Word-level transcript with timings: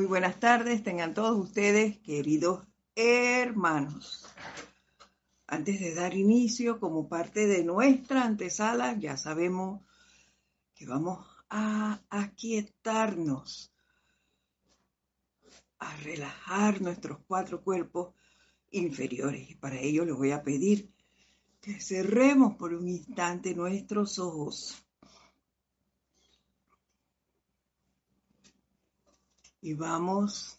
Muy 0.00 0.06
buenas 0.06 0.40
tardes, 0.40 0.82
tengan 0.82 1.12
todos 1.12 1.38
ustedes, 1.38 1.98
queridos 1.98 2.66
hermanos. 2.94 4.26
Antes 5.46 5.78
de 5.78 5.94
dar 5.94 6.14
inicio, 6.14 6.80
como 6.80 7.06
parte 7.06 7.46
de 7.46 7.62
nuestra 7.64 8.24
antesala, 8.24 8.98
ya 8.98 9.18
sabemos 9.18 9.82
que 10.74 10.86
vamos 10.86 11.26
a 11.50 12.00
aquietarnos, 12.08 13.74
a 15.78 15.94
relajar 15.98 16.80
nuestros 16.80 17.18
cuatro 17.28 17.62
cuerpos 17.62 18.14
inferiores. 18.70 19.50
Y 19.50 19.56
para 19.56 19.78
ello 19.78 20.06
les 20.06 20.16
voy 20.16 20.30
a 20.30 20.42
pedir 20.42 20.90
que 21.60 21.78
cerremos 21.78 22.56
por 22.56 22.72
un 22.72 22.88
instante 22.88 23.54
nuestros 23.54 24.18
ojos. 24.18 24.82
Y 29.60 29.74
vamos 29.74 30.58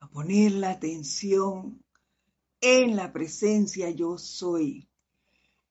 a 0.00 0.08
poner 0.08 0.52
la 0.52 0.70
atención 0.70 1.82
en 2.60 2.96
la 2.96 3.12
presencia 3.12 3.90
yo 3.90 4.18
soy, 4.18 4.88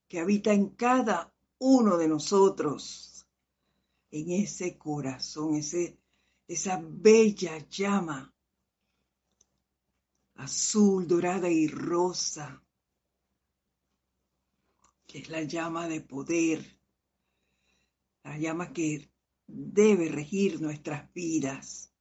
que 0.08 0.20
habita 0.20 0.54
en 0.54 0.70
cada 0.70 1.34
uno 1.60 1.98
de 1.98 2.08
nosotros, 2.08 3.28
en 4.12 4.32
ese 4.32 4.78
corazón, 4.78 5.56
ese, 5.56 6.00
esa 6.48 6.82
bella 6.82 7.58
llama 7.70 8.34
azul, 10.36 11.08
dorada 11.08 11.50
y 11.50 11.68
rosa, 11.68 12.64
que 15.06 15.20
es 15.20 15.30
la 15.30 15.44
llama 15.44 15.88
de 15.88 16.02
poder, 16.02 16.80
la 18.24 18.38
llama 18.38 18.72
que 18.72 19.12
debe 19.52 20.10
regir 20.10 20.62
nuestras 20.62 21.12
vidas. 21.14 21.92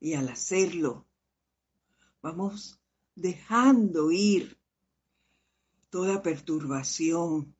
Y 0.00 0.14
al 0.14 0.28
hacerlo, 0.28 1.06
vamos 2.20 2.80
dejando 3.14 4.10
ir 4.10 4.60
toda 5.90 6.22
perturbación, 6.22 7.56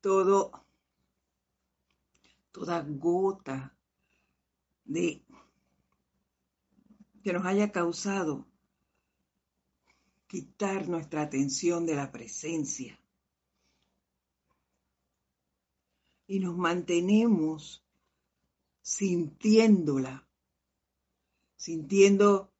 todo, 0.00 0.66
toda 2.50 2.82
gota 2.82 3.76
de 4.84 5.24
que 7.22 7.32
nos 7.32 7.46
haya 7.46 7.72
causado 7.72 8.46
quitar 10.26 10.88
nuestra 10.88 11.22
atención 11.22 11.86
de 11.86 11.94
la 11.94 12.10
presencia. 12.12 12.98
Y 16.26 16.40
nos 16.40 16.56
mantenemos 16.56 17.84
sintiéndola, 18.82 20.26
sintiendo 21.56 22.52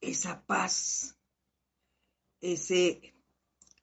esa 0.00 0.44
paz, 0.46 1.18
ese 2.40 3.14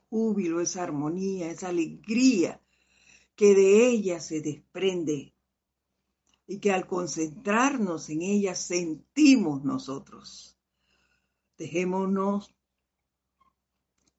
júbilo, 0.09 0.61
esa 0.61 0.83
armonía, 0.83 1.51
esa 1.51 1.69
alegría 1.69 2.61
que 3.35 3.53
de 3.53 3.87
ella 3.87 4.19
se 4.19 4.41
desprende 4.41 5.33
y 6.47 6.59
que 6.59 6.71
al 6.71 6.87
concentrarnos 6.87 8.09
en 8.09 8.21
ella 8.21 8.55
sentimos 8.55 9.63
nosotros. 9.63 10.57
Dejémonos 11.57 12.55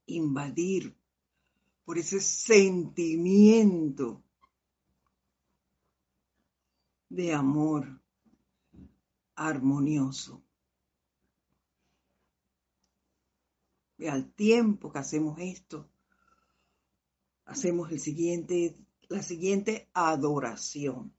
invadir 0.07 0.97
por 1.85 1.99
ese 1.99 2.21
sentimiento 2.21 4.23
de 7.09 7.33
amor 7.33 8.01
armonioso. 9.35 10.43
Y 13.99 14.07
al 14.07 14.33
tiempo 14.33 14.93
que 14.93 14.99
hacemos 14.99 15.39
esto, 15.39 15.89
hacemos 17.45 17.91
el 17.91 18.01
siguiente, 18.01 18.77
la 19.09 19.23
siguiente 19.23 19.89
adoración. 19.95 21.15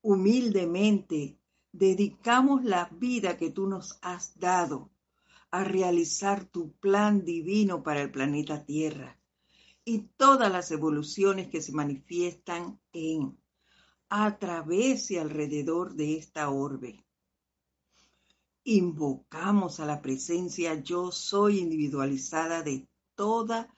Humildemente 0.00 1.38
dedicamos 1.72 2.64
la 2.64 2.88
vida 2.92 3.36
que 3.36 3.50
tú 3.50 3.66
nos 3.66 3.98
has 4.00 4.38
dado 4.38 4.90
a 5.50 5.64
realizar 5.64 6.46
tu 6.46 6.72
plan 6.72 7.24
divino 7.24 7.82
para 7.82 8.00
el 8.00 8.10
planeta 8.10 8.64
Tierra 8.64 9.17
y 9.88 10.10
todas 10.18 10.52
las 10.52 10.70
evoluciones 10.70 11.48
que 11.48 11.62
se 11.62 11.72
manifiestan 11.72 12.78
en, 12.92 13.38
a 14.10 14.38
través 14.38 15.10
y 15.10 15.16
alrededor 15.16 15.94
de 15.94 16.18
esta 16.18 16.50
orbe. 16.50 17.06
Invocamos 18.64 19.80
a 19.80 19.86
la 19.86 20.02
presencia 20.02 20.74
yo 20.74 21.10
soy 21.10 21.60
individualizada 21.60 22.62
de 22.62 22.86
toda 23.14 23.72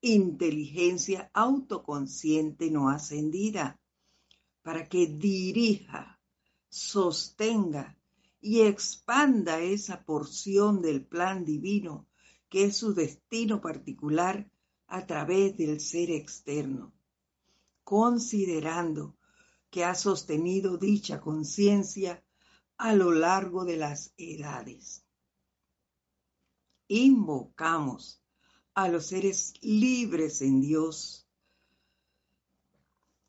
inteligencia 0.00 1.30
autoconsciente 1.34 2.70
no 2.70 2.88
ascendida 2.88 3.78
para 4.62 4.88
que 4.88 5.06
dirija, 5.06 6.18
sostenga 6.70 7.98
y 8.40 8.62
expanda 8.62 9.60
esa 9.60 10.02
porción 10.02 10.80
del 10.80 11.04
plan 11.04 11.44
divino 11.44 12.08
que 12.48 12.64
es 12.64 12.78
su 12.78 12.94
destino 12.94 13.60
particular 13.60 14.50
a 14.88 15.06
través 15.06 15.56
del 15.56 15.80
ser 15.80 16.10
externo, 16.10 16.92
considerando 17.84 19.16
que 19.70 19.84
ha 19.84 19.94
sostenido 19.94 20.78
dicha 20.78 21.20
conciencia 21.20 22.24
a 22.76 22.94
lo 22.94 23.12
largo 23.12 23.64
de 23.64 23.76
las 23.76 24.12
edades. 24.16 25.04
Invocamos 26.88 28.22
a 28.74 28.88
los 28.88 29.06
seres 29.06 29.54
libres 29.60 30.42
en 30.42 30.60
Dios, 30.60 31.26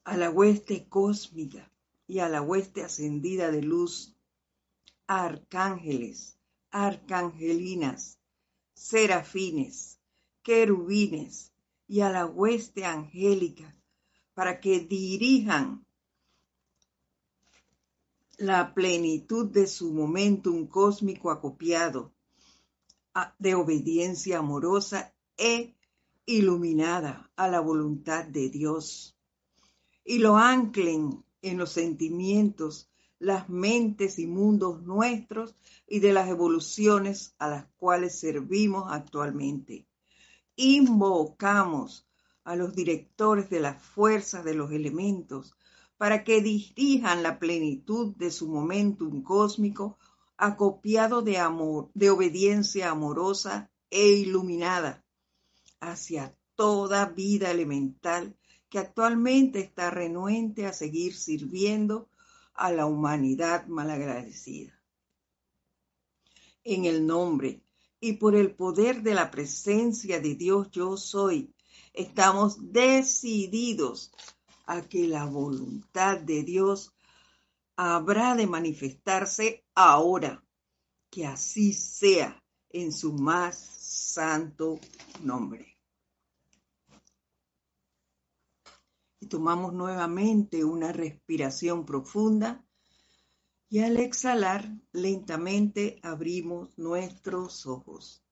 a 0.03 0.16
la 0.16 0.29
hueste 0.29 0.88
cósmica 0.88 1.72
y 2.06 2.19
a 2.19 2.29
la 2.29 2.41
hueste 2.41 2.84
ascendida 2.84 3.51
de 3.51 3.62
luz, 3.62 4.16
arcángeles, 5.07 6.38
arcangelinas, 6.69 8.19
serafines, 8.73 9.97
querubines 10.47 11.52
y 11.90 12.00
a 12.00 12.09
la 12.09 12.25
hueste 12.25 12.85
angélica 12.85 13.75
para 14.34 14.62
que 14.62 14.80
dirijan 14.80 15.85
la 18.38 18.74
plenitud 18.74 19.47
de 19.47 19.68
su 19.68 19.91
momentum 19.91 20.66
cósmico 20.68 21.31
acopiado 21.31 22.13
de 23.38 23.56
obediencia 23.56 24.38
amorosa 24.38 25.13
e 25.35 25.75
iluminada 26.25 27.29
a 27.35 27.50
la 27.50 27.59
voluntad 27.59 28.24
de 28.24 28.47
Dios. 28.47 29.18
Y 30.06 30.19
lo 30.19 30.38
anclen 30.38 31.25
en 31.41 31.58
los 31.58 31.74
sentimientos, 31.74 32.90
las 33.19 33.50
mentes 33.50 34.18
y 34.18 34.28
mundos 34.28 34.81
nuestros 34.84 35.58
y 35.90 36.00
de 36.00 36.14
las 36.14 36.29
evoluciones 36.29 37.35
a 37.38 37.50
las 37.50 37.66
cuales 37.75 38.18
servimos 38.18 38.85
actualmente 38.90 39.85
invocamos 40.57 42.06
a 42.44 42.56
los 42.56 42.75
directores 42.75 43.50
de 43.50 43.59
las 43.62 43.81
fuerzas 43.81 44.44
de 44.44 44.56
los 44.56 44.72
elementos 44.72 45.56
para 45.97 46.23
que 46.23 46.41
dirijan 46.41 47.23
la 47.23 47.40
plenitud 47.40 48.16
de 48.18 48.31
su 48.31 48.47
momentum 48.47 49.23
cósmico 49.23 49.97
acopiado 50.35 51.22
de 51.22 51.38
amor, 51.38 51.90
de 51.94 52.09
obediencia 52.09 52.90
amorosa 52.91 53.72
e 53.90 54.07
iluminada 54.09 55.03
hacia 55.79 56.35
toda 56.55 57.05
vida 57.05 57.52
elemental 57.52 58.35
que 58.70 58.79
actualmente 58.79 59.59
está 59.59 59.90
renuente 59.90 60.66
a 60.66 60.73
seguir 60.73 61.16
sirviendo 61.16 62.09
a 62.53 62.72
la 62.72 62.85
humanidad 62.85 63.67
malagradecida. 63.67 64.73
En 66.64 66.85
el 66.85 67.05
nombre 67.05 67.61
y 67.99 68.14
por 68.14 68.35
el 68.35 68.55
poder 68.55 69.02
de 69.02 69.14
la 69.14 69.32
presencia 69.32 70.20
de 70.20 70.35
Dios 70.35 70.70
yo 70.72 70.97
soy, 70.97 71.53
estamos 71.94 72.72
decididos 72.72 74.11
a 74.66 74.82
que 74.82 75.08
la 75.08 75.26
voluntad 75.26 76.20
de 76.20 76.44
Dios 76.44 76.94
habrá 77.76 78.35
de 78.35 78.47
manifestarse 78.47 79.66
ahora. 79.73 80.44
Que 81.09 81.26
así 81.26 81.72
sea 81.72 82.44
en 82.70 82.91
su 82.91 83.14
más 83.14 83.58
santo 83.58 84.78
nombre. 85.23 85.78
Y 89.22 89.28
tomamos 89.28 89.73
nuevamente 89.73 90.66
una 90.66 90.91
respiración 90.91 91.85
profunda 91.85 92.66
y 93.69 93.79
al 93.79 93.97
exhalar 93.97 94.69
lentamente 94.91 95.99
abrimos 96.02 96.69
nuestros 96.78 97.66
ojos. 97.66 98.23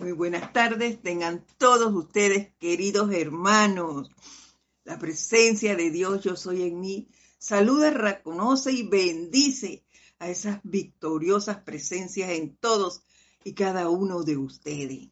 Muy 0.00 0.12
buenas 0.12 0.52
tardes, 0.52 1.00
tengan 1.02 1.44
todos 1.58 1.92
ustedes, 1.92 2.54
queridos 2.58 3.12
hermanos. 3.12 4.10
La 4.84 4.98
presencia 4.98 5.76
de 5.76 5.90
Dios, 5.90 6.24
yo 6.24 6.36
soy 6.36 6.62
en 6.62 6.80
mí, 6.80 7.08
saluda, 7.38 7.90
reconoce 7.90 8.72
y 8.72 8.88
bendice 8.88 9.84
a 10.18 10.30
esas 10.30 10.60
victoriosas 10.62 11.62
presencias 11.62 12.30
en 12.30 12.56
todos 12.56 13.02
y 13.44 13.52
cada 13.52 13.90
uno 13.90 14.22
de 14.22 14.38
ustedes. 14.38 15.10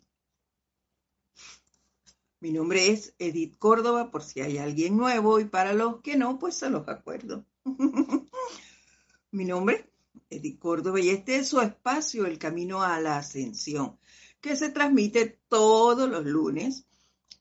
Mi 2.40 2.52
nombre 2.52 2.90
es 2.90 3.14
Edith 3.19 3.58
Córdoba, 3.58 4.12
por 4.12 4.23
si 4.23 4.40
hay 4.40 4.58
alguien 4.58 4.96
nuevo, 4.96 5.40
y 5.40 5.44
para 5.46 5.73
los 5.73 6.00
que 6.02 6.17
no, 6.17 6.38
pues 6.38 6.55
se 6.55 6.70
los 6.70 6.87
acuerdo. 6.87 7.44
Mi 9.32 9.44
nombre, 9.44 9.90
Edith 10.31 10.61
Córdoba, 10.61 11.00
y 11.00 11.08
este 11.08 11.37
es 11.37 11.49
su 11.49 11.61
espacio, 11.61 12.26
El 12.26 12.38
Camino 12.38 12.82
a 12.82 13.00
la 13.00 13.19
Ascensión, 13.19 13.99
que 14.40 14.55
se 14.55 14.70
transmite 14.70 15.40
todos 15.49 16.08
los 16.08 16.25
lunes 16.25 16.87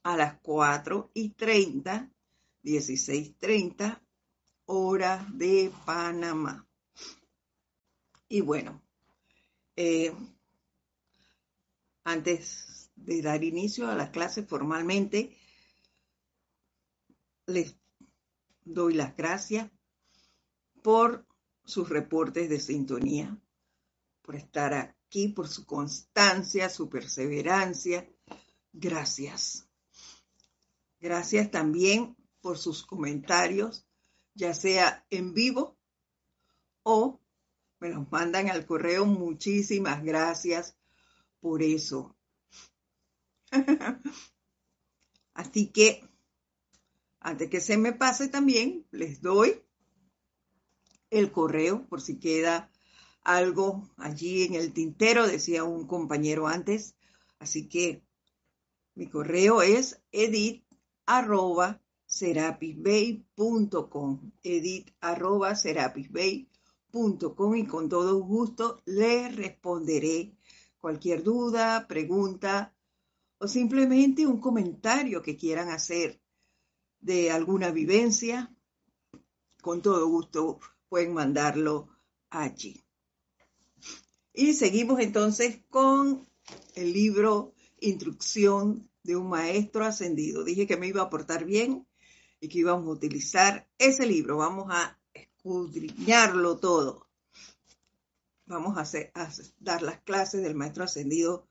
a 0.02 0.16
las 0.16 0.40
4 0.40 1.12
y 1.14 1.30
30, 1.30 2.10
16.30, 2.64 4.00
hora 4.66 5.24
de 5.32 5.70
Panamá. 5.84 6.66
Y 8.28 8.40
bueno, 8.40 8.82
eh, 9.76 10.12
antes 12.02 12.77
de 13.04 13.22
dar 13.22 13.42
inicio 13.44 13.88
a 13.88 13.94
la 13.94 14.10
clase 14.10 14.42
formalmente, 14.42 15.36
les 17.46 17.76
doy 18.64 18.94
las 18.94 19.16
gracias 19.16 19.70
por 20.82 21.26
sus 21.64 21.88
reportes 21.88 22.48
de 22.48 22.60
sintonía, 22.60 23.38
por 24.22 24.36
estar 24.36 24.74
aquí, 24.74 25.28
por 25.28 25.48
su 25.48 25.64
constancia, 25.66 26.68
su 26.68 26.88
perseverancia. 26.88 28.08
Gracias. 28.72 29.68
Gracias 31.00 31.50
también 31.50 32.16
por 32.40 32.58
sus 32.58 32.84
comentarios, 32.84 33.86
ya 34.34 34.54
sea 34.54 35.06
en 35.10 35.32
vivo 35.32 35.78
o 36.82 37.20
me 37.80 37.90
los 37.90 38.10
mandan 38.10 38.50
al 38.50 38.66
correo. 38.66 39.06
Muchísimas 39.06 40.02
gracias 40.02 40.76
por 41.40 41.62
eso. 41.62 42.17
Así 45.34 45.68
que, 45.68 46.02
antes 47.20 47.48
que 47.50 47.60
se 47.60 47.76
me 47.76 47.92
pase 47.92 48.28
también, 48.28 48.86
les 48.90 49.20
doy 49.20 49.62
el 51.10 51.30
correo 51.32 51.86
por 51.86 52.00
si 52.00 52.18
queda 52.18 52.70
algo 53.22 53.88
allí 53.96 54.44
en 54.44 54.54
el 54.54 54.72
tintero, 54.72 55.26
decía 55.26 55.64
un 55.64 55.86
compañero 55.86 56.46
antes. 56.46 56.96
Así 57.38 57.68
que 57.68 58.02
mi 58.94 59.08
correo 59.08 59.62
es 59.62 60.00
edit 60.12 60.64
arroba 61.06 61.80
y 67.56 67.66
con 67.66 67.88
todo 67.88 68.18
gusto 68.22 68.82
le 68.86 69.28
responderé 69.28 70.32
cualquier 70.80 71.22
duda, 71.22 71.86
pregunta 71.86 72.74
o 73.38 73.48
simplemente 73.48 74.26
un 74.26 74.40
comentario 74.40 75.22
que 75.22 75.36
quieran 75.36 75.70
hacer 75.70 76.20
de 77.00 77.30
alguna 77.30 77.70
vivencia. 77.70 78.54
Con 79.62 79.82
todo 79.82 80.06
gusto 80.08 80.60
pueden 80.88 81.14
mandarlo 81.14 81.88
allí. 82.30 82.84
Y 84.32 84.54
seguimos 84.54 85.00
entonces 85.00 85.60
con 85.68 86.26
el 86.74 86.92
libro 86.92 87.54
Instrucción 87.80 88.88
de 89.02 89.16
un 89.16 89.28
Maestro 89.28 89.84
Ascendido. 89.84 90.44
Dije 90.44 90.66
que 90.66 90.76
me 90.76 90.88
iba 90.88 91.02
a 91.02 91.10
portar 91.10 91.44
bien 91.44 91.86
y 92.40 92.48
que 92.48 92.58
íbamos 92.58 92.86
a 92.86 92.92
utilizar 92.92 93.68
ese 93.78 94.06
libro. 94.06 94.38
Vamos 94.38 94.66
a 94.70 94.98
escudriñarlo 95.12 96.58
todo. 96.58 97.08
Vamos 98.46 98.78
a, 98.78 99.30
dar 99.58 99.82
las 99.82 100.00
clases 100.00 100.42
del 100.42 100.54
maestro 100.54 100.84
ascendido 100.84 101.46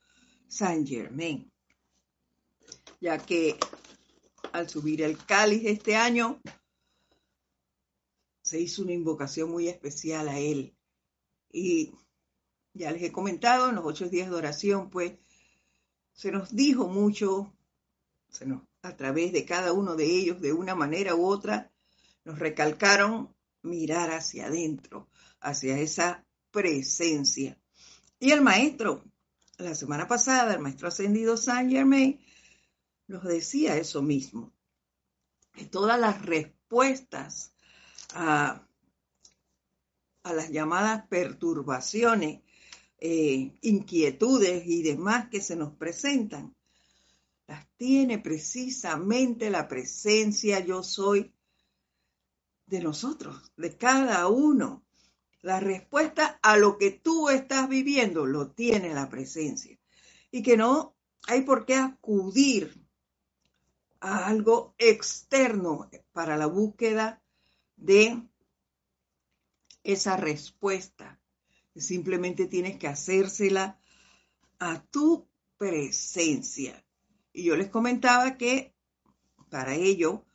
Saint 0.47 0.87
Germain, 0.87 1.51
ya 2.99 3.17
que 3.17 3.57
al 4.51 4.69
subir 4.69 5.01
el 5.01 5.17
cáliz 5.25 5.63
este 5.65 5.95
año 5.95 6.41
se 8.41 8.59
hizo 8.59 8.81
una 8.81 8.93
invocación 8.93 9.51
muy 9.51 9.67
especial 9.67 10.29
a 10.29 10.39
él. 10.39 10.75
Y 11.51 11.93
ya 12.73 12.91
les 12.91 13.03
he 13.03 13.11
comentado 13.11 13.69
en 13.69 13.75
los 13.75 13.85
ocho 13.85 14.09
días 14.09 14.29
de 14.29 14.35
oración, 14.35 14.89
pues 14.89 15.13
se 16.13 16.31
nos 16.31 16.55
dijo 16.55 16.87
mucho, 16.87 17.53
se 18.29 18.45
nos, 18.45 18.61
a 18.81 18.95
través 18.95 19.33
de 19.33 19.45
cada 19.45 19.73
uno 19.73 19.95
de 19.95 20.05
ellos, 20.05 20.41
de 20.41 20.53
una 20.53 20.75
manera 20.75 21.15
u 21.15 21.25
otra, 21.25 21.71
nos 22.23 22.39
recalcaron 22.39 23.35
mirar 23.63 24.11
hacia 24.11 24.47
adentro, 24.47 25.09
hacia 25.41 25.77
esa 25.79 26.25
presencia. 26.51 27.59
Y 28.19 28.31
el 28.31 28.41
maestro, 28.41 29.03
la 29.57 29.75
semana 29.75 30.07
pasada, 30.07 30.53
el 30.53 30.59
maestro 30.59 30.87
ascendido 30.87 31.37
Saint 31.37 31.71
Germain, 31.71 32.19
nos 33.07 33.23
decía 33.23 33.77
eso 33.77 34.01
mismo, 34.01 34.53
que 35.53 35.65
todas 35.65 35.99
las 35.99 36.23
respuestas 36.25 37.53
a, 38.13 38.63
las 40.23 40.49
llamadas 40.49 41.07
perturbaciones, 41.07 42.41
eh, 42.99 43.57
inquietudes 43.61 44.67
y 44.67 44.83
demás 44.83 45.29
que 45.29 45.41
se 45.41 45.55
nos 45.55 45.73
presentan, 45.73 46.53
las 47.47 47.65
tiene 47.77 48.19
precisamente 48.19 49.49
la 49.49 49.69
presencia 49.69 50.59
yo 50.59 50.83
soy 50.83 51.33
de 52.65 52.81
nosotros, 52.81 53.53
de 53.55 53.77
cada 53.77 54.27
uno. 54.27 54.83
La 55.41 55.61
respuesta 55.61 56.39
a 56.41 56.57
lo 56.57 56.77
que 56.77 56.91
tú 56.91 57.29
estás 57.29 57.69
viviendo 57.69 58.25
lo 58.25 58.51
tiene 58.51 58.93
la 58.93 59.07
presencia. 59.07 59.79
Y 60.29 60.43
que 60.43 60.57
no 60.57 60.97
hay 61.27 61.41
por 61.41 61.65
qué 61.65 61.75
acudir 61.75 62.86
a 63.99 64.27
algo 64.27 64.75
externo 64.77 65.89
para 66.11 66.37
la 66.37 66.47
búsqueda 66.47 67.21
de 67.75 68.21
esa 69.83 70.17
respuesta. 70.17 71.19
Simplemente 71.75 72.47
tienes 72.47 72.77
que 72.77 72.87
hacérsela 72.87 73.79
a 74.59 74.83
tu 74.83 75.27
presencia. 75.57 76.83
Y 77.31 77.43
yo 77.43 77.55
les 77.55 77.69
comentaba 77.69 78.37
que 78.37 78.73
para 79.49 79.75
ello 79.75 80.25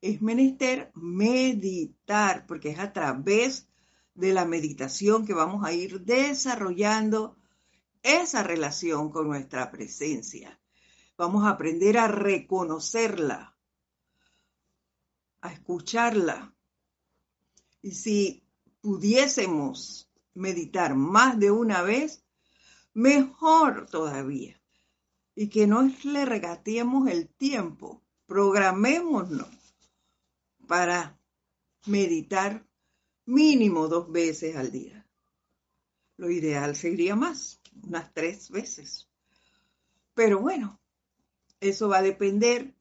es 0.00 0.22
menester 0.22 0.90
meditar, 0.94 2.46
porque 2.46 2.70
es 2.70 2.78
a 2.78 2.92
través 2.92 3.68
de 4.14 4.32
la 4.32 4.44
meditación 4.44 5.26
que 5.26 5.34
vamos 5.34 5.64
a 5.64 5.72
ir 5.72 6.02
desarrollando 6.02 7.36
esa 8.02 8.42
relación 8.42 9.10
con 9.10 9.26
nuestra 9.26 9.70
presencia. 9.70 10.59
Vamos 11.20 11.44
a 11.44 11.50
aprender 11.50 11.98
a 11.98 12.08
reconocerla, 12.08 13.54
a 15.42 15.52
escucharla. 15.52 16.54
Y 17.82 17.90
si 17.90 18.42
pudiésemos 18.80 20.10
meditar 20.32 20.94
más 20.94 21.38
de 21.38 21.50
una 21.50 21.82
vez, 21.82 22.24
mejor 22.94 23.84
todavía. 23.90 24.58
Y 25.34 25.50
que 25.50 25.66
no 25.66 25.82
le 26.04 26.24
regateemos 26.24 27.10
el 27.10 27.28
tiempo, 27.28 28.02
programémonos 28.24 29.74
para 30.66 31.20
meditar 31.84 32.66
mínimo 33.26 33.88
dos 33.88 34.10
veces 34.10 34.56
al 34.56 34.72
día. 34.72 35.06
Lo 36.16 36.30
ideal 36.30 36.74
sería 36.76 37.14
más, 37.14 37.60
unas 37.82 38.10
tres 38.14 38.48
veces. 38.48 39.06
Pero 40.14 40.40
bueno, 40.40 40.79
eso 41.60 41.88
va 41.88 41.98
a 41.98 42.02
depender 42.02 42.74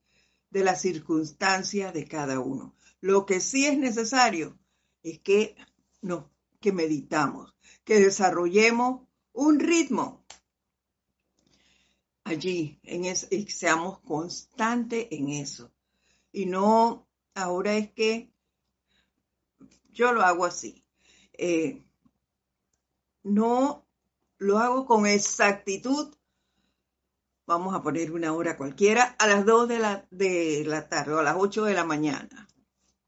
de 0.49 0.63
las 0.63 0.81
circunstancias 0.81 1.93
de 1.93 2.07
cada 2.07 2.39
uno. 2.39 2.75
Lo 3.01 3.25
que 3.25 3.39
sí 3.39 3.65
es 3.65 3.77
necesario 3.77 4.57
es 5.03 5.19
que 5.19 5.55
no, 6.01 6.31
que 6.59 6.71
meditamos, 6.71 7.55
que 7.83 7.99
desarrollemos 7.99 9.07
un 9.33 9.59
ritmo 9.59 10.25
allí, 12.23 12.79
en 12.83 13.05
y 13.05 13.47
seamos 13.47 13.99
constantes 13.99 15.07
en 15.11 15.29
eso. 15.29 15.71
Y 16.31 16.45
no 16.45 17.09
Ahora 17.39 17.77
es 17.77 17.91
que 17.93 18.33
yo 19.91 20.11
lo 20.11 20.23
hago 20.23 20.43
así. 20.45 20.83
Eh, 21.33 21.85
no 23.23 23.87
lo 24.37 24.57
hago 24.57 24.85
con 24.85 25.07
exactitud. 25.07 26.13
Vamos 27.49 27.73
a 27.73 27.81
poner 27.81 28.11
una 28.11 28.31
hora 28.31 28.55
cualquiera 28.55 29.15
a 29.17 29.25
las 29.25 29.43
2 29.43 29.67
de 29.67 29.79
la, 29.79 30.05
de 30.11 30.63
la 30.67 30.87
tarde 30.87 31.13
o 31.13 31.17
a 31.17 31.23
las 31.23 31.35
8 31.35 31.65
de 31.65 31.73
la 31.73 31.83
mañana. 31.83 32.47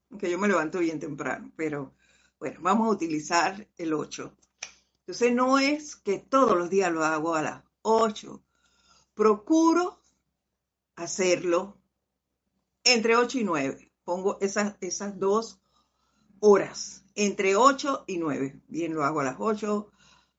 Aunque 0.09 0.31
yo 0.31 0.39
me 0.39 0.47
levanto 0.47 0.79
bien 0.79 0.99
temprano, 0.99 1.51
pero 1.55 1.93
bueno, 2.39 2.59
vamos 2.63 2.87
a 2.87 2.91
utilizar 2.91 3.67
el 3.77 3.93
8. 3.93 4.35
Entonces 5.01 5.35
no 5.35 5.59
es 5.59 5.95
que 5.95 6.17
todos 6.17 6.57
los 6.57 6.71
días 6.71 6.91
lo 6.91 7.05
hago 7.05 7.35
a 7.35 7.43
las 7.43 7.63
8 7.83 8.43
procuro 9.13 10.01
hacerlo 10.95 11.77
entre 12.83 13.17
8 13.17 13.37
y 13.37 13.43
9. 13.43 13.91
Pongo 14.03 14.39
esas, 14.41 14.75
esas 14.81 15.19
dos 15.19 15.61
horas, 16.39 17.05
entre 17.13 17.55
8 17.55 18.05
y 18.07 18.17
9. 18.17 18.59
Bien, 18.67 18.95
lo 18.95 19.03
hago 19.03 19.19
a 19.19 19.25
las 19.25 19.35
8, 19.37 19.91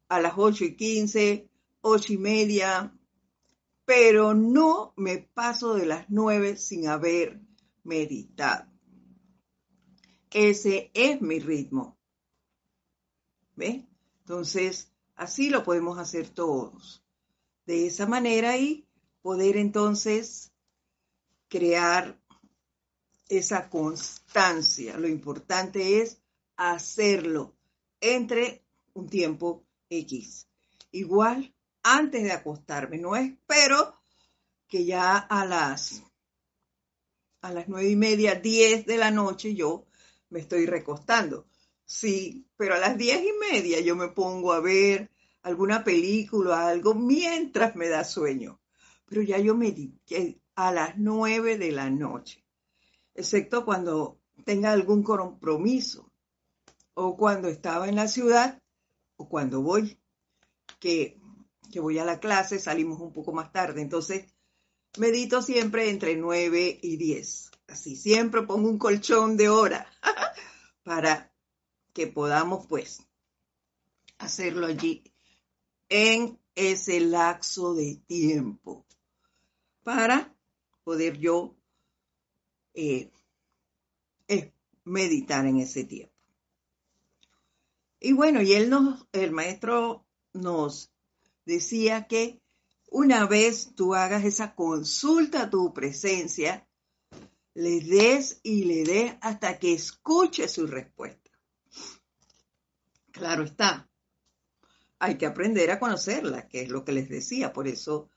a 0.08 0.20
las 0.20 0.32
8 0.36 0.64
y 0.64 0.74
15, 0.74 1.48
8 1.82 2.12
y 2.12 2.18
media, 2.18 2.92
pero 3.84 4.34
no 4.34 4.92
me 4.96 5.18
paso 5.18 5.74
de 5.74 5.86
las 5.86 6.06
9 6.08 6.56
sin 6.56 6.88
haber 6.88 7.40
meditado. 7.84 8.70
Ese 10.30 10.90
es 10.94 11.20
mi 11.20 11.40
ritmo. 11.40 11.98
¿Ve? 13.54 13.86
Entonces, 14.20 14.92
así 15.14 15.50
lo 15.50 15.62
podemos 15.62 15.98
hacer 15.98 16.28
todos. 16.28 17.04
De 17.66 17.86
esa 17.86 18.06
manera 18.06 18.56
y 18.56 18.86
poder 19.20 19.56
entonces 19.56 20.52
crear 21.48 22.18
esa 23.28 23.68
constancia. 23.68 24.96
Lo 24.96 25.08
importante 25.08 26.00
es 26.00 26.22
hacerlo 26.56 27.56
entre 28.00 28.64
un 28.94 29.08
tiempo 29.08 29.64
X. 29.88 30.48
Igual 30.90 31.54
antes 31.82 32.22
de 32.22 32.32
acostarme, 32.32 32.98
no 32.98 33.16
espero 33.16 34.00
que 34.68 34.84
ya 34.84 35.16
a 35.18 35.44
las 35.44 36.02
a 37.42 37.52
las 37.52 37.68
nueve 37.68 37.90
y 37.90 37.96
media, 37.96 38.36
diez 38.36 38.86
de 38.86 38.96
la 38.96 39.10
noche 39.10 39.54
yo 39.54 39.86
me 40.30 40.40
estoy 40.40 40.66
recostando. 40.66 41.46
Sí, 41.84 42.46
pero 42.56 42.74
a 42.74 42.78
las 42.78 42.96
diez 42.96 43.20
y 43.20 43.52
media 43.52 43.80
yo 43.80 43.96
me 43.96 44.08
pongo 44.08 44.52
a 44.52 44.60
ver 44.60 45.10
alguna 45.42 45.82
película, 45.82 46.50
o 46.50 46.54
algo, 46.54 46.94
mientras 46.94 47.74
me 47.74 47.88
da 47.88 48.04
sueño. 48.04 48.60
Pero 49.06 49.22
ya 49.22 49.38
yo 49.38 49.56
medité 49.56 50.40
a 50.54 50.72
las 50.72 50.96
nueve 50.96 51.58
de 51.58 51.72
la 51.72 51.90
noche, 51.90 52.44
excepto 53.14 53.64
cuando 53.64 54.20
tenga 54.44 54.72
algún 54.72 55.02
compromiso 55.02 56.10
o 56.94 57.16
cuando 57.16 57.48
estaba 57.48 57.88
en 57.88 57.96
la 57.96 58.08
ciudad 58.08 58.62
o 59.16 59.28
cuando 59.28 59.62
voy, 59.62 59.98
que, 60.78 61.18
que 61.72 61.80
voy 61.80 61.98
a 61.98 62.04
la 62.04 62.20
clase, 62.20 62.60
salimos 62.60 63.00
un 63.00 63.12
poco 63.12 63.32
más 63.32 63.50
tarde. 63.50 63.82
Entonces, 63.82 64.32
medito 64.96 65.42
siempre 65.42 65.90
entre 65.90 66.14
9 66.14 66.78
y 66.80 66.96
10. 66.96 67.50
Así, 67.66 67.96
siempre 67.96 68.42
pongo 68.42 68.68
un 68.68 68.78
colchón 68.78 69.36
de 69.36 69.48
hora 69.48 69.90
para 70.84 71.34
que 71.92 72.06
podamos, 72.06 72.66
pues, 72.68 73.04
hacerlo 74.18 74.66
allí 74.66 75.02
en 75.88 76.38
ese 76.54 77.00
lapso 77.00 77.74
de 77.74 77.96
tiempo 78.06 78.86
para 79.82 80.32
poder 80.84 81.18
yo 81.18 81.56
eh, 82.74 83.10
meditar 84.84 85.46
en 85.46 85.58
ese 85.58 85.84
tiempo. 85.84 86.12
Y 88.00 88.12
bueno, 88.12 88.42
y 88.42 88.52
él 88.52 88.68
nos, 88.68 89.06
el 89.12 89.30
maestro 89.30 90.04
nos 90.32 90.91
decía 91.44 92.06
que 92.06 92.42
una 92.90 93.26
vez 93.26 93.74
tú 93.74 93.94
hagas 93.94 94.24
esa 94.24 94.54
consulta 94.54 95.42
a 95.42 95.50
tu 95.50 95.72
presencia, 95.72 96.68
le 97.54 97.80
des 97.80 98.40
y 98.42 98.64
le 98.64 98.84
des 98.84 99.14
hasta 99.20 99.58
que 99.58 99.72
escuche 99.72 100.48
su 100.48 100.66
respuesta. 100.66 101.30
Claro 103.10 103.44
está, 103.44 103.90
hay 104.98 105.18
que 105.18 105.26
aprender 105.26 105.70
a 105.70 105.78
conocerla, 105.78 106.48
que 106.48 106.62
es 106.62 106.68
lo 106.68 106.84
que 106.84 106.92
les 106.92 107.08
decía, 107.08 107.52
por 107.52 107.66
eso 107.66 108.08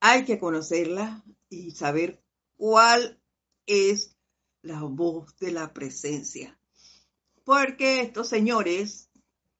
hay 0.00 0.24
que 0.24 0.38
conocerla 0.38 1.24
y 1.48 1.72
saber 1.72 2.22
cuál 2.56 3.20
es 3.66 4.16
la 4.62 4.82
voz 4.82 5.36
de 5.38 5.52
la 5.52 5.72
presencia. 5.72 6.58
Porque 7.44 8.00
estos 8.00 8.28
señores 8.28 9.10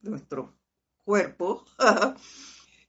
nuestro 0.02 0.54
cuerpo 1.04 1.64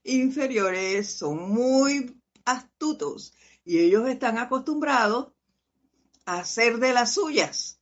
inferiores 0.04 1.12
son 1.12 1.50
muy 1.50 2.20
astutos 2.44 3.34
y 3.64 3.78
ellos 3.78 4.08
están 4.08 4.38
acostumbrados 4.38 5.32
a 6.26 6.38
hacer 6.38 6.78
de 6.78 6.92
las 6.92 7.14
suyas. 7.14 7.80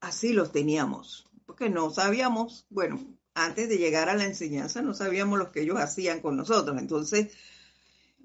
Así 0.00 0.32
los 0.32 0.52
teníamos, 0.52 1.26
porque 1.44 1.68
no 1.68 1.90
sabíamos, 1.90 2.66
bueno, 2.70 2.98
antes 3.34 3.68
de 3.68 3.78
llegar 3.78 4.08
a 4.08 4.14
la 4.14 4.24
enseñanza 4.24 4.82
no 4.82 4.94
sabíamos 4.94 5.38
lo 5.38 5.52
que 5.52 5.62
ellos 5.62 5.78
hacían 5.78 6.20
con 6.20 6.36
nosotros. 6.36 6.78
Entonces, 6.78 7.32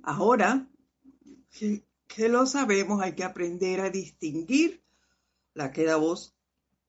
ahora 0.04 0.68
que, 1.52 2.30
lo 2.30 2.46
sabemos, 2.46 3.02
hay 3.02 3.14
que 3.14 3.24
aprender 3.24 3.82
a 3.82 3.90
distinguir 3.90 4.84
la 5.54 5.72
que 5.72 5.84
da 5.84 5.96
voz 5.96 6.36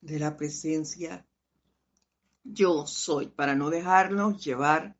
de 0.00 0.18
la 0.18 0.36
presencia 0.36 1.25
yo 2.52 2.86
soy, 2.86 3.26
para 3.26 3.54
no 3.54 3.70
dejarnos 3.70 4.42
llevar 4.44 4.96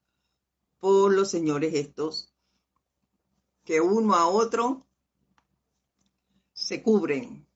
por 0.79 1.13
los 1.13 1.31
señores 1.31 1.75
estos 1.75 2.33
que 3.65 3.81
uno 3.81 4.15
a 4.15 4.27
otro 4.27 4.87
se 6.53 6.83
cubren. 6.83 7.47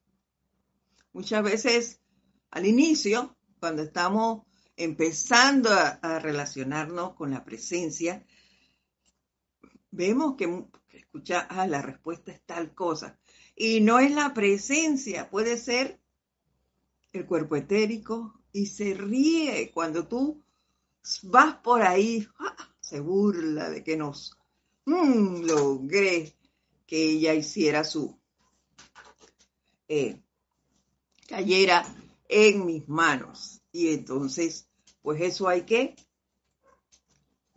Muchas 1.12 1.42
veces 1.42 2.00
al 2.50 2.66
inicio, 2.66 3.37
cuando 3.59 3.82
estamos 3.82 4.42
empezando 4.76 5.70
a, 5.70 6.18
relacionarnos 6.18 7.14
con 7.14 7.30
la 7.30 7.44
presencia, 7.44 8.25
vemos 9.90 10.37
que, 10.37 10.64
escucha, 10.92 11.47
ah, 11.50 11.66
la 11.66 11.82
respuesta 11.82 12.32
es 12.32 12.42
tal 12.42 12.75
cosa. 12.75 13.18
Y 13.54 13.80
no 13.80 13.99
es 13.99 14.12
la 14.12 14.32
presencia, 14.35 15.30
puede 15.30 15.56
ser 15.59 16.00
el 17.12 17.26
cuerpo 17.26 17.56
etérico, 17.56 18.39
y 18.52 18.66
se 18.66 18.95
ríe 18.95 19.71
cuando 19.73 20.07
tú 20.07 20.42
vas 21.25 21.57
por 21.57 21.83
ahí, 21.83 22.26
¡ah! 22.38 22.75
se 22.80 23.00
burla 23.00 23.71
de 23.71 23.83
que 23.85 23.97
nos 23.97 24.37
mm, 24.87 25.42
logré 25.42 26.35
que 26.87 27.11
ella 27.11 27.35
hiciera 27.35 27.85
su, 27.85 28.19
eh, 29.88 30.21
cayera 31.28 31.85
en 32.28 32.66
mis 32.66 32.88
manos. 32.88 33.62
Y 33.73 33.92
entonces, 33.92 34.69
pues 35.02 35.21
eso 35.21 35.49
hay 35.49 35.62
que 35.62 35.97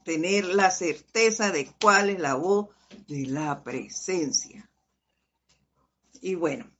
tener 0.04 0.46
la 0.46 0.70
certeza 0.70 1.52
de 1.52 1.72
cuál 1.82 2.10
es 2.10 2.20
la 2.20 2.36
voz 2.36 2.70
de 3.08 3.26
la 3.26 3.64
presencia. 3.64 4.70
Y 6.22 6.36
bueno, 6.36 6.72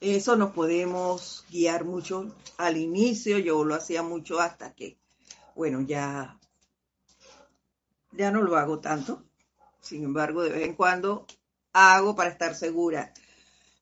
eso 0.00 0.36
nos 0.36 0.52
podemos 0.52 1.44
guiar 1.50 1.84
mucho 1.84 2.34
al 2.56 2.76
inicio, 2.76 3.38
yo 3.38 3.64
lo 3.64 3.74
hacía 3.74 4.02
mucho 4.02 4.40
hasta 4.40 4.74
que, 4.74 4.96
bueno, 5.54 5.80
ya, 5.80 6.38
ya 8.12 8.30
no 8.30 8.42
lo 8.42 8.56
hago 8.56 8.80
tanto. 8.80 9.24
Sin 9.80 10.04
embargo, 10.04 10.42
de 10.42 10.50
vez 10.50 10.62
en 10.62 10.74
cuando 10.74 11.26
hago 11.72 12.14
para 12.14 12.30
estar 12.30 12.54
segura. 12.54 13.12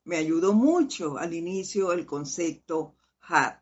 Me 0.05 0.17
ayudó 0.17 0.53
mucho 0.53 1.17
al 1.17 1.33
inicio 1.33 1.91
el 1.91 2.05
concepto 2.05 2.95
HAT 3.21 3.61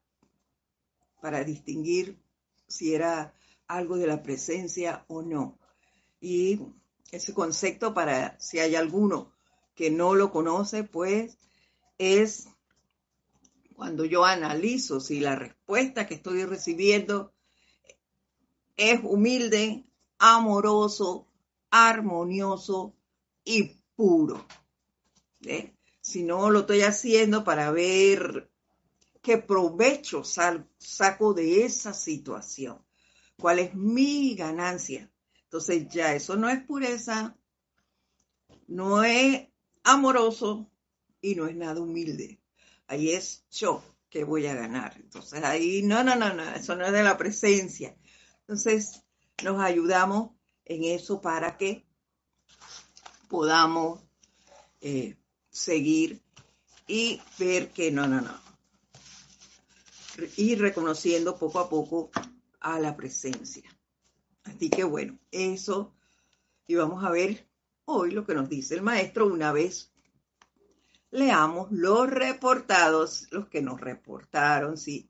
para 1.21 1.43
distinguir 1.43 2.19
si 2.67 2.93
era 2.93 3.33
algo 3.67 3.97
de 3.97 4.07
la 4.07 4.21
presencia 4.21 5.05
o 5.07 5.21
no. 5.21 5.57
Y 6.21 6.62
ese 7.12 7.33
concepto 7.33 7.93
para 7.93 8.39
si 8.39 8.59
hay 8.59 8.75
alguno 8.75 9.31
que 9.74 9.89
no 9.89 10.13
lo 10.13 10.31
conoce, 10.31 10.83
pues 10.83 11.38
es 11.97 12.47
cuando 13.75 14.05
yo 14.05 14.23
analizo 14.23 14.99
si 14.99 15.19
la 15.19 15.35
respuesta 15.35 16.07
que 16.07 16.15
estoy 16.15 16.45
recibiendo 16.45 17.33
es 18.77 18.99
humilde, 19.03 19.85
amoroso, 20.17 21.27
armonioso 21.69 22.95
y 23.43 23.75
puro. 23.95 24.45
Si 26.01 26.23
no 26.23 26.49
lo 26.49 26.61
estoy 26.61 26.81
haciendo 26.81 27.43
para 27.43 27.71
ver 27.71 28.49
qué 29.21 29.37
provecho 29.37 30.23
saco 30.23 31.33
de 31.33 31.65
esa 31.65 31.93
situación, 31.93 32.85
cuál 33.37 33.59
es 33.59 33.75
mi 33.75 34.35
ganancia. 34.35 35.11
Entonces 35.43 35.87
ya 35.89 36.13
eso 36.13 36.35
no 36.35 36.49
es 36.49 36.63
pureza, 36.63 37.37
no 38.67 39.03
es 39.03 39.47
amoroso, 39.83 40.69
y 41.25 41.34
no 41.34 41.48
es 41.48 41.55
nada 41.55 41.82
humilde. 41.82 42.39
Ahí 42.86 43.12
es 43.12 43.46
yo 43.50 43.84
que 44.10 44.24
voy 44.24 44.46
a 44.46 44.53
ganar. 44.53 44.96
Entonces 44.98 45.44
ahí, 45.44 45.82
no, 45.82 46.03
no, 46.03 46.15
no, 46.15 46.34
no, 46.34 46.44
eso 46.53 46.75
no 46.75 46.86
es 46.86 46.91
de 46.91 47.01
la 47.01 47.17
presencia. 47.17 47.98
Entonces 48.41 49.03
nos 49.44 49.60
ayudamos 49.60 50.32
en 50.65 50.84
eso 50.84 51.22
para 51.22 51.58
que 51.58 51.84
podamos 53.27 54.01
eh, 54.82 55.17
seguir 55.50 56.22
y 56.88 57.20
ver 57.39 57.72
que 57.72 57.91
no, 57.91 58.08
no, 58.08 58.22
no. 58.22 58.39
Ir 60.38 60.62
reconociendo 60.62 61.39
poco 61.39 61.60
a 61.60 61.67
poco 61.67 62.12
a 62.60 62.79
la 62.79 62.96
presencia. 62.96 63.63
Así 64.44 64.70
que 64.70 64.84
bueno, 64.84 65.17
eso 65.32 65.91
Y 66.67 66.75
vamos 66.75 67.03
a 67.03 67.10
ver 67.10 67.48
hoy 67.86 68.12
lo 68.12 68.25
que 68.25 68.36
nos 68.36 68.48
dice 68.48 68.75
el 68.75 68.84
maestro 68.84 69.25
una 69.25 69.51
vez. 69.51 69.94
Leamos 71.12 71.71
los 71.71 72.09
reportados, 72.09 73.27
los 73.31 73.47
que 73.47 73.62
nos 73.62 73.79
reportaron, 73.79 74.77
si, 74.77 75.09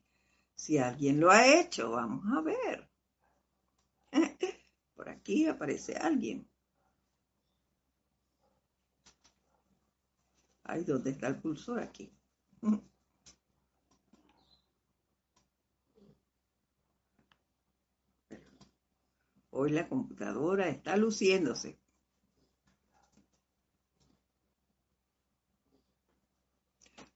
si 0.55 0.77
alguien 0.77 1.19
lo 1.19 1.31
ha 1.31 1.47
hecho, 1.47 1.91
vamos 1.91 2.23
a 2.35 2.41
ver. 2.41 2.89
Por 4.95 5.09
aquí 5.09 5.47
aparece 5.47 5.95
alguien. 5.95 6.47
Ay, 10.63 10.83
¿dónde 10.83 11.11
está 11.11 11.27
el 11.27 11.39
pulsor 11.39 11.79
aquí? 11.79 12.11
Hoy 19.51 19.71
la 19.71 19.87
computadora 19.87 20.67
está 20.67 20.97
luciéndose. 20.97 21.79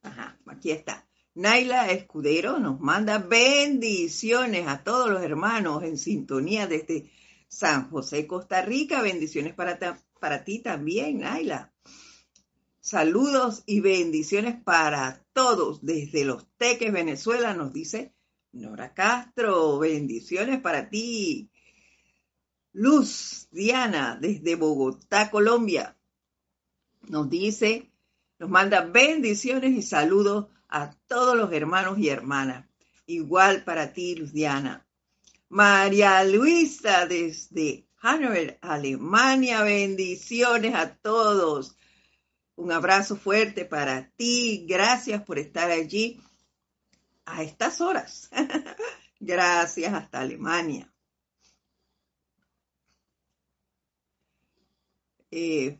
Ajá, 0.02 0.40
aquí 0.46 0.72
está. 0.72 1.08
Naila 1.36 1.92
Escudero 1.92 2.60
nos 2.60 2.80
manda 2.80 3.20
bendiciones 3.20 4.68
a 4.68 4.84
todos 4.84 5.10
los 5.10 5.22
hermanos 5.22 5.84
en 5.84 5.98
sintonía 5.98 6.68
desde 6.68 7.12
San 7.48 7.90
José, 7.90 8.28
Costa 8.28 8.62
Rica. 8.62 9.02
Bendiciones 9.02 9.54
para, 9.54 9.78
para 10.20 10.44
ti 10.44 10.60
también, 10.60 11.20
Naila. 11.20 11.74
Saludos 12.82 13.64
y 13.66 13.82
bendiciones 13.82 14.62
para 14.64 15.24
todos 15.34 15.86
desde 15.86 16.26
Los 16.26 16.48
Teques, 16.58 16.92
Venezuela, 16.92 17.54
nos 17.54 17.72
dice 17.72 18.14
Nora 18.52 18.94
Castro. 18.94 19.80
Bendiciones 19.80 20.60
para 20.62 20.90
ti. 20.90 21.52
Luz 22.74 23.48
Diana 23.52 24.18
desde 24.20 24.56
Bogotá, 24.56 25.30
Colombia, 25.30 25.98
nos 27.08 27.30
dice, 27.30 27.89
nos 28.40 28.50
manda 28.50 28.82
bendiciones 28.82 29.72
y 29.72 29.82
saludos 29.82 30.48
a 30.70 30.92
todos 31.08 31.36
los 31.36 31.52
hermanos 31.52 32.00
y 32.00 32.08
hermanas. 32.08 32.66
Igual 33.06 33.64
para 33.66 33.92
ti, 33.92 34.16
Luz 34.16 34.32
Diana. 34.32 34.88
María 35.50 36.24
Luisa 36.24 37.06
desde 37.06 37.88
Hannover, 37.98 38.58
Alemania, 38.62 39.62
bendiciones 39.64 40.74
a 40.74 40.96
todos. 40.96 41.76
Un 42.56 42.72
abrazo 42.72 43.18
fuerte 43.18 43.66
para 43.66 44.10
ti. 44.12 44.66
Gracias 44.70 45.22
por 45.24 45.38
estar 45.38 45.70
allí 45.70 46.22
a 47.26 47.44
estas 47.44 47.82
horas. 47.82 48.30
Gracias 49.20 49.94
hasta 49.94 50.22
Alemania. 50.22 50.90
Eh, 55.32 55.78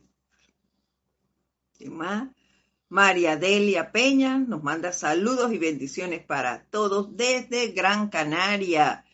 María 2.90 3.36
Delia 3.36 3.92
Peña 3.92 4.36
nos 4.38 4.64
manda 4.64 4.92
saludos 4.92 5.52
y 5.52 5.58
bendiciones 5.58 6.24
para 6.24 6.64
todos 6.70 7.16
desde 7.16 7.68
Gran 7.68 8.08
Canaria. 8.08 9.04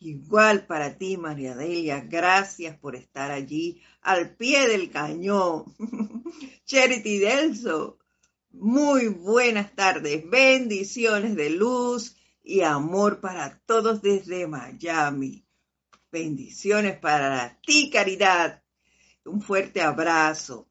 Igual 0.00 0.66
para 0.66 0.98
ti, 0.98 1.16
María 1.16 1.54
Delia, 1.54 2.00
gracias 2.00 2.76
por 2.76 2.96
estar 2.96 3.30
allí 3.30 3.80
al 4.02 4.34
pie 4.34 4.66
del 4.66 4.90
cañón. 4.90 5.64
Charity 6.66 7.18
Delso, 7.18 7.98
muy 8.50 9.06
buenas 9.06 9.76
tardes, 9.76 10.28
bendiciones 10.28 11.36
de 11.36 11.50
luz 11.50 12.16
y 12.42 12.62
amor 12.62 13.20
para 13.20 13.60
todos 13.64 14.02
desde 14.02 14.48
Miami. 14.48 15.46
Bendiciones 16.10 16.98
para 16.98 17.60
ti, 17.64 17.90
Caridad. 17.90 18.60
Un 19.24 19.40
fuerte 19.40 19.82
abrazo. 19.82 20.66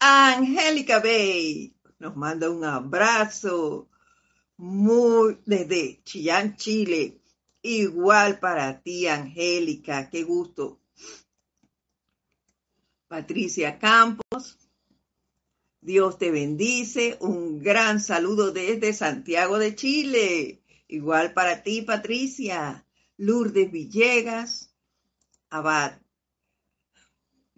Angélica 0.00 0.98
Bay 0.98 1.76
nos 2.00 2.16
manda 2.16 2.50
un 2.50 2.64
abrazo 2.64 3.88
muy 4.56 5.38
desde 5.44 6.02
Chillán, 6.02 6.56
Chile. 6.56 7.20
Igual 7.62 8.40
para 8.40 8.82
ti, 8.82 9.06
Angélica, 9.06 10.08
qué 10.10 10.24
gusto. 10.24 10.80
Patricia 13.06 13.78
Campos, 13.78 14.58
Dios 15.80 16.18
te 16.18 16.30
bendice. 16.30 17.18
Un 17.20 17.62
gran 17.62 18.00
saludo 18.00 18.50
desde 18.50 18.92
Santiago 18.94 19.58
de 19.58 19.74
Chile. 19.74 20.62
Igual 20.88 21.34
para 21.34 21.62
ti, 21.62 21.82
Patricia. 21.82 22.86
Lourdes 23.18 23.70
Villegas, 23.70 24.74
Abad. 25.50 26.00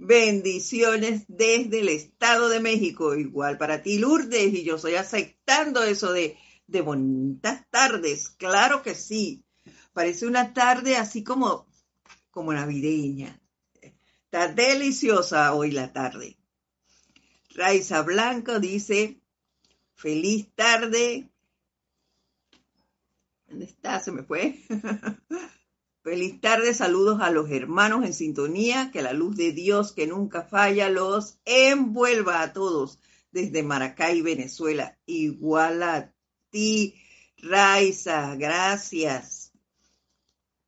Bendiciones 0.04 1.26
desde 1.28 1.78
el 1.78 1.88
Estado 1.88 2.48
de 2.48 2.58
México. 2.58 3.14
Igual 3.14 3.56
para 3.56 3.82
ti, 3.82 3.98
Lourdes. 3.98 4.52
Y 4.52 4.64
yo 4.64 4.74
estoy 4.74 4.96
aceptando 4.96 5.84
eso 5.84 6.12
de, 6.12 6.36
de 6.66 6.80
bonitas 6.80 7.64
tardes. 7.70 8.28
Claro 8.30 8.82
que 8.82 8.96
sí. 8.96 9.44
Parece 9.92 10.26
una 10.26 10.52
tarde 10.54 10.96
así 10.96 11.22
como, 11.22 11.68
como 12.32 12.52
navideña. 12.52 13.40
Está 14.24 14.48
deliciosa 14.48 15.54
hoy 15.54 15.70
la 15.70 15.92
tarde. 15.92 16.36
Raiza 17.50 18.02
Blanco 18.02 18.58
dice, 18.58 19.20
feliz 19.94 20.52
tarde. 20.56 21.30
¿Dónde 23.46 23.66
está? 23.66 24.00
Se 24.00 24.10
me 24.10 24.24
fue. 24.24 24.64
feliz 26.02 26.40
tarde, 26.40 26.74
saludos 26.74 27.20
a 27.20 27.30
los 27.30 27.50
hermanos 27.50 28.04
en 28.04 28.12
sintonía, 28.12 28.90
que 28.92 29.02
la 29.02 29.12
luz 29.12 29.36
de 29.36 29.52
Dios 29.52 29.92
que 29.92 30.06
nunca 30.06 30.42
falla 30.42 30.88
los 30.88 31.38
envuelva 31.44 32.42
a 32.42 32.52
todos 32.52 32.98
desde 33.30 33.62
Maracay, 33.62 34.20
Venezuela. 34.20 34.98
Igual 35.06 35.82
a 35.82 36.12
ti, 36.50 36.94
Raiza, 37.38 38.36
gracias. 38.36 39.52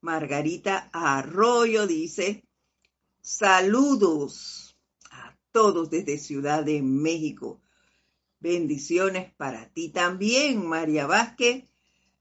Margarita 0.00 0.90
Arroyo 0.92 1.86
dice, 1.86 2.44
saludos 3.20 4.76
a 5.10 5.36
todos 5.52 5.90
desde 5.90 6.18
Ciudad 6.18 6.64
de 6.64 6.82
México. 6.82 7.60
Bendiciones 8.38 9.32
para 9.34 9.70
ti 9.70 9.88
también, 9.88 10.66
María 10.66 11.06
Vázquez. 11.06 11.64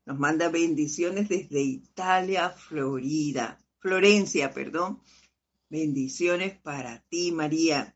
Nos 0.06 0.20
manda 0.20 0.50
bendiciones 0.50 1.30
desde 1.30 1.62
Italia, 1.62 2.50
Florida. 2.50 3.60
Florencia, 3.80 4.54
perdón. 4.54 5.02
Bendiciones 5.70 6.60
para 6.60 7.04
ti, 7.10 7.32
María. 7.32 7.96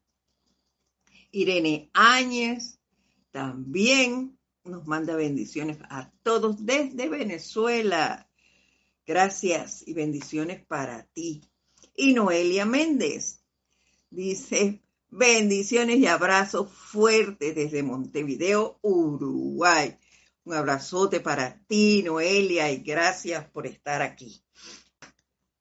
Irene 1.31 1.89
Áñez 1.93 2.79
también 3.31 4.37
nos 4.63 4.87
manda 4.87 5.15
bendiciones 5.15 5.77
a 5.89 6.11
todos 6.23 6.65
desde 6.65 7.09
Venezuela. 7.09 8.29
Gracias 9.05 9.87
y 9.87 9.93
bendiciones 9.93 10.65
para 10.65 11.03
ti. 11.13 11.41
Y 11.95 12.13
Noelia 12.13 12.65
Méndez 12.65 13.43
dice, 14.09 14.81
bendiciones 15.09 15.97
y 15.97 16.07
abrazos 16.07 16.71
fuertes 16.71 17.55
desde 17.55 17.83
Montevideo, 17.83 18.79
Uruguay. 18.81 19.97
Un 20.47 20.53
abrazote 20.53 21.19
para 21.19 21.59
ti, 21.67 22.03
Noelia, 22.03 22.71
y 22.71 22.77
gracias 22.77 23.43
por 23.49 23.67
estar 23.67 24.01
aquí. 24.01 24.41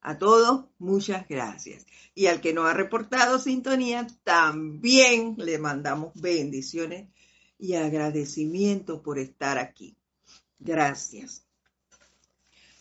A 0.01 0.16
todos, 0.16 0.66
muchas 0.79 1.27
gracias. 1.27 1.85
Y 2.14 2.27
al 2.27 2.40
que 2.40 2.53
no 2.53 2.66
ha 2.66 2.72
reportado 2.72 3.40
sintonía, 3.40 4.07
también 4.22 5.35
le 5.38 5.59
mandamos 5.59 6.12
bendiciones 6.14 7.09
y 7.59 7.75
agradecimiento 7.75 9.03
por 9.03 9.18
estar 9.18 9.59
aquí. 9.59 9.96
Gracias. 10.61 11.44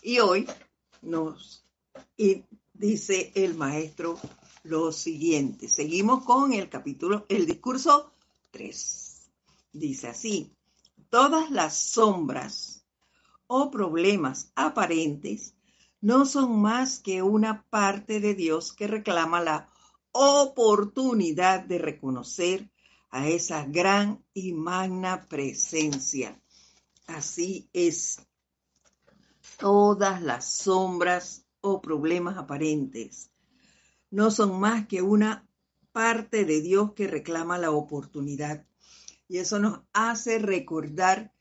Y 0.04 0.20
hoy 0.20 0.48
nos 1.02 1.66
dice 2.76 3.32
el 3.34 3.56
maestro 3.56 4.20
lo 4.62 4.92
siguiente. 4.92 5.68
Seguimos 5.70 6.24
con 6.24 6.54
el 6.54 6.70
capítulo, 6.70 7.26
el 7.30 7.48
discurso 7.48 8.14
3. 8.52 9.28
Dice 9.74 10.08
así, 10.10 10.55
todas 11.16 11.50
las 11.50 11.78
sombras 11.78 12.86
o 13.48 13.72
problemas 13.72 14.52
aparentes 14.54 15.56
no 16.02 16.26
son 16.26 16.60
más 16.60 17.00
que 17.00 17.22
una 17.22 17.64
parte 17.70 18.20
de 18.20 18.36
Dios 18.36 18.74
que 18.74 18.86
reclama 18.86 19.40
la 19.40 19.70
oportunidad 20.12 21.64
de 21.64 21.78
reconocer 21.78 22.70
a 23.12 23.30
esa 23.30 23.64
gran 23.64 24.26
y 24.34 24.52
magna 24.52 25.26
presencia. 25.30 26.38
Así 27.08 27.70
es 27.72 28.20
Todas 29.58 30.22
las 30.22 30.52
sombras 30.52 31.46
o 31.62 31.82
problemas 31.82 32.38
aparentes 32.38 33.32
no 34.12 34.32
son 34.32 34.60
más 34.60 34.86
que 34.88 35.02
una 35.02 35.48
parte 35.94 36.44
de 36.44 36.60
Dios 36.60 36.92
que 36.92 37.08
reclama 37.08 37.58
la 37.58 37.72
oportunidad. 37.72 38.66
Y 39.28 39.40
eso 39.40 39.60
nos 39.60 39.82
hace 39.94 40.40
recordar 40.40 41.34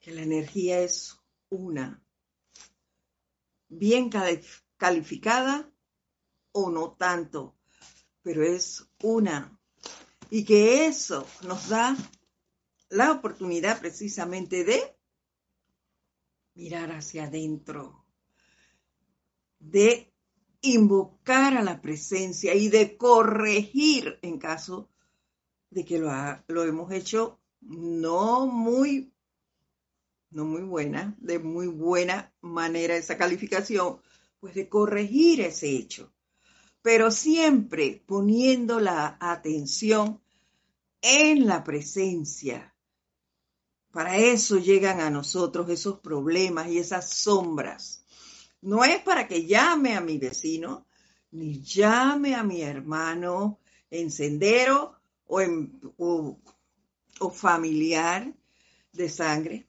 que 0.00 0.12
la 0.12 0.22
energía 0.22 0.80
es 0.80 1.18
una, 1.48 2.04
bien 3.68 4.10
calificada 4.76 5.70
o 6.52 6.70
no 6.70 6.92
tanto, 6.92 7.56
pero 8.22 8.44
es 8.44 8.86
una. 9.02 9.58
Y 10.30 10.44
que 10.44 10.86
eso 10.86 11.26
nos 11.42 11.68
da 11.68 11.96
la 12.90 13.12
oportunidad 13.12 13.80
precisamente 13.80 14.64
de 14.64 14.96
mirar 16.54 16.92
hacia 16.92 17.24
adentro, 17.24 18.06
de 19.58 20.12
invocar 20.60 21.56
a 21.56 21.62
la 21.62 21.80
presencia 21.80 22.54
y 22.54 22.68
de 22.68 22.96
corregir 22.96 24.18
en 24.22 24.38
caso 24.38 24.93
de 25.74 25.84
que 25.84 25.98
lo, 25.98 26.10
lo 26.46 26.62
hemos 26.62 26.92
hecho 26.92 27.40
no 27.60 28.46
muy, 28.46 29.12
no 30.30 30.44
muy 30.44 30.62
buena, 30.62 31.16
de 31.18 31.40
muy 31.40 31.66
buena 31.66 32.32
manera 32.40 32.96
esa 32.96 33.18
calificación, 33.18 34.00
pues 34.38 34.54
de 34.54 34.68
corregir 34.68 35.40
ese 35.40 35.70
hecho, 35.70 36.12
pero 36.80 37.10
siempre 37.10 38.04
poniendo 38.06 38.78
la 38.78 39.16
atención 39.20 40.20
en 41.02 41.46
la 41.46 41.64
presencia. 41.64 42.72
Para 43.90 44.16
eso 44.16 44.58
llegan 44.58 45.00
a 45.00 45.10
nosotros 45.10 45.68
esos 45.70 45.98
problemas 45.98 46.68
y 46.68 46.78
esas 46.78 47.10
sombras. 47.10 48.04
No 48.60 48.84
es 48.84 49.02
para 49.02 49.26
que 49.26 49.46
llame 49.46 49.96
a 49.96 50.00
mi 50.00 50.18
vecino, 50.18 50.86
ni 51.32 51.60
llame 51.62 52.34
a 52.36 52.44
mi 52.44 52.62
hermano 52.62 53.58
en 53.90 54.10
sendero 54.10 55.03
o, 55.26 55.40
en, 55.40 55.80
familiar 57.32 58.32
de 58.92 59.08
sangre. 59.08 59.66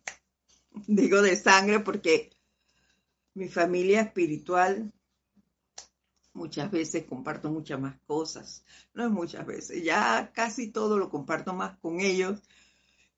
Digo 0.88 1.22
de 1.22 1.36
sangre 1.36 1.80
porque 1.80 2.32
mi 3.34 3.48
familia 3.50 4.02
espiritual 4.02 4.92
muchas 6.34 6.70
veces 6.70 7.06
comparto 7.06 7.50
muchas 7.50 7.80
más 7.80 7.98
cosas. 8.06 8.64
No 8.94 9.06
es 9.06 9.12
muchas 9.12 9.46
veces, 9.46 9.84
ya 9.84 10.32
casi 10.34 10.72
todo 10.72 10.98
lo 10.98 11.10
comparto 11.10 11.54
más 11.54 11.78
con 11.80 12.00
ellos 12.00 12.42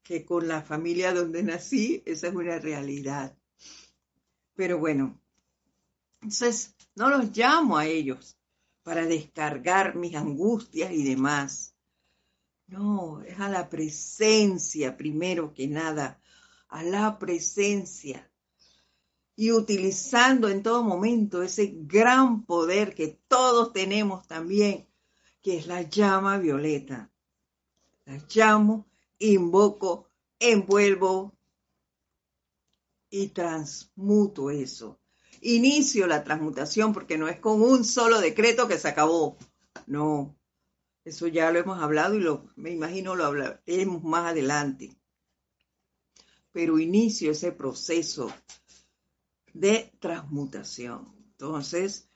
que 0.03 0.23
con 0.23 0.47
la 0.47 0.61
familia 0.61 1.13
donde 1.13 1.43
nací. 1.43 2.01
Esa 2.05 2.27
es 2.27 2.35
una 2.35 2.59
realidad. 2.59 3.35
Pero 4.55 4.79
bueno, 4.79 5.19
entonces 6.21 6.75
no 6.95 7.09
los 7.09 7.35
llamo 7.35 7.77
a 7.77 7.85
ellos 7.85 8.37
para 8.83 9.05
descargar 9.05 9.95
mis 9.95 10.15
angustias 10.15 10.91
y 10.91 11.03
demás. 11.03 11.76
No, 12.67 13.21
es 13.21 13.39
a 13.39 13.49
la 13.49 13.69
presencia 13.69 14.97
primero 14.97 15.53
que 15.53 15.67
nada, 15.67 16.19
a 16.67 16.83
la 16.83 17.17
presencia. 17.17 18.29
Y 19.35 19.51
utilizando 19.51 20.49
en 20.49 20.63
todo 20.63 20.83
momento 20.83 21.43
ese 21.43 21.71
gran 21.73 22.43
poder 22.43 22.93
que 22.93 23.19
todos 23.27 23.71
tenemos 23.71 24.27
también, 24.27 24.87
que 25.41 25.57
es 25.57 25.67
la 25.67 25.83
llama 25.83 26.37
violeta. 26.39 27.09
La 28.05 28.19
llamo, 28.33 28.85
invoco, 29.19 30.09
envuelvo 30.39 31.33
y 33.09 33.27
transmuto 33.29 34.49
eso. 34.49 34.99
Inicio 35.41 36.07
la 36.07 36.23
transmutación 36.23 36.93
porque 36.93 37.17
no 37.17 37.27
es 37.27 37.39
con 37.39 37.61
un 37.61 37.85
solo 37.85 38.19
decreto 38.19 38.67
que 38.67 38.77
se 38.77 38.87
acabó. 38.87 39.37
No, 39.85 40.36
eso 41.07 41.27
ya 41.27 41.49
lo 41.51 41.59
hemos 41.59 41.81
hablado 41.81 42.15
y 42.15 42.19
lo, 42.19 42.49
me 42.57 42.69
imagino 42.71 43.15
lo 43.15 43.23
hablaremos 43.23 44.03
más 44.03 44.31
adelante. 44.31 44.99
Pero 46.51 46.79
inicio 46.79 47.31
ese 47.31 47.53
proceso 47.53 48.29
de 49.53 49.93
transmutación. 49.99 51.15
Entonces, 51.31 52.09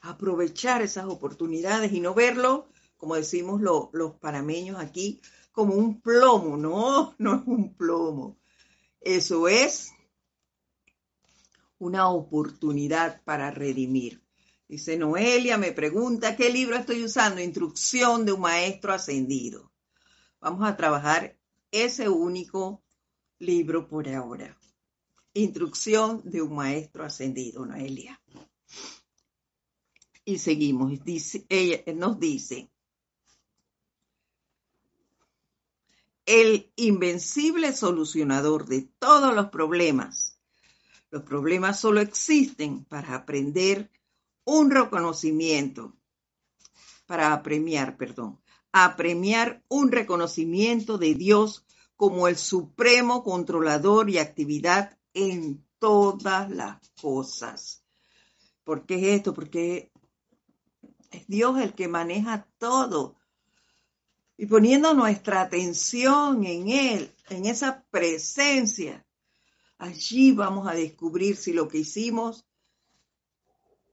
aprovechar 0.00 0.80
esas 0.80 1.04
oportunidades 1.04 1.92
y 1.92 2.00
no 2.00 2.14
verlo, 2.14 2.70
como 2.96 3.16
decimos 3.16 3.60
los 3.60 4.14
parameños 4.14 4.80
aquí, 4.80 5.20
como 5.52 5.74
un 5.74 6.00
plomo. 6.00 6.56
No, 6.56 7.14
no 7.18 7.34
es 7.34 7.42
un 7.44 7.74
plomo. 7.74 8.38
Eso 8.98 9.46
es 9.46 9.92
una 11.76 12.08
oportunidad 12.08 13.22
para 13.24 13.50
redimir. 13.50 14.21
Dice 14.68 14.96
Noelia, 14.96 15.58
me 15.58 15.72
pregunta, 15.72 16.36
¿qué 16.36 16.50
libro 16.50 16.76
estoy 16.76 17.04
usando? 17.04 17.40
Instrucción 17.40 18.24
de 18.24 18.32
un 18.32 18.40
maestro 18.40 18.92
ascendido. 18.92 19.72
Vamos 20.40 20.68
a 20.68 20.76
trabajar 20.76 21.38
ese 21.70 22.08
único 22.08 22.82
libro 23.38 23.86
por 23.86 24.08
ahora. 24.08 24.58
Instrucción 25.34 26.22
de 26.24 26.42
un 26.42 26.54
maestro 26.54 27.04
ascendido, 27.04 27.64
Noelia. 27.66 28.20
Y 30.24 30.38
seguimos. 30.38 30.92
Ella 31.48 31.82
nos 31.94 32.18
dice, 32.18 32.70
el 36.26 36.72
invencible 36.76 37.72
solucionador 37.72 38.66
de 38.66 38.82
todos 38.98 39.34
los 39.34 39.48
problemas. 39.50 40.38
Los 41.10 41.22
problemas 41.22 41.80
solo 41.80 42.00
existen 42.00 42.84
para 42.84 43.14
aprender 43.14 43.90
un 44.44 44.70
reconocimiento, 44.70 45.96
para 47.06 47.32
apremiar, 47.32 47.96
perdón, 47.96 48.40
apremiar 48.72 49.62
un 49.68 49.92
reconocimiento 49.92 50.98
de 50.98 51.14
Dios 51.14 51.66
como 51.96 52.26
el 52.26 52.36
supremo 52.36 53.22
controlador 53.22 54.08
y 54.10 54.18
actividad 54.18 54.98
en 55.14 55.64
todas 55.78 56.50
las 56.50 56.80
cosas. 57.00 57.84
¿Por 58.64 58.86
qué 58.86 58.94
es 58.96 59.18
esto? 59.18 59.34
Porque 59.34 59.92
es 61.10 61.26
Dios 61.26 61.60
el 61.60 61.74
que 61.74 61.88
maneja 61.88 62.48
todo. 62.58 63.16
Y 64.36 64.46
poniendo 64.46 64.94
nuestra 64.94 65.42
atención 65.42 66.44
en 66.44 66.68
Él, 66.68 67.14
en 67.28 67.46
esa 67.46 67.84
presencia, 67.90 69.06
allí 69.78 70.32
vamos 70.32 70.66
a 70.66 70.74
descubrir 70.74 71.36
si 71.36 71.52
lo 71.52 71.68
que 71.68 71.78
hicimos 71.78 72.46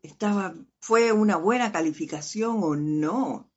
estaba, 0.02 0.56
fue 0.80 1.12
una 1.12 1.38
buena 1.38 1.72
calificación 1.72 2.64
o 2.64 2.76
no. 2.76 3.52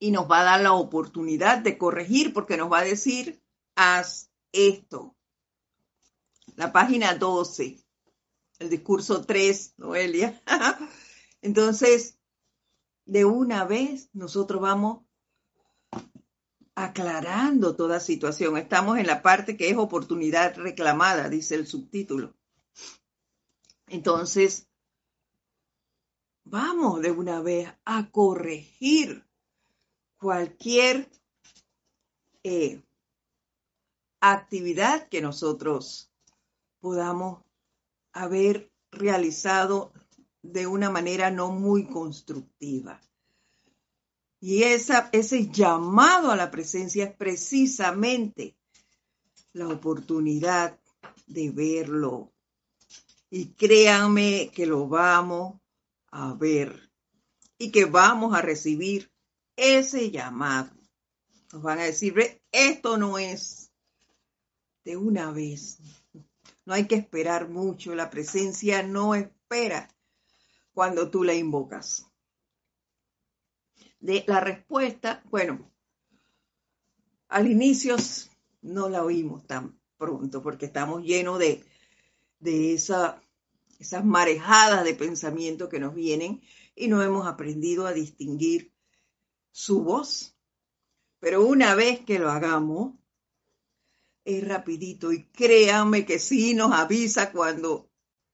Y 0.00 0.10
nos 0.10 0.30
va 0.30 0.40
a 0.40 0.44
dar 0.44 0.60
la 0.60 0.72
oportunidad 0.72 1.58
de 1.58 1.76
corregir 1.76 2.32
porque 2.32 2.56
nos 2.56 2.70
va 2.70 2.80
a 2.80 2.84
decir, 2.84 3.42
haz 3.74 4.30
esto. 4.52 5.16
La 6.54 6.72
página 6.72 7.14
12, 7.14 7.84
el 8.58 8.70
discurso 8.70 9.24
3, 9.24 9.74
Noelia. 9.78 10.40
Entonces, 11.42 12.18
de 13.04 13.24
una 13.24 13.64
vez 13.64 14.10
nosotros 14.12 14.60
vamos 14.60 15.04
aclarando 16.74 17.74
toda 17.74 17.98
situación. 17.98 18.56
Estamos 18.56 18.98
en 18.98 19.06
la 19.06 19.20
parte 19.22 19.56
que 19.56 19.68
es 19.68 19.76
oportunidad 19.76 20.56
reclamada, 20.56 21.28
dice 21.28 21.56
el 21.56 21.66
subtítulo. 21.66 22.36
Entonces, 23.88 24.67
vamos 26.50 27.02
de 27.02 27.10
una 27.10 27.40
vez 27.40 27.68
a 27.84 28.10
corregir 28.10 29.24
cualquier 30.18 31.08
eh, 32.42 32.82
actividad 34.20 35.08
que 35.08 35.20
nosotros 35.20 36.10
podamos 36.80 37.42
haber 38.12 38.70
realizado 38.90 39.92
de 40.42 40.66
una 40.66 40.90
manera 40.90 41.30
no 41.30 41.50
muy 41.50 41.86
constructiva. 41.86 43.00
Y 44.40 44.62
esa, 44.62 45.10
ese 45.12 45.48
llamado 45.48 46.30
a 46.30 46.36
la 46.36 46.50
presencia 46.50 47.04
es 47.04 47.16
precisamente 47.16 48.56
la 49.52 49.68
oportunidad 49.68 50.78
de 51.26 51.50
verlo. 51.50 52.32
Y 53.30 53.48
créanme 53.48 54.50
que 54.54 54.64
lo 54.64 54.88
vamos 54.88 55.60
a 56.10 56.34
ver 56.34 56.90
y 57.58 57.70
que 57.70 57.84
vamos 57.84 58.34
a 58.34 58.42
recibir 58.42 59.12
ese 59.56 60.10
llamado. 60.10 60.70
Nos 61.52 61.62
van 61.62 61.80
a 61.80 61.84
decir, 61.84 62.14
esto 62.52 62.96
no 62.96 63.18
es 63.18 63.72
de 64.84 64.96
una 64.96 65.32
vez. 65.32 65.78
No 66.64 66.74
hay 66.74 66.86
que 66.86 66.94
esperar 66.94 67.48
mucho. 67.48 67.94
La 67.94 68.10
presencia 68.10 68.82
no 68.82 69.14
espera 69.14 69.88
cuando 70.72 71.10
tú 71.10 71.24
la 71.24 71.34
invocas. 71.34 72.06
De 74.00 74.24
la 74.28 74.40
respuesta, 74.40 75.22
bueno, 75.30 75.72
al 77.28 77.48
inicio 77.48 77.96
no 78.62 78.88
la 78.88 79.02
oímos 79.02 79.46
tan 79.46 79.78
pronto 79.96 80.42
porque 80.42 80.66
estamos 80.66 81.02
llenos 81.02 81.38
de, 81.38 81.64
de 82.38 82.74
esa 82.74 83.20
esas 83.78 84.04
marejadas 84.04 84.84
de 84.84 84.94
pensamiento 84.94 85.68
que 85.68 85.80
nos 85.80 85.94
vienen 85.94 86.42
y 86.74 86.88
no 86.88 87.02
hemos 87.02 87.26
aprendido 87.26 87.86
a 87.86 87.92
distinguir 87.92 88.72
su 89.50 89.82
voz. 89.82 90.36
Pero 91.20 91.44
una 91.44 91.74
vez 91.74 92.00
que 92.00 92.18
lo 92.18 92.30
hagamos, 92.30 92.94
es 94.24 94.46
rapidito 94.46 95.12
y 95.12 95.24
créanme 95.28 96.04
que 96.04 96.18
sí 96.18 96.54
nos 96.54 96.72
avisa 96.72 97.32
cuando 97.32 97.90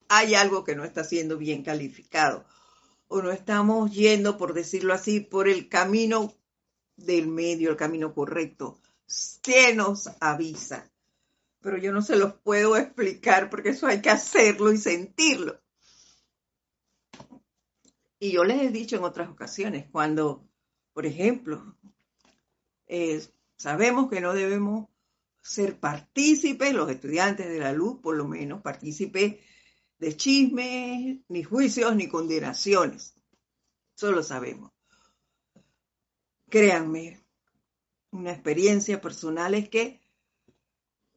hay 0.09 0.35
algo 0.35 0.65
que 0.65 0.75
no 0.75 0.85
está 0.85 1.05
siendo 1.05 1.39
bien 1.39 1.63
calificado 1.63 2.45
o 3.09 3.23
no 3.23 3.31
estamos 3.31 3.93
yendo, 3.93 4.37
por 4.37 4.55
decirlo 4.55 4.93
así, 4.93 5.21
por 5.21 5.49
el 5.49 5.69
camino 5.69 6.35
del 6.97 7.29
medio, 7.29 7.71
el 7.71 7.77
camino 7.77 8.13
correcto. 8.13 8.81
Se 9.07 9.75
nos 9.75 10.11
avisa. 10.21 10.91
Pero 11.65 11.79
yo 11.79 11.93
no 11.93 12.03
se 12.03 12.17
los 12.17 12.35
puedo 12.35 12.77
explicar 12.77 13.49
porque 13.49 13.71
eso 13.71 13.87
hay 13.87 14.03
que 14.03 14.11
hacerlo 14.11 14.71
y 14.71 14.77
sentirlo. 14.77 15.59
Y 18.19 18.33
yo 18.33 18.45
les 18.45 18.61
he 18.61 18.69
dicho 18.69 18.97
en 18.97 19.05
otras 19.05 19.31
ocasiones, 19.31 19.87
cuando, 19.91 20.47
por 20.93 21.07
ejemplo, 21.07 21.75
eh, 22.87 23.27
sabemos 23.57 24.11
que 24.11 24.21
no 24.21 24.35
debemos 24.35 24.89
ser 25.41 25.81
partícipes, 25.81 26.75
los 26.75 26.91
estudiantes 26.91 27.49
de 27.49 27.59
la 27.59 27.73
luz, 27.73 27.99
por 28.03 28.15
lo 28.15 28.29
menos, 28.29 28.61
partícipes 28.61 29.37
de 29.99 30.17
chismes, 30.17 31.21
ni 31.29 31.43
juicios, 31.45 31.97
ni 31.97 32.09
condenaciones. 32.09 33.15
Eso 33.97 34.13
lo 34.13 34.23
sabemos. 34.23 34.71
Créanme, 36.51 37.25
una 38.11 38.33
experiencia 38.33 39.01
personal 39.01 39.55
es 39.55 39.71
que 39.71 40.04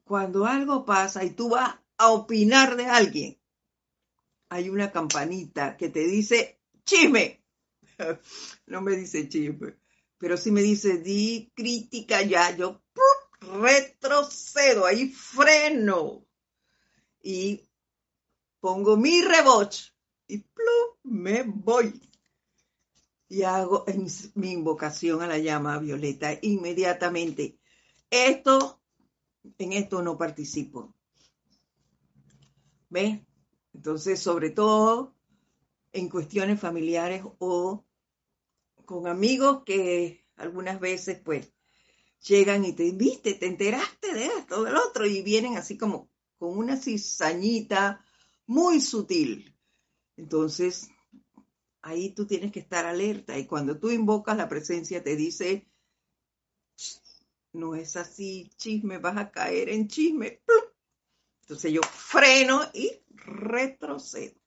cuando 0.08 0.46
algo 0.46 0.86
pasa 0.86 1.24
y 1.24 1.32
tú 1.32 1.50
vas 1.50 1.76
a 1.98 2.12
opinar 2.12 2.76
de 2.76 2.86
alguien, 2.86 3.40
hay 4.50 4.70
una 4.70 4.92
campanita 4.92 5.78
que 5.78 5.90
te 5.90 6.00
dice 6.00 6.60
chisme. 6.86 7.44
No 8.68 8.82
me 8.82 8.96
dice 8.96 9.28
chisme, 9.28 9.78
pero 10.18 10.38
sí 10.38 10.52
me 10.52 10.62
dice 10.62 10.98
di 10.98 11.52
crítica 11.56 12.22
ya. 12.22 12.56
Yo 12.56 12.82
retrocedo, 13.40 14.86
ahí 14.86 15.10
freno 15.10 16.26
y 17.22 17.62
pongo 18.60 18.98
mi 18.98 19.22
reboche 19.22 19.92
y 20.28 20.40
plum, 20.40 20.98
me 21.04 21.44
voy. 21.44 22.02
Y 23.30 23.44
hago 23.44 23.86
mi 24.36 24.52
invocación 24.52 25.22
a 25.22 25.28
la 25.28 25.38
llama 25.38 25.78
violeta 25.80 26.38
inmediatamente. 26.42 27.58
Esto, 28.10 28.82
en 29.58 29.74
esto 29.74 30.02
no 30.02 30.18
participo. 30.18 30.94
¿Ves? 32.90 33.20
Entonces, 33.74 34.20
sobre 34.20 34.50
todo 34.50 35.14
en 35.92 36.10
cuestiones 36.10 36.60
familiares 36.60 37.24
o 37.40 37.86
con 38.86 39.08
amigos 39.08 39.64
que 39.66 40.26
algunas 40.38 40.80
veces, 40.80 41.20
pues, 41.24 41.52
llegan 42.26 42.66
y 42.66 42.74
te 42.74 42.92
viste, 42.92 43.34
te 43.34 43.48
enteraste 43.48 44.14
de 44.14 44.26
esto, 44.26 44.64
del 44.64 44.76
otro, 44.76 45.06
y 45.06 45.22
vienen 45.22 45.58
así 45.58 45.78
como 45.78 46.10
con 46.38 46.58
una 46.58 46.78
cizañita 46.78 48.04
muy 48.46 48.80
sutil. 48.82 49.54
Entonces, 50.16 50.90
ahí 51.82 52.12
tú 52.12 52.26
tienes 52.26 52.52
que 52.52 52.60
estar 52.60 52.86
alerta 52.86 53.38
y 53.38 53.46
cuando 53.46 53.80
tú 53.80 53.92
invocas 53.92 54.38
la 54.38 54.50
presencia 54.50 55.04
te 55.04 55.16
dice, 55.16 55.68
no 57.58 57.76
es 57.76 57.96
así, 57.96 58.50
chisme, 58.56 59.00
vas 59.00 59.18
a 59.18 59.32
caer 59.32 59.70
en 59.70 59.88
chisme. 59.88 60.42
Entonces 61.42 61.72
yo 61.72 61.82
freno 61.82 62.62
y 62.74 63.02
retrocedo. 63.10 64.40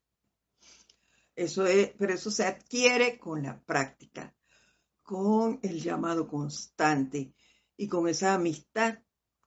Eso 1.34 1.66
es, 1.66 1.92
pero 1.98 2.14
eso 2.14 2.30
se 2.30 2.44
adquiere 2.44 3.18
con 3.18 3.42
la 3.42 3.58
práctica, 3.60 4.34
con 5.02 5.58
el 5.62 5.80
llamado 5.80 6.28
constante 6.28 7.32
y 7.76 7.88
con 7.88 8.08
esa 8.08 8.34
amistad 8.34 8.98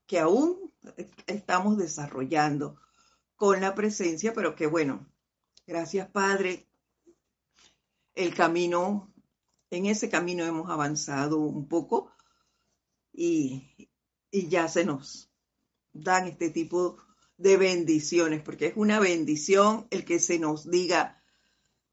que 0.07 0.19
aún 0.19 0.73
estamos 1.27 1.77
desarrollando 1.77 2.77
con 3.35 3.61
la 3.61 3.75
presencia, 3.75 4.33
pero 4.33 4.55
que 4.55 4.67
bueno, 4.67 5.07
gracias 5.65 6.09
Padre, 6.09 6.67
el 8.15 8.33
camino, 8.33 9.13
en 9.69 9.85
ese 9.85 10.09
camino 10.09 10.43
hemos 10.43 10.69
avanzado 10.69 11.39
un 11.39 11.67
poco 11.67 12.11
y, 13.13 13.89
ya 14.31 14.67
se 14.67 14.83
nos 14.83 15.31
dan 15.93 16.27
este 16.27 16.49
tipo 16.49 16.97
de 17.37 17.57
bendiciones, 17.57 18.41
porque 18.41 18.67
es 18.67 18.73
una 18.75 18.99
bendición 18.99 19.87
el 19.91 20.03
que 20.05 20.19
se 20.19 20.39
nos 20.39 20.69
diga, 20.69 21.23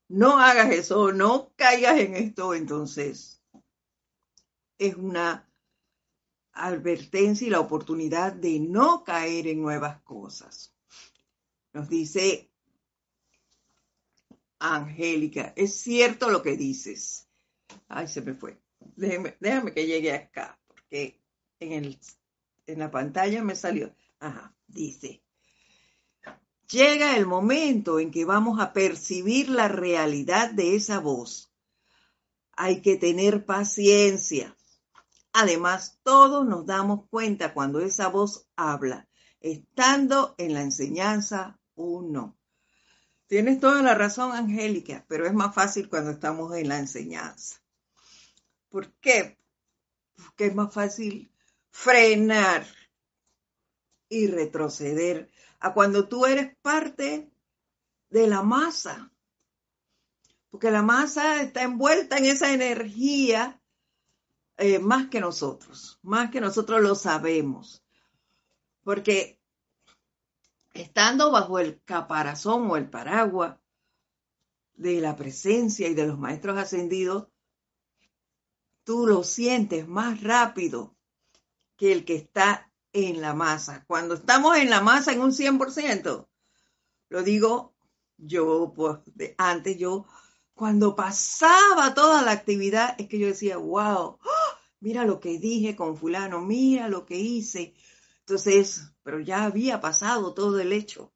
no 0.08 0.38
hagas 0.38 0.70
eso, 0.72 1.12
no 1.12 1.52
caigas 1.56 1.98
en 2.00 2.16
esto, 2.16 2.54
entonces 2.54 3.42
es 4.78 4.96
una 4.96 5.46
advertencia 6.52 7.46
y 7.46 7.50
la 7.50 7.60
oportunidad 7.60 8.32
de 8.32 8.58
no 8.58 9.04
caer 9.04 9.46
en 9.46 9.60
nuevas 9.60 10.00
cosas. 10.02 10.74
Nos 11.72 11.88
dice 11.88 12.50
Angélica, 14.58 15.52
es 15.56 15.74
cierto 15.74 16.30
lo 16.30 16.42
que 16.42 16.56
dices. 16.56 17.28
Ay, 17.88 18.08
se 18.08 18.20
me 18.20 18.34
fue. 18.34 18.60
Déjame, 18.96 19.72
que 19.72 19.86
llegue 19.86 20.12
acá, 20.12 20.58
porque 20.90 21.20
en, 21.60 21.72
el, 21.72 21.98
en 22.66 22.78
la 22.80 22.90
pantalla 22.90 23.44
me 23.44 23.54
salió. 23.54 23.94
Ajá, 24.18 24.52
dice. 24.66 25.22
Llega 26.68 27.16
el 27.16 27.26
momento 27.26 27.98
en 28.00 28.10
que 28.10 28.24
vamos 28.24 28.60
a 28.60 28.72
percibir 28.72 29.48
la 29.48 29.68
realidad 29.68 30.50
de 30.50 30.74
esa 30.76 30.98
voz. 30.98 31.52
Hay 32.52 32.82
que 32.82 32.96
tener 32.96 33.44
paciencia. 33.44 34.56
Además, 35.32 36.00
todos 36.02 36.46
nos 36.46 36.66
damos 36.66 37.06
cuenta 37.08 37.54
cuando 37.54 37.80
esa 37.80 38.08
voz 38.08 38.48
habla, 38.56 39.08
estando 39.40 40.34
en 40.38 40.54
la 40.54 40.62
enseñanza 40.62 41.58
o 41.76 42.02
no. 42.02 42.36
Tienes 43.28 43.60
toda 43.60 43.80
la 43.82 43.94
razón, 43.94 44.32
Angélica, 44.32 45.04
pero 45.08 45.24
es 45.24 45.32
más 45.32 45.54
fácil 45.54 45.88
cuando 45.88 46.10
estamos 46.10 46.54
en 46.56 46.68
la 46.68 46.78
enseñanza. 46.78 47.60
¿Por 48.68 48.92
qué? 48.94 49.39
Porque 50.24 50.46
es 50.46 50.54
más 50.54 50.72
fácil 50.72 51.32
frenar 51.70 52.66
y 54.08 54.26
retroceder 54.26 55.30
a 55.60 55.72
cuando 55.72 56.08
tú 56.08 56.26
eres 56.26 56.56
parte 56.62 57.30
de 58.10 58.26
la 58.26 58.42
masa. 58.42 59.10
Porque 60.50 60.70
la 60.70 60.82
masa 60.82 61.40
está 61.42 61.62
envuelta 61.62 62.18
en 62.18 62.26
esa 62.26 62.52
energía 62.52 63.60
eh, 64.56 64.78
más 64.78 65.08
que 65.08 65.20
nosotros, 65.20 65.98
más 66.02 66.30
que 66.30 66.40
nosotros 66.40 66.82
lo 66.82 66.94
sabemos. 66.94 67.84
Porque 68.82 69.40
estando 70.74 71.30
bajo 71.30 71.58
el 71.58 71.80
caparazón 71.84 72.70
o 72.70 72.76
el 72.76 72.90
paraguas 72.90 73.58
de 74.74 75.00
la 75.00 75.14
presencia 75.16 75.88
y 75.88 75.94
de 75.94 76.06
los 76.06 76.18
maestros 76.18 76.58
ascendidos, 76.58 77.28
tú 78.84 79.06
lo 79.06 79.22
sientes 79.22 79.86
más 79.88 80.22
rápido 80.22 80.96
que 81.76 81.92
el 81.92 82.04
que 82.04 82.16
está 82.16 82.70
en 82.92 83.20
la 83.20 83.34
masa. 83.34 83.84
Cuando 83.86 84.14
estamos 84.14 84.56
en 84.56 84.70
la 84.70 84.80
masa 84.80 85.12
en 85.12 85.20
un 85.20 85.32
100%, 85.32 86.28
lo 87.08 87.22
digo 87.22 87.74
yo, 88.16 88.72
pues 88.74 88.98
antes 89.38 89.78
yo, 89.78 90.06
cuando 90.54 90.94
pasaba 90.94 91.94
toda 91.94 92.22
la 92.22 92.32
actividad, 92.32 92.94
es 92.98 93.08
que 93.08 93.18
yo 93.18 93.26
decía, 93.26 93.56
wow, 93.56 94.18
mira 94.80 95.04
lo 95.04 95.20
que 95.20 95.38
dije 95.38 95.74
con 95.74 95.96
fulano, 95.96 96.40
mira 96.40 96.88
lo 96.88 97.06
que 97.06 97.16
hice. 97.16 97.74
Entonces, 98.20 98.92
pero 99.02 99.20
ya 99.20 99.44
había 99.44 99.80
pasado 99.80 100.34
todo 100.34 100.60
el 100.60 100.72
hecho. 100.72 101.12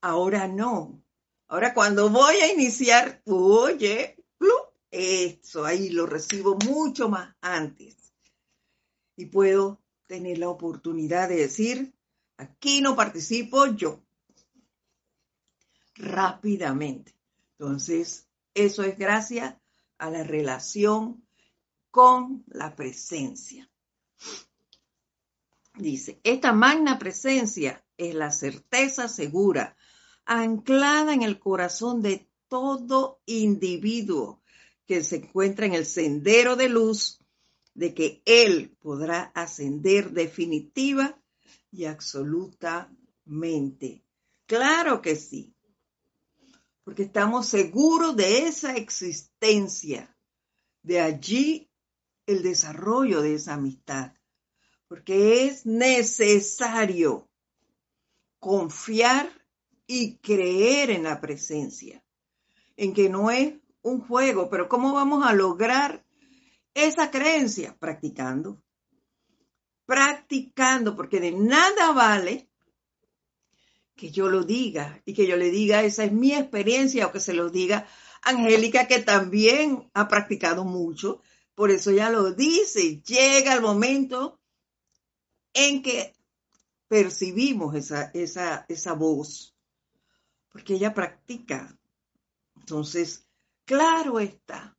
Ahora 0.00 0.46
no. 0.46 1.02
Ahora 1.48 1.74
cuando 1.74 2.10
voy 2.10 2.36
a 2.36 2.52
iniciar, 2.52 3.22
oye, 3.24 4.22
eso 4.90 5.64
ahí 5.64 5.90
lo 5.90 6.06
recibo 6.06 6.56
mucho 6.64 7.08
más 7.08 7.34
antes. 7.40 7.96
Y 9.16 9.26
puedo 9.26 9.80
tener 10.06 10.38
la 10.38 10.48
oportunidad 10.48 11.28
de 11.28 11.36
decir, 11.36 11.94
aquí 12.36 12.80
no 12.80 12.94
participo 12.94 13.66
yo. 13.66 14.02
Rápidamente. 15.94 17.14
Entonces, 17.58 18.28
eso 18.54 18.82
es 18.82 18.98
gracias 18.98 19.54
a 19.98 20.10
la 20.10 20.22
relación 20.22 21.26
con 21.90 22.44
la 22.48 22.76
presencia. 22.76 23.70
Dice, 25.74 26.20
esta 26.22 26.52
magna 26.52 26.98
presencia 26.98 27.84
es 27.96 28.14
la 28.14 28.30
certeza 28.30 29.08
segura, 29.08 29.76
anclada 30.24 31.12
en 31.14 31.22
el 31.22 31.38
corazón 31.38 32.02
de 32.02 32.28
todo 32.48 33.20
individuo 33.26 34.42
que 34.86 35.02
se 35.02 35.16
encuentra 35.16 35.66
en 35.66 35.74
el 35.74 35.84
sendero 35.84 36.54
de 36.56 36.68
luz, 36.68 37.20
de 37.74 37.92
que 37.92 38.22
Él 38.24 38.76
podrá 38.80 39.32
ascender 39.34 40.12
definitiva 40.12 41.20
y 41.70 41.84
absolutamente. 41.84 44.04
Claro 44.46 45.02
que 45.02 45.16
sí, 45.16 45.54
porque 46.84 47.02
estamos 47.02 47.48
seguros 47.48 48.16
de 48.16 48.46
esa 48.46 48.76
existencia. 48.76 50.16
De 50.82 51.00
allí 51.00 51.68
el 52.26 52.42
desarrollo 52.42 53.22
de 53.22 53.34
esa 53.34 53.54
amistad, 53.54 54.12
porque 54.86 55.46
es 55.46 55.66
necesario 55.66 57.28
confiar 58.38 59.28
y 59.86 60.18
creer 60.18 60.90
en 60.90 61.02
la 61.02 61.20
presencia. 61.20 62.02
en 62.78 62.92
que 62.92 63.08
no 63.08 63.30
es 63.30 63.54
un 63.86 64.00
juego, 64.00 64.50
pero 64.50 64.68
¿cómo 64.68 64.92
vamos 64.92 65.24
a 65.24 65.32
lograr 65.32 66.04
esa 66.74 67.10
creencia? 67.10 67.76
Practicando. 67.78 68.60
Practicando, 69.86 70.96
porque 70.96 71.20
de 71.20 71.30
nada 71.32 71.92
vale 71.92 72.50
que 73.94 74.10
yo 74.10 74.28
lo 74.28 74.42
diga 74.42 75.00
y 75.04 75.14
que 75.14 75.26
yo 75.26 75.36
le 75.36 75.50
diga, 75.50 75.84
esa 75.84 76.04
es 76.04 76.12
mi 76.12 76.32
experiencia, 76.34 77.06
o 77.06 77.12
que 77.12 77.20
se 77.20 77.32
lo 77.32 77.48
diga 77.48 77.86
Angélica, 78.22 78.88
que 78.88 78.98
también 78.98 79.88
ha 79.94 80.08
practicado 80.08 80.64
mucho, 80.64 81.22
por 81.54 81.70
eso 81.70 81.92
ya 81.92 82.10
lo 82.10 82.32
dice, 82.32 83.00
llega 83.02 83.54
el 83.54 83.62
momento 83.62 84.40
en 85.54 85.82
que 85.82 86.12
percibimos 86.88 87.74
esa, 87.76 88.10
esa, 88.12 88.66
esa 88.68 88.92
voz, 88.94 89.56
porque 90.50 90.74
ella 90.74 90.92
practica. 90.92 91.78
Entonces, 92.56 93.25
claro 93.66 94.20
está 94.20 94.76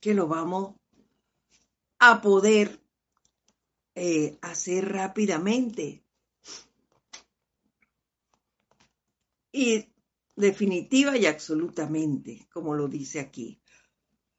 que 0.00 0.14
lo 0.14 0.28
vamos 0.28 0.76
a 1.98 2.20
poder 2.22 2.80
eh, 3.94 4.38
hacer 4.42 4.92
rápidamente. 4.92 6.04
Y 9.50 9.92
definitiva 10.36 11.16
y 11.16 11.26
absolutamente, 11.26 12.46
como 12.52 12.74
lo 12.74 12.86
dice 12.86 13.18
aquí. 13.18 13.60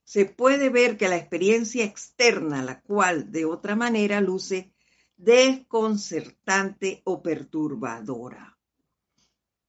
Se 0.04 0.26
puede 0.26 0.70
ver 0.70 0.98
que 0.98 1.10
la 1.10 1.18
experiencia 1.18 1.84
externa, 1.84 2.64
la 2.64 2.82
cual 2.82 3.32
de 3.32 3.46
otra 3.46 3.76
manera 3.76 4.22
luce 4.22 4.74
desconcertante 5.18 7.02
o 7.04 7.22
perturbadora. 7.22 8.58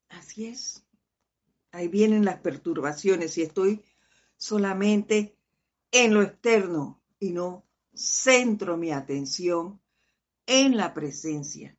Así 0.09 0.47
es. 0.47 0.87
Ahí 1.73 1.89
vienen 1.89 2.25
las 2.25 2.41
perturbaciones 2.41 3.39
y 3.39 3.43
estoy 3.43 3.85
solamente 4.37 5.37
en 5.93 6.15
lo 6.15 6.23
externo 6.23 7.01
y 7.19 7.31
no 7.31 7.67
centro 7.95 8.77
mi 8.77 8.93
atención 8.93 9.81
en 10.47 10.77
la 10.77 10.95
presencia. 10.95 11.77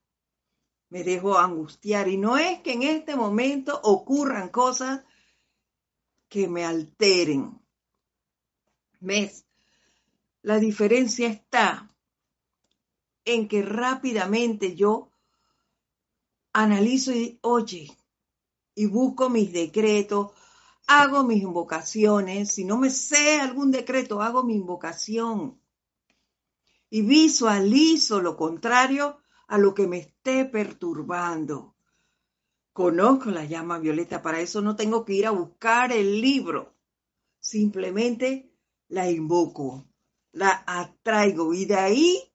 Me 0.90 1.04
dejo 1.04 1.38
angustiar 1.38 2.08
y 2.08 2.18
no 2.18 2.38
es 2.38 2.62
que 2.62 2.74
en 2.74 2.84
este 2.84 3.16
momento 3.16 3.80
ocurran 3.84 4.50
cosas 4.50 5.04
que 6.30 6.48
me 6.48 6.66
alteren. 6.66 7.62
¿Ves? 9.00 9.46
La 10.42 10.60
diferencia 10.60 11.28
está 11.28 11.94
en 13.26 13.48
que 13.48 13.62
rápidamente 13.62 14.76
yo 14.76 15.12
analizo 16.54 17.14
y, 17.14 17.40
oye, 17.42 17.96
y 18.76 18.86
busco 18.86 19.30
mis 19.30 19.52
decretos, 19.52 20.32
hago 20.88 21.24
mis 21.24 21.42
invocaciones. 21.42 22.52
Si 22.52 22.66
no 22.66 22.78
me 22.78 22.90
sé 22.90 23.40
algún 23.40 23.72
decreto, 23.72 24.22
hago 24.22 24.44
mi 24.44 24.56
invocación. 24.56 25.60
Y 26.90 27.02
visualizo 27.02 28.22
lo 28.22 28.36
contrario 28.36 29.18
a 29.48 29.58
lo 29.58 29.74
que 29.74 29.88
me 29.88 29.98
esté 29.98 30.46
perturbando. 30.46 31.76
Conozco 32.74 33.32
la 33.32 33.46
llama 33.46 33.80
violeta, 33.80 34.22
para 34.22 34.40
eso 34.40 34.62
no 34.62 34.76
tengo 34.76 35.04
que 35.04 35.14
ir 35.14 35.28
a 35.28 35.32
buscar 35.32 35.92
el 35.92 36.22
libro. 36.22 36.74
Simplemente 37.40 38.52
la 38.88 39.10
invoco, 39.10 39.86
la 40.32 40.64
atraigo 40.66 41.54
y 41.54 41.66
de 41.66 41.76
ahí 41.76 42.34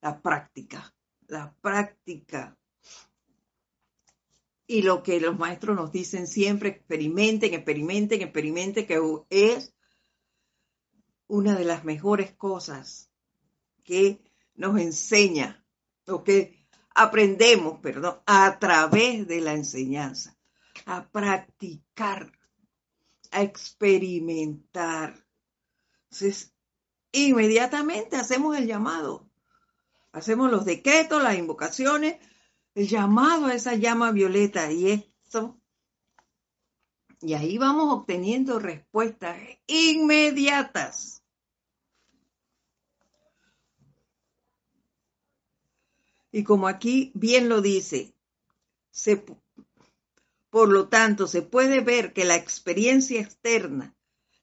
la 0.00 0.20
práctica, 0.20 0.94
la 1.28 1.54
práctica. 1.60 2.56
Y 4.66 4.82
lo 4.82 5.02
que 5.02 5.20
los 5.20 5.38
maestros 5.38 5.76
nos 5.76 5.92
dicen 5.92 6.26
siempre, 6.26 6.70
experimenten, 6.70 7.52
experimenten, 7.54 8.22
experimenten, 8.22 8.86
que 8.86 9.00
es 9.30 9.74
una 11.26 11.54
de 11.54 11.64
las 11.64 11.84
mejores 11.84 12.32
cosas 12.32 13.10
que 13.82 14.22
nos 14.54 14.80
enseña, 14.80 15.64
o 16.06 16.24
que 16.24 16.66
aprendemos, 16.94 17.80
perdón, 17.80 18.20
a 18.26 18.58
través 18.58 19.26
de 19.26 19.40
la 19.40 19.52
enseñanza, 19.52 20.36
a 20.86 21.10
practicar, 21.10 22.32
a 23.30 23.42
experimentar. 23.42 25.26
Entonces, 26.04 26.54
inmediatamente 27.12 28.16
hacemos 28.16 28.56
el 28.56 28.66
llamado 28.66 29.28
hacemos 30.14 30.50
los 30.50 30.64
decretos, 30.64 31.22
las 31.22 31.36
invocaciones, 31.36 32.16
el 32.74 32.88
llamado 32.88 33.46
a 33.46 33.54
esa 33.54 33.74
llama 33.74 34.10
violeta 34.10 34.70
y 34.72 34.90
esto. 34.90 35.58
Y 37.20 37.34
ahí 37.34 37.56
vamos 37.56 37.92
obteniendo 37.92 38.58
respuestas 38.58 39.38
inmediatas. 39.66 41.22
Y 46.32 46.42
como 46.42 46.66
aquí 46.66 47.12
bien 47.14 47.48
lo 47.48 47.60
dice, 47.60 48.12
por 50.50 50.68
lo 50.68 50.88
tanto, 50.88 51.28
se 51.28 51.42
puede 51.42 51.80
ver 51.80 52.12
que 52.12 52.24
la 52.24 52.34
experiencia 52.34 53.20
externa, 53.20 53.94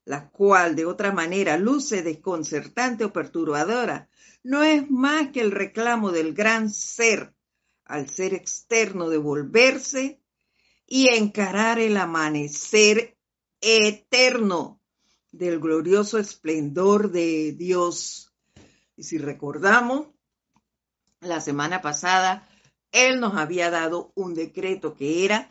la 0.06 0.30
cual 0.30 0.76
de 0.76 0.86
otra 0.86 1.12
manera 1.12 1.58
luce 1.58 2.02
desconcertante 2.02 3.04
o 3.04 3.14
perturbadora, 3.14 4.10
no 4.42 4.64
es 4.64 4.90
más 4.90 5.32
que 5.32 5.42
el 5.42 5.52
reclamo 5.52 6.12
del 6.12 6.34
gran 6.34 6.70
ser 6.70 7.36
al 7.92 8.10
ser 8.10 8.34
externo 8.34 9.10
de 9.10 9.18
volverse 9.18 10.22
y 10.88 11.10
encarar 11.10 11.80
el 11.80 11.98
amanecer 11.98 13.18
eterno 13.60 14.80
del 15.32 15.60
glorioso 15.60 16.18
esplendor 16.18 17.12
de 17.12 17.52
Dios. 17.52 18.34
Y 18.96 19.04
si 19.04 19.18
recordamos, 19.18 20.08
la 21.20 21.42
semana 21.42 21.82
pasada, 21.82 22.48
Él 22.92 23.20
nos 23.20 23.36
había 23.36 23.70
dado 23.70 24.12
un 24.16 24.34
decreto 24.34 24.96
que 24.96 25.26
era, 25.26 25.50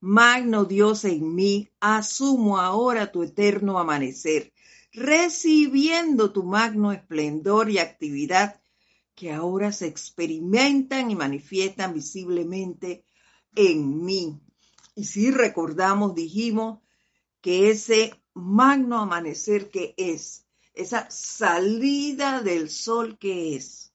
Magno 0.00 0.64
Dios 0.64 1.04
en 1.04 1.34
mí, 1.34 1.68
asumo 1.80 2.58
ahora 2.58 3.12
tu 3.12 3.22
eterno 3.22 3.78
amanecer 3.78 4.52
recibiendo 4.92 6.32
tu 6.32 6.42
magno 6.42 6.92
esplendor 6.92 7.70
y 7.70 7.78
actividad 7.78 8.59
que 9.20 9.30
ahora 9.30 9.70
se 9.70 9.86
experimentan 9.86 11.10
y 11.10 11.14
manifiestan 11.14 11.92
visiblemente 11.92 13.04
en 13.54 14.02
mí. 14.02 14.40
Y 14.94 15.04
si 15.04 15.30
recordamos, 15.30 16.14
dijimos 16.14 16.80
que 17.42 17.68
ese 17.68 18.14
magno 18.32 18.98
amanecer 18.98 19.68
que 19.68 19.92
es, 19.98 20.46
esa 20.72 21.10
salida 21.10 22.40
del 22.40 22.70
sol 22.70 23.18
que 23.18 23.56
es, 23.56 23.92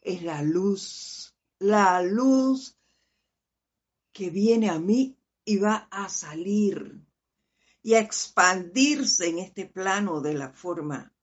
es 0.00 0.24
la 0.24 0.42
luz, 0.42 1.36
la 1.60 2.02
luz 2.02 2.76
que 4.10 4.30
viene 4.30 4.68
a 4.68 4.80
mí 4.80 5.16
y 5.44 5.58
va 5.58 5.86
a 5.92 6.08
salir 6.08 7.06
y 7.84 7.94
a 7.94 8.00
expandirse 8.00 9.28
en 9.28 9.38
este 9.38 9.66
plano 9.66 10.20
de 10.20 10.34
la 10.34 10.50
forma, 10.50 11.14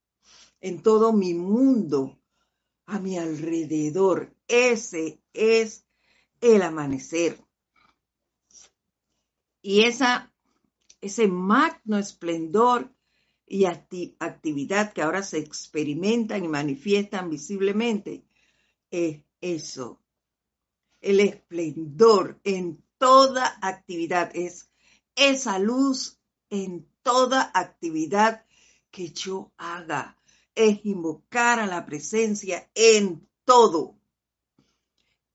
en 0.62 0.82
todo 0.82 1.12
mi 1.12 1.34
mundo, 1.34 2.22
a 2.86 3.00
mi 3.00 3.18
alrededor. 3.18 4.36
Ese 4.48 5.20
es 5.34 5.86
el 6.42 6.62
amanecer. 6.62 7.40
Y 9.62 9.82
esa, 9.86 10.32
ese 11.02 11.28
magno 11.28 11.98
esplendor 11.98 12.94
y 13.48 13.66
actividad 13.66 14.94
que 14.94 15.02
ahora 15.02 15.24
se 15.24 15.40
experimentan 15.40 16.44
y 16.44 16.48
manifiestan 16.48 17.30
visiblemente 17.30 18.26
es 18.92 19.22
eso. 19.42 20.02
El 21.02 21.20
esplendor 21.20 22.40
en 22.44 22.84
toda 22.98 23.58
actividad 23.62 24.32
es 24.34 24.70
esa 25.16 25.60
luz 25.60 26.20
en 26.50 26.88
toda 27.04 27.52
actividad 27.54 28.46
que 28.92 29.10
yo 29.12 29.52
haga. 29.58 30.18
Es 30.56 30.86
invocar 30.86 31.60
a 31.60 31.68
la 31.68 31.86
presencia 31.86 32.70
en 32.74 33.28
todo, 33.44 33.98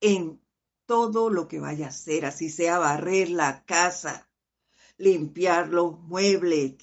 en 0.01 0.41
todo 0.87 1.31
lo 1.31 1.47
que 1.47 1.61
vaya 1.61 1.87
a 1.87 1.91
hacer, 1.91 2.25
así 2.25 2.49
sea 2.49 2.79
barrer 2.79 3.31
la 3.31 3.65
casa, 3.65 4.29
limpiar 4.97 5.69
los 5.69 5.99
muebles, 6.01 6.75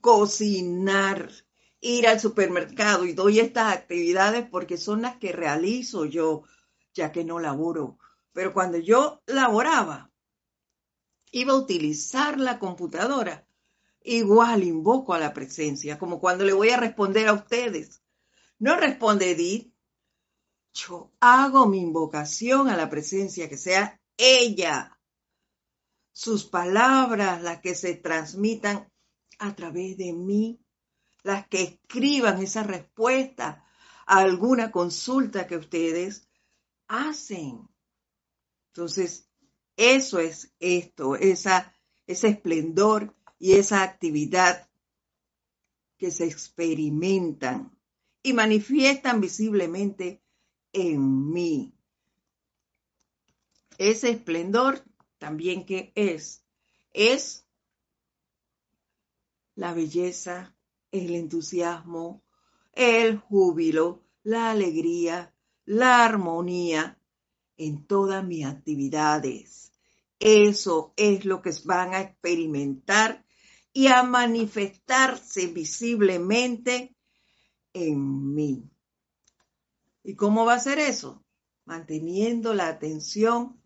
cocinar, 0.00 1.30
ir 1.80 2.06
al 2.06 2.20
supermercado 2.20 3.04
y 3.04 3.12
doy 3.12 3.40
estas 3.40 3.74
actividades 3.74 4.48
porque 4.48 4.76
son 4.76 5.02
las 5.02 5.16
que 5.16 5.32
realizo 5.32 6.04
yo, 6.04 6.44
ya 6.94 7.12
que 7.12 7.24
no 7.24 7.38
laboro. 7.38 7.98
Pero 8.32 8.52
cuando 8.52 8.78
yo 8.78 9.22
laboraba, 9.26 10.12
iba 11.32 11.52
a 11.52 11.56
utilizar 11.56 12.38
la 12.38 12.58
computadora, 12.58 13.47
igual 14.16 14.64
invoco 14.64 15.12
a 15.12 15.18
la 15.18 15.34
presencia, 15.34 15.98
como 15.98 16.20
cuando 16.20 16.44
le 16.44 16.52
voy 16.52 16.70
a 16.70 16.78
responder 16.78 17.28
a 17.28 17.34
ustedes. 17.34 18.02
No 18.58 18.76
responde 18.76 19.32
Edith, 19.32 19.72
yo 20.72 21.12
hago 21.20 21.66
mi 21.66 21.80
invocación 21.80 22.68
a 22.68 22.76
la 22.76 22.88
presencia, 22.88 23.48
que 23.48 23.56
sea 23.56 24.00
ella, 24.16 24.98
sus 26.12 26.44
palabras 26.46 27.42
las 27.42 27.60
que 27.60 27.74
se 27.74 27.94
transmitan 27.94 28.90
a 29.38 29.54
través 29.54 29.96
de 29.96 30.12
mí, 30.12 30.60
las 31.22 31.46
que 31.48 31.62
escriban 31.62 32.42
esa 32.42 32.62
respuesta 32.62 33.64
a 34.06 34.18
alguna 34.18 34.70
consulta 34.70 35.46
que 35.46 35.56
ustedes 35.56 36.28
hacen. 36.88 37.68
Entonces, 38.72 39.28
eso 39.76 40.18
es 40.18 40.54
esto, 40.58 41.14
esa, 41.14 41.74
ese 42.06 42.28
esplendor 42.28 43.14
y 43.38 43.52
esa 43.52 43.82
actividad 43.82 44.68
que 45.96 46.10
se 46.10 46.24
experimentan 46.24 47.76
y 48.22 48.32
manifiestan 48.32 49.20
visiblemente 49.20 50.22
en 50.72 51.30
mí. 51.32 51.74
Ese 53.78 54.10
esplendor 54.10 54.82
también 55.18 55.64
que 55.64 55.92
es, 55.94 56.44
es 56.92 57.46
la 59.54 59.74
belleza, 59.74 60.54
el 60.92 61.14
entusiasmo, 61.14 62.22
el 62.72 63.18
júbilo, 63.18 64.04
la 64.22 64.50
alegría, 64.50 65.34
la 65.64 66.04
armonía 66.04 66.98
en 67.56 67.86
todas 67.86 68.24
mis 68.24 68.46
actividades. 68.46 69.72
Eso 70.20 70.92
es 70.96 71.24
lo 71.24 71.42
que 71.42 71.50
van 71.64 71.94
a 71.94 72.00
experimentar 72.00 73.24
y 73.78 73.86
a 73.86 74.02
manifestarse 74.02 75.46
visiblemente 75.46 76.96
en 77.72 78.34
mí. 78.34 78.68
¿Y 80.02 80.16
cómo 80.16 80.44
va 80.44 80.54
a 80.54 80.58
ser 80.58 80.80
eso? 80.80 81.24
Manteniendo 81.64 82.54
la 82.54 82.66
atención 82.66 83.62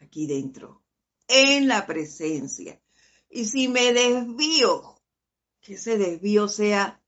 aquí 0.00 0.26
dentro, 0.26 0.82
en 1.28 1.68
la 1.68 1.86
presencia. 1.86 2.82
Y 3.30 3.44
si 3.44 3.68
me 3.68 3.92
desvío, 3.92 5.00
que 5.60 5.74
ese 5.74 5.96
desvío 5.96 6.48
sea 6.48 7.00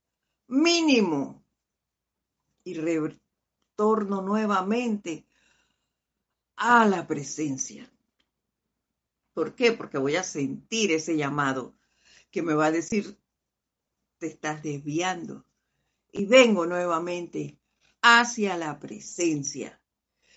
mínimo 0.47 1.43
y 2.63 2.75
retorno 2.75 4.21
nuevamente 4.21 5.25
a 6.55 6.85
la 6.85 7.05
presencia. 7.05 7.91
¿Por 9.33 9.55
qué? 9.55 9.73
Porque 9.73 9.97
voy 9.97 10.15
a 10.15 10.23
sentir 10.23 10.93
ese 10.93 11.17
llamado 11.17 11.75
que 12.31 12.41
me 12.41 12.53
va 12.53 12.67
a 12.67 12.71
decir, 12.71 13.17
te 14.17 14.27
estás 14.27 14.61
desviando. 14.61 15.45
Y 16.11 16.25
vengo 16.25 16.65
nuevamente 16.65 17.59
hacia 18.01 18.57
la 18.57 18.79
presencia. 18.79 19.81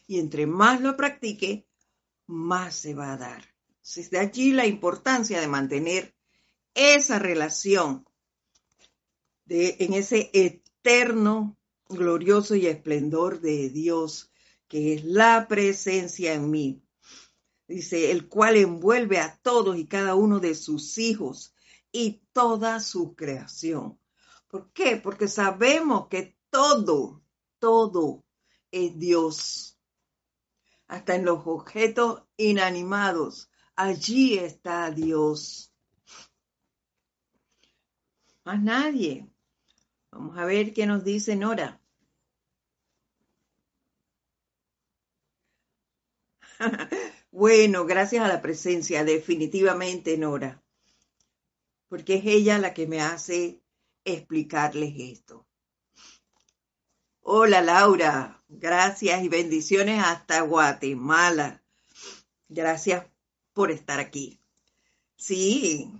Y 0.06 0.18
entre 0.18 0.46
más 0.46 0.80
lo 0.80 0.96
practique, 0.96 1.66
más 2.26 2.74
se 2.74 2.94
va 2.94 3.12
a 3.12 3.16
dar. 3.16 3.44
Desde 3.82 4.18
allí 4.18 4.52
la 4.52 4.66
importancia 4.66 5.40
de 5.40 5.48
mantener 5.48 6.14
esa 6.74 7.18
relación 7.18 8.06
de, 9.44 9.76
en 9.80 9.92
ese 9.94 10.30
eterno, 10.32 11.58
glorioso 11.88 12.54
y 12.54 12.66
esplendor 12.66 13.40
de 13.40 13.68
Dios, 13.68 14.30
que 14.68 14.94
es 14.94 15.04
la 15.04 15.46
presencia 15.48 16.32
en 16.32 16.50
mí. 16.50 16.82
Dice, 17.68 18.10
el 18.10 18.28
cual 18.28 18.56
envuelve 18.56 19.18
a 19.18 19.38
todos 19.42 19.78
y 19.78 19.86
cada 19.86 20.14
uno 20.14 20.40
de 20.40 20.54
sus 20.54 20.98
hijos 20.98 21.54
y 21.92 22.22
toda 22.32 22.80
su 22.80 23.14
creación. 23.14 23.98
¿Por 24.48 24.72
qué? 24.72 24.96
Porque 24.96 25.28
sabemos 25.28 26.08
que 26.08 26.36
todo, 26.50 27.22
todo 27.58 28.24
es 28.70 28.98
Dios. 28.98 29.78
Hasta 30.88 31.14
en 31.14 31.24
los 31.24 31.46
objetos 31.46 32.24
inanimados, 32.36 33.50
allí 33.76 34.38
está 34.38 34.90
Dios. 34.90 35.72
Más 38.44 38.60
nadie. 38.60 39.28
Vamos 40.10 40.36
a 40.36 40.44
ver 40.44 40.74
qué 40.74 40.86
nos 40.86 41.04
dice 41.04 41.36
Nora. 41.36 41.80
bueno, 47.30 47.86
gracias 47.86 48.24
a 48.24 48.28
la 48.28 48.42
presencia, 48.42 49.04
definitivamente 49.04 50.16
Nora, 50.18 50.61
porque 51.92 52.14
es 52.14 52.22
ella 52.24 52.58
la 52.58 52.72
que 52.72 52.86
me 52.86 53.02
hace 53.02 53.60
explicarles 54.02 54.94
esto. 54.96 55.46
Hola 57.20 57.60
Laura, 57.60 58.42
gracias 58.48 59.22
y 59.22 59.28
bendiciones 59.28 60.02
hasta 60.02 60.40
Guatemala. 60.40 61.62
Gracias 62.48 63.04
por 63.52 63.70
estar 63.70 64.00
aquí. 64.00 64.40
Sí, 65.16 65.92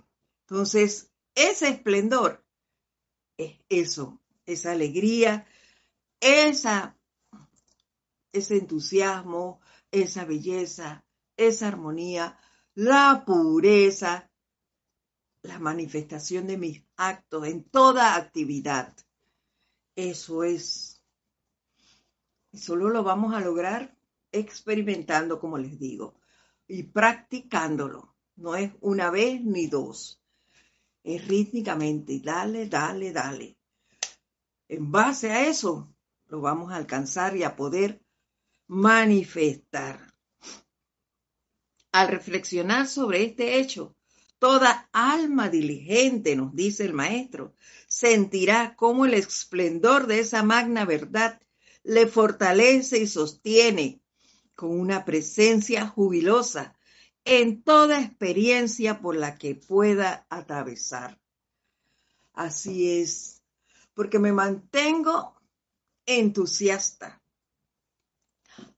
entonces 0.47 1.11
ese 1.35 1.69
esplendor 1.69 2.43
es 3.37 3.59
eso, 3.69 4.19
esa 4.47 4.71
alegría, 4.71 5.45
esa, 6.19 6.97
ese 8.31 8.57
entusiasmo, 8.57 9.61
esa 9.91 10.25
belleza, 10.25 11.05
esa 11.37 11.67
armonía, 11.67 12.39
la 12.73 13.25
pureza, 13.27 14.31
la 15.43 15.59
manifestación 15.59 16.47
de 16.47 16.57
mis 16.57 16.83
actos 16.95 17.45
en 17.47 17.63
toda 17.63 18.15
actividad. 18.15 18.95
Eso 19.95 20.43
es. 20.43 21.03
Solo 22.53 22.89
lo 22.89 23.03
vamos 23.03 23.33
a 23.33 23.41
lograr 23.41 23.95
experimentando, 24.31 25.39
como 25.39 25.57
les 25.57 25.77
digo, 25.79 26.15
y 26.67 26.83
practicándolo. 26.83 28.15
No 28.35 28.55
es 28.55 28.71
una 28.81 29.11
vez 29.11 29.43
ni 29.43 29.67
dos. 29.67 30.21
Es 31.03 31.27
rítmicamente. 31.27 32.19
Dale, 32.19 32.67
dale, 32.67 33.11
dale. 33.11 33.57
En 34.69 34.91
base 34.91 35.31
a 35.31 35.47
eso, 35.47 35.93
lo 36.27 36.41
vamos 36.41 36.71
a 36.71 36.77
alcanzar 36.77 37.35
y 37.35 37.43
a 37.43 37.55
poder 37.55 38.01
manifestar. 38.67 40.13
Al 41.91 42.07
reflexionar 42.07 42.87
sobre 42.87 43.23
este 43.23 43.59
hecho, 43.59 43.95
Toda 44.43 44.89
alma 44.91 45.47
diligente, 45.47 46.35
nos 46.35 46.53
dice 46.53 46.83
el 46.83 46.91
maestro, 46.91 47.55
sentirá 47.87 48.75
cómo 48.75 49.05
el 49.05 49.13
esplendor 49.13 50.05
de 50.05 50.19
esa 50.19 50.43
magna 50.43 50.83
verdad 50.83 51.41
le 51.81 52.07
fortalece 52.07 52.97
y 52.97 53.07
sostiene 53.07 54.01
con 54.53 54.77
una 54.77 55.05
presencia 55.05 55.87
jubilosa 55.87 56.75
en 57.23 57.63
toda 57.63 58.01
experiencia 58.01 58.99
por 58.99 59.15
la 59.15 59.37
que 59.37 59.55
pueda 59.55 60.27
atravesar. 60.29 61.21
Así 62.33 62.99
es, 62.99 63.41
porque 63.93 64.19
me 64.19 64.33
mantengo 64.33 65.41
entusiasta, 66.05 67.23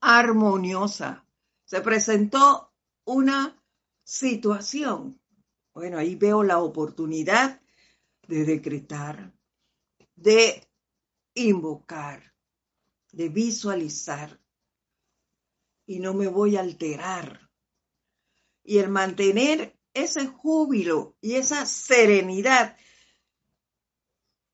armoniosa. 0.00 1.26
Se 1.64 1.80
presentó 1.80 2.72
una 3.04 3.60
situación 4.04 5.20
bueno, 5.76 5.98
ahí 5.98 6.14
veo 6.14 6.42
la 6.42 6.60
oportunidad 6.60 7.60
de 8.26 8.46
decretar, 8.46 9.34
de 10.14 10.66
invocar, 11.34 12.32
de 13.12 13.28
visualizar. 13.28 14.40
Y 15.84 15.98
no 15.98 16.14
me 16.14 16.28
voy 16.28 16.56
a 16.56 16.60
alterar. 16.60 17.50
Y 18.64 18.78
el 18.78 18.88
mantener 18.88 19.78
ese 19.92 20.26
júbilo 20.26 21.14
y 21.20 21.34
esa 21.34 21.66
serenidad 21.66 22.78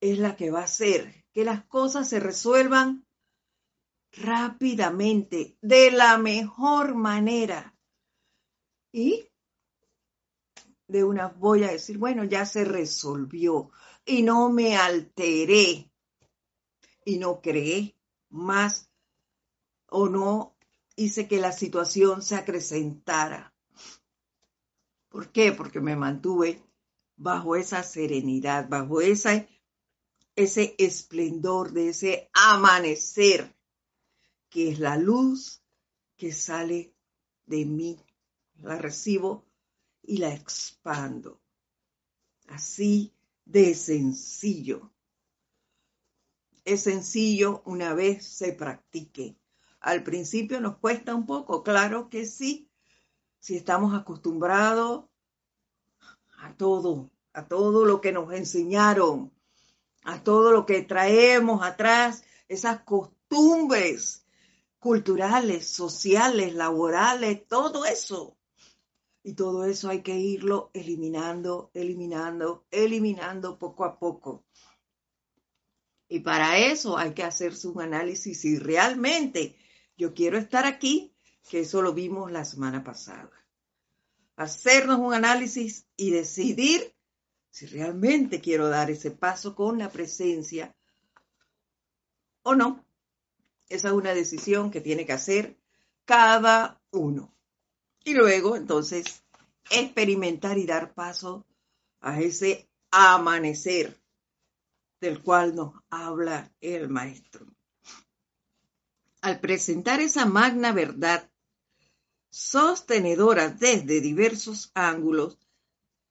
es 0.01 0.19
la 0.19 0.35
que 0.35 0.51
va 0.51 0.63
a 0.63 0.65
hacer 0.65 1.25
que 1.31 1.45
las 1.45 1.65
cosas 1.67 2.09
se 2.09 2.19
resuelvan 2.19 3.07
rápidamente, 4.11 5.57
de 5.61 5.93
la 5.93 6.19
mejor 6.19 6.97
manera. 6.97 7.79
Y 8.91 9.32
de 10.93 11.03
una 11.03 11.29
voy 11.29 11.65
a 11.65 11.73
decir, 11.73 11.99
bueno, 11.99 12.25
ya 12.25 12.47
se 12.47 12.65
resolvió 12.65 13.71
y 14.05 14.23
no 14.23 14.51
me 14.51 14.77
alteré 14.77 15.91
y 17.05 17.19
no 17.19 17.41
creé 17.41 17.97
más 18.29 18.91
o 19.89 20.09
no 20.09 20.55
hice 20.97 21.27
que 21.27 21.41
la 21.41 21.53
situación 21.53 22.23
se 22.23 22.37
acrecentara. 22.37 23.55
¿Por 25.09 25.33
qué? 25.33 25.53
Porque 25.53 25.81
me 25.81 25.97
mantuve 25.97 26.63
bajo 27.17 27.57
esa 27.57 27.83
serenidad, 27.83 28.69
bajo 28.69 29.01
esa, 29.01 29.47
ese 30.37 30.75
esplendor 30.79 31.73
de 31.73 31.91
ese 31.91 32.31
amanecer, 32.33 33.55
que 34.49 34.71
es 34.71 34.79
la 34.79 34.97
luz 34.97 35.63
que 36.17 36.33
sale 36.33 36.95
de 37.47 37.65
mí. 37.65 37.99
La 38.63 38.79
recibo 38.79 39.45
y 40.03 40.19
la 40.19 40.35
expando. 40.35 41.41
Así 42.49 43.15
de 43.45 43.75
sencillo. 43.75 44.93
Es 46.65 46.83
sencillo 46.83 47.63
una 47.65 47.95
vez 47.95 48.27
se 48.27 48.53
practique. 48.53 49.37
Al 49.81 50.03
principio 50.05 50.61
nos 50.61 50.77
cuesta 50.79 51.15
un 51.15 51.27
poco, 51.27 51.63
claro 51.63 52.09
que 52.09 52.25
sí, 52.25 52.71
si 53.41 53.57
estamos 53.57 53.95
acostumbrados 53.95 55.07
a 56.39 56.57
todo, 56.57 57.11
a 57.33 57.49
todo 57.49 57.85
lo 57.85 58.01
que 58.01 58.13
nos 58.13 58.33
enseñaron, 58.33 59.33
a 60.05 60.23
todo 60.23 60.53
lo 60.53 60.67
que 60.67 60.83
traemos 60.83 61.63
atrás, 61.63 62.25
esas 62.49 62.83
costumbres 62.83 64.25
culturales, 64.79 65.69
sociales, 65.69 66.55
laborales, 66.55 67.47
todo 67.49 67.85
eso. 67.85 68.37
Y 69.23 69.35
todo 69.35 69.65
eso 69.65 69.89
hay 69.89 70.03
que 70.03 70.19
irlo 70.19 70.71
eliminando, 70.75 71.71
eliminando, 71.75 72.67
eliminando 72.71 73.59
poco 73.59 73.85
a 73.85 73.99
poco. 73.99 74.45
Y 76.09 76.21
para 76.21 76.59
eso 76.59 76.99
hay 76.99 77.15
que 77.15 77.23
hacerse 77.23 77.69
un 77.69 77.81
análisis 77.81 78.41
si 78.41 78.59
realmente 78.59 79.57
yo 79.97 80.13
quiero 80.13 80.39
estar 80.39 80.67
aquí, 80.67 81.15
que 81.49 81.61
eso 81.61 81.83
lo 81.83 81.95
vimos 81.95 82.31
la 82.33 82.45
semana 82.45 82.83
pasada. 82.83 83.31
Hacernos 84.37 84.99
un 84.99 85.15
análisis 85.15 85.87
y 85.97 86.11
decidir 86.11 86.95
si 87.51 87.67
realmente 87.67 88.41
quiero 88.41 88.69
dar 88.69 88.91
ese 88.91 89.11
paso 89.11 89.55
con 89.55 89.79
la 89.79 89.91
presencia 89.91 90.75
o 92.43 92.55
no. 92.55 92.85
Esa 93.69 93.89
es 93.89 93.95
una 93.95 94.15
decisión 94.15 94.71
que 94.71 94.81
tiene 94.81 95.07
que 95.07 95.13
hacer 95.13 95.59
cada 96.05 96.83
uno. 96.91 97.35
Y 98.05 98.15
luego, 98.15 98.57
entonces, 98.57 99.23
experimentar 99.71 100.59
y 100.59 100.67
dar 100.67 100.95
paso 100.95 101.47
a 102.01 102.21
ese 102.21 102.69
amanecer 102.91 104.01
del 105.01 105.23
cual 105.23 105.55
nos 105.55 105.75
habla 105.91 106.53
el 106.61 106.89
maestro. 106.89 107.47
Al 109.21 109.41
presentar 109.41 110.01
esa 110.01 110.27
magna 110.27 110.73
verdad, 110.73 111.31
sostenedora 112.31 113.49
desde 113.49 114.01
diversos 114.01 114.71
ángulos, 114.75 115.39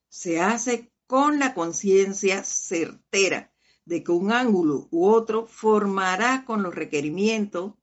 se 0.08 0.40
hace 0.42 0.92
con 1.08 1.40
la 1.40 1.54
conciencia 1.54 2.44
certera 2.44 3.52
de 3.86 4.04
que 4.04 4.12
un 4.12 4.32
ángulo 4.32 4.88
u 4.92 5.08
otro 5.08 5.46
formará 5.48 6.46
con 6.46 6.64
los 6.64 6.74
requerimientos, 6.74 7.74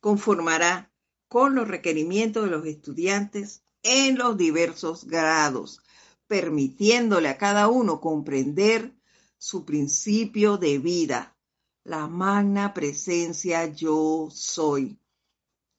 conformará 0.00 0.92
con 1.28 1.54
los 1.54 1.68
requerimientos 1.68 2.44
de 2.44 2.50
los 2.50 2.66
estudiantes 2.66 3.62
en 3.82 4.16
los 4.16 4.36
diversos 4.36 5.04
grados, 5.04 5.82
permitiéndole 6.26 7.28
a 7.28 7.38
cada 7.38 7.68
uno 7.68 8.00
comprender 8.00 8.94
su 9.38 9.64
principio 9.64 10.56
de 10.56 10.78
vida, 10.78 11.36
la 11.84 12.08
magna 12.08 12.72
presencia 12.72 13.66
yo 13.66 14.28
soy, 14.30 14.98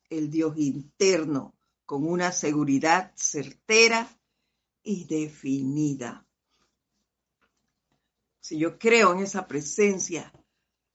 el 0.09 0.29
Dios 0.29 0.57
interno, 0.57 1.55
con 1.85 2.07
una 2.07 2.31
seguridad 2.31 3.11
certera 3.15 4.07
y 4.83 5.05
definida. 5.05 6.25
Si 8.39 8.59
yo 8.59 8.77
creo 8.77 9.13
en 9.13 9.19
esa 9.19 9.47
presencia, 9.47 10.31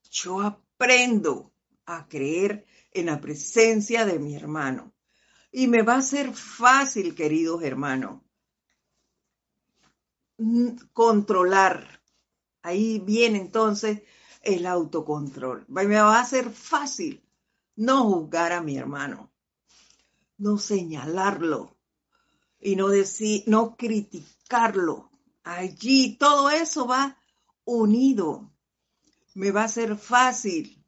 yo 0.09 0.39
aprendo 0.39 1.51
a 1.85 2.07
creer 2.07 2.65
en 2.91 3.07
la 3.07 3.19
presencia 3.19 4.05
de 4.05 4.19
mi 4.19 4.35
hermano. 4.35 4.93
Y 5.51 5.67
me 5.67 5.81
va 5.81 5.95
a 5.95 6.01
ser 6.01 6.33
fácil, 6.33 7.13
queridos 7.13 7.63
hermanos, 7.63 8.21
controlar. 10.93 12.01
Ahí 12.61 12.99
viene 12.99 13.39
entonces 13.39 14.01
el 14.41 14.65
autocontrol. 14.65 15.65
Me 15.67 15.85
va 15.85 16.19
a 16.19 16.25
ser 16.25 16.49
fácil 16.51 17.23
no 17.75 18.03
juzgar 18.05 18.53
a 18.53 18.61
mi 18.61 18.77
hermano, 18.77 19.31
no 20.37 20.57
señalarlo 20.57 21.77
y 22.59 22.75
no 22.75 22.89
decir, 22.89 23.43
no 23.47 23.75
criticarlo. 23.75 25.11
Allí 25.43 26.17
todo 26.17 26.49
eso 26.49 26.87
va 26.87 27.17
unido. 27.65 28.53
Me 29.33 29.51
va 29.51 29.63
a 29.63 29.69
ser 29.69 29.97
fácil 29.97 30.80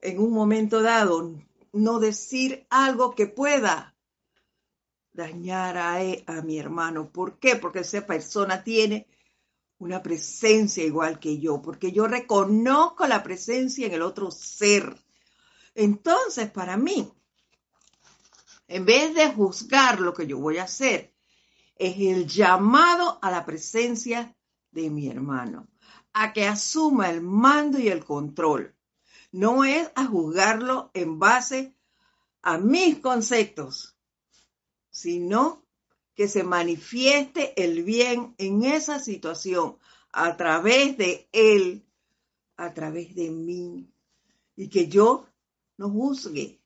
en 0.00 0.18
un 0.18 0.32
momento 0.32 0.82
dado 0.82 1.34
no 1.72 1.98
decir 1.98 2.66
algo 2.70 3.14
que 3.14 3.26
pueda 3.26 3.94
dañar 5.12 5.76
a, 5.76 6.02
e, 6.02 6.24
a 6.26 6.42
mi 6.42 6.58
hermano. 6.58 7.10
¿Por 7.10 7.38
qué? 7.38 7.56
Porque 7.56 7.80
esa 7.80 8.06
persona 8.06 8.64
tiene 8.64 9.06
una 9.78 10.02
presencia 10.02 10.84
igual 10.84 11.18
que 11.18 11.38
yo, 11.38 11.62
porque 11.62 11.92
yo 11.92 12.06
reconozco 12.06 13.06
la 13.06 13.22
presencia 13.22 13.86
en 13.86 13.94
el 13.94 14.02
otro 14.02 14.30
ser. 14.30 14.94
Entonces, 15.74 16.50
para 16.50 16.76
mí, 16.76 17.12
en 18.68 18.84
vez 18.84 19.14
de 19.14 19.32
juzgar 19.32 20.00
lo 20.00 20.12
que 20.12 20.26
yo 20.26 20.38
voy 20.38 20.58
a 20.58 20.64
hacer, 20.64 21.14
es 21.76 21.96
el 21.98 22.26
llamado 22.26 23.18
a 23.22 23.30
la 23.30 23.44
presencia 23.46 24.36
de 24.70 24.90
mi 24.90 25.08
hermano, 25.08 25.68
a 26.12 26.32
que 26.32 26.46
asuma 26.46 27.08
el 27.10 27.22
mando 27.22 27.78
y 27.78 27.88
el 27.88 28.04
control 28.04 28.74
no 29.32 29.64
es 29.64 29.90
a 29.94 30.06
juzgarlo 30.06 30.90
en 30.94 31.18
base 31.18 31.74
a 32.42 32.58
mis 32.58 32.98
conceptos, 32.98 33.96
sino 34.90 35.64
que 36.14 36.28
se 36.28 36.42
manifieste 36.42 37.62
el 37.62 37.82
bien 37.84 38.34
en 38.38 38.64
esa 38.64 38.98
situación 38.98 39.76
a 40.12 40.36
través 40.36 40.96
de 40.96 41.28
él, 41.32 41.86
a 42.56 42.74
través 42.74 43.14
de 43.14 43.30
mí, 43.30 43.88
y 44.56 44.68
que 44.68 44.88
yo 44.88 45.26
no 45.76 45.88
juzgue. 45.90 46.60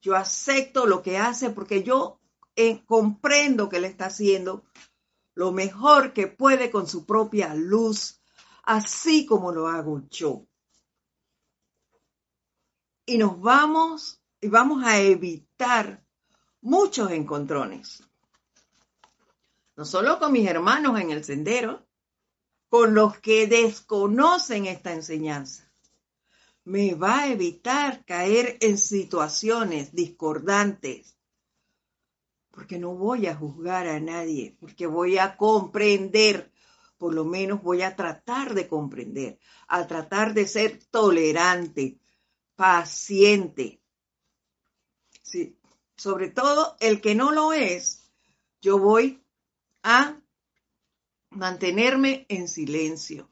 Yo 0.00 0.14
acepto 0.14 0.86
lo 0.86 1.02
que 1.02 1.18
hace 1.18 1.50
porque 1.50 1.82
yo 1.82 2.20
eh, 2.54 2.84
comprendo 2.86 3.68
que 3.68 3.78
él 3.78 3.84
está 3.84 4.06
haciendo 4.06 4.64
lo 5.34 5.52
mejor 5.52 6.12
que 6.12 6.28
puede 6.28 6.70
con 6.70 6.86
su 6.86 7.04
propia 7.04 7.54
luz, 7.54 8.22
así 8.62 9.26
como 9.26 9.52
lo 9.52 9.66
hago 9.66 10.02
yo 10.08 10.46
y 13.06 13.18
nos 13.18 13.40
vamos 13.40 14.20
y 14.40 14.48
vamos 14.48 14.84
a 14.84 14.98
evitar 15.00 16.04
muchos 16.60 17.12
encontrones. 17.12 18.02
No 19.76 19.84
solo 19.84 20.18
con 20.18 20.32
mis 20.32 20.48
hermanos 20.48 21.00
en 21.00 21.10
el 21.12 21.24
sendero, 21.24 21.86
con 22.68 22.94
los 22.94 23.18
que 23.18 23.46
desconocen 23.46 24.66
esta 24.66 24.92
enseñanza. 24.92 25.70
Me 26.64 26.94
va 26.94 27.20
a 27.20 27.28
evitar 27.28 28.04
caer 28.04 28.56
en 28.60 28.76
situaciones 28.76 29.94
discordantes, 29.94 31.16
porque 32.50 32.78
no 32.78 32.94
voy 32.94 33.28
a 33.28 33.36
juzgar 33.36 33.86
a 33.86 34.00
nadie, 34.00 34.56
porque 34.58 34.86
voy 34.86 35.18
a 35.18 35.36
comprender, 35.36 36.50
por 36.98 37.14
lo 37.14 37.24
menos 37.24 37.62
voy 37.62 37.82
a 37.82 37.94
tratar 37.94 38.54
de 38.54 38.66
comprender, 38.66 39.38
a 39.68 39.86
tratar 39.86 40.34
de 40.34 40.48
ser 40.48 40.80
tolerante, 40.90 42.00
paciente. 42.56 43.80
Sobre 45.96 46.30
todo 46.30 46.76
el 46.80 47.00
que 47.00 47.14
no 47.14 47.30
lo 47.30 47.52
es, 47.52 48.10
yo 48.60 48.78
voy 48.78 49.22
a 49.82 50.20
mantenerme 51.30 52.26
en 52.28 52.48
silencio. 52.48 53.30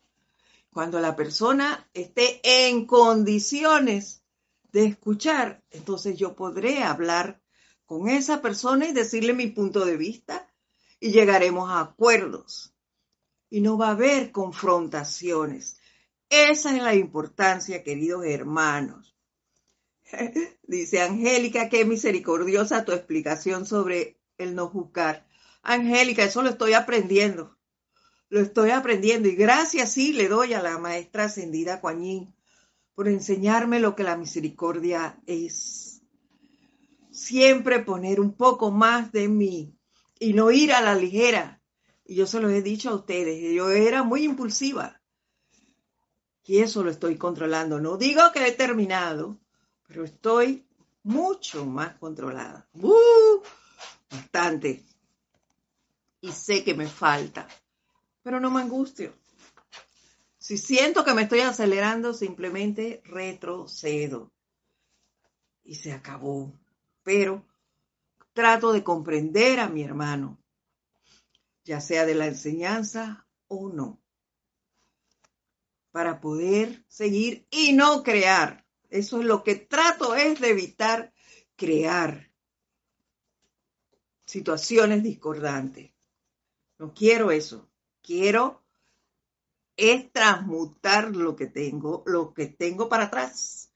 Cuando 0.72 1.01
la 1.01 1.14
persona 1.16 1.89
esté 1.95 2.41
en 2.43 2.87
condiciones 2.87 4.22
de 4.72 4.87
escuchar, 4.87 5.62
entonces 5.70 6.16
yo 6.16 6.35
podré 6.35 6.83
hablar 6.83 7.41
con 7.87 8.09
esa 8.09 8.43
persona 8.43 8.87
y 8.87 8.93
decirle 8.93 9.33
mi 9.33 9.49
punto 9.49 9.85
de 9.85 9.97
vista 9.97 10.49
y 10.99 11.12
llegaremos 11.12 11.70
a 11.70 11.81
acuerdos. 11.81 12.75
Y 13.51 13.61
no 13.61 13.79
va 13.79 13.89
a 13.89 13.93
haber 13.93 14.33
confrontaciones. 14.33 15.79
Esa 16.29 16.75
es 16.75 16.83
la 16.83 16.95
importancia, 16.95 17.85
queridos 17.85 18.25
hermanos. 18.25 19.13
Dice 20.62 21.00
Angélica, 21.00 21.68
qué 21.68 21.84
misericordiosa 21.84 22.84
tu 22.84 22.92
explicación 22.92 23.66
sobre 23.66 24.18
el 24.38 24.54
no 24.54 24.68
juzgar. 24.68 25.26
Angélica, 25.62 26.24
eso 26.24 26.42
lo 26.42 26.50
estoy 26.50 26.74
aprendiendo. 26.74 27.56
Lo 28.28 28.40
estoy 28.40 28.70
aprendiendo 28.70 29.28
y 29.28 29.36
gracias 29.36 29.92
sí 29.92 30.12
le 30.12 30.28
doy 30.28 30.54
a 30.54 30.62
la 30.62 30.78
maestra 30.78 31.24
ascendida 31.24 31.80
Coañín 31.80 32.34
por 32.94 33.08
enseñarme 33.08 33.80
lo 33.80 33.94
que 33.94 34.02
la 34.02 34.16
misericordia 34.16 35.20
es. 35.26 36.02
Siempre 37.10 37.80
poner 37.80 38.20
un 38.20 38.36
poco 38.36 38.70
más 38.70 39.12
de 39.12 39.28
mí 39.28 39.78
y 40.18 40.32
no 40.32 40.50
ir 40.50 40.72
a 40.72 40.80
la 40.80 40.94
ligera. 40.94 41.62
Y 42.04 42.16
yo 42.16 42.26
se 42.26 42.40
lo 42.40 42.50
he 42.50 42.62
dicho 42.62 42.90
a 42.90 42.94
ustedes, 42.94 43.54
yo 43.54 43.70
era 43.70 44.02
muy 44.02 44.24
impulsiva. 44.24 45.00
Y 46.46 46.58
eso 46.58 46.82
lo 46.82 46.90
estoy 46.90 47.16
controlando. 47.16 47.80
No 47.80 47.96
digo 47.96 48.20
que 48.32 48.46
he 48.46 48.52
terminado, 48.52 49.40
pero 49.87 50.05
estoy 50.05 50.64
mucho 51.03 51.64
más 51.64 51.95
controlada. 51.97 52.66
¡Uh! 52.74 53.43
Bastante. 54.11 54.82
Y 56.20 56.32
sé 56.32 56.64
que 56.64 56.74
me 56.74 56.87
falta, 56.87 57.47
pero 58.22 58.41
no 58.41 58.51
me 58.51 58.62
angustio. 58.62 59.12
Si 60.39 60.59
siento 60.59 61.05
que 61.05 61.14
me 61.14 61.22
estoy 61.22 61.41
acelerando, 61.41 62.12
simplemente 62.12 63.03
retrocedo. 63.05 64.30
Y 65.64 65.74
se 65.74 65.93
acabó. 65.93 66.53
Pero 67.03 67.45
trato 68.35 68.72
de 68.72 68.85
comprender 68.85 69.61
a 69.61 69.68
mi 69.68 69.82
hermano, 69.82 70.39
ya 71.64 71.80
sea 71.80 72.05
de 72.05 72.14
la 72.14 72.26
enseñanza 72.26 73.26
o 73.49 73.68
no, 73.68 73.99
para 75.93 76.20
poder 76.20 76.85
seguir 76.89 77.47
y 77.51 77.72
no 77.72 78.03
crear. 78.03 78.63
Eso 78.95 79.18
es 79.18 79.26
lo 79.26 79.42
que 79.42 79.57
trato 79.57 80.14
es 80.14 80.40
de 80.40 80.51
evitar 80.51 81.12
crear 81.57 82.30
situaciones 84.24 85.03
discordantes. 85.03 85.90
No 86.78 86.95
quiero 86.95 87.32
eso. 87.32 87.68
Quiero 88.03 88.62
es 89.76 90.12
transmutar 90.12 91.11
lo 91.16 91.34
que 91.34 91.49
tengo, 91.49 92.05
lo 92.07 92.32
que 92.34 92.47
tengo 92.47 92.88
para 92.88 93.07
atrás. 93.07 93.72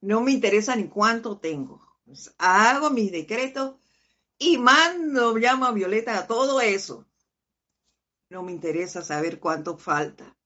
No 0.00 0.20
me 0.20 0.30
interesa 0.30 0.76
ni 0.76 0.86
cuánto 0.86 1.38
tengo. 1.38 1.84
Pues, 2.04 2.32
hago 2.38 2.90
mis 2.90 3.10
decretos 3.10 3.74
y 4.38 4.58
mando, 4.58 5.36
llamo 5.38 5.64
a 5.64 5.72
Violeta 5.72 6.16
a 6.16 6.28
todo 6.28 6.60
eso. 6.60 7.04
No 8.28 8.44
me 8.44 8.52
interesa 8.52 9.02
saber 9.02 9.40
cuánto 9.40 9.76
falta. 9.76 10.36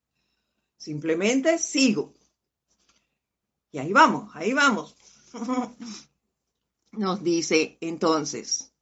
Simplemente 0.79 1.59
sigo. 1.59 2.16
Y 3.77 3.79
ahí 3.79 3.93
vamos, 3.93 4.31
ahí 4.33 4.55
vamos. 4.55 4.97
Nos 6.93 7.23
dice 7.23 7.77
entonces, 7.83 8.73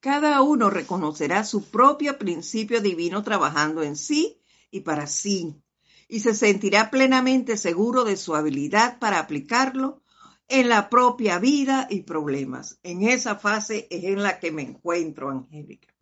Cada 0.00 0.42
uno 0.42 0.70
reconocerá 0.70 1.44
su 1.44 1.70
propio 1.70 2.18
principio 2.18 2.80
divino 2.80 3.22
trabajando 3.22 3.84
en 3.84 3.96
sí 3.96 4.42
y 4.72 4.80
para 4.80 5.06
sí, 5.06 5.62
y 6.08 6.20
se 6.20 6.34
sentirá 6.34 6.90
plenamente 6.90 7.56
seguro 7.56 8.04
de 8.04 8.16
su 8.16 8.34
habilidad 8.34 8.98
para 8.98 9.20
aplicarlo 9.20 10.02
en 10.48 10.68
la 10.68 10.90
propia 10.90 11.38
vida 11.38 11.86
y 11.88 12.02
problemas. 12.02 12.80
En 12.82 13.02
esa 13.02 13.36
fase 13.36 13.86
es 13.88 14.04
en 14.04 14.22
la 14.22 14.40
que 14.40 14.50
me 14.50 14.62
encuentro, 14.62 15.30
Angélica, 15.30 15.94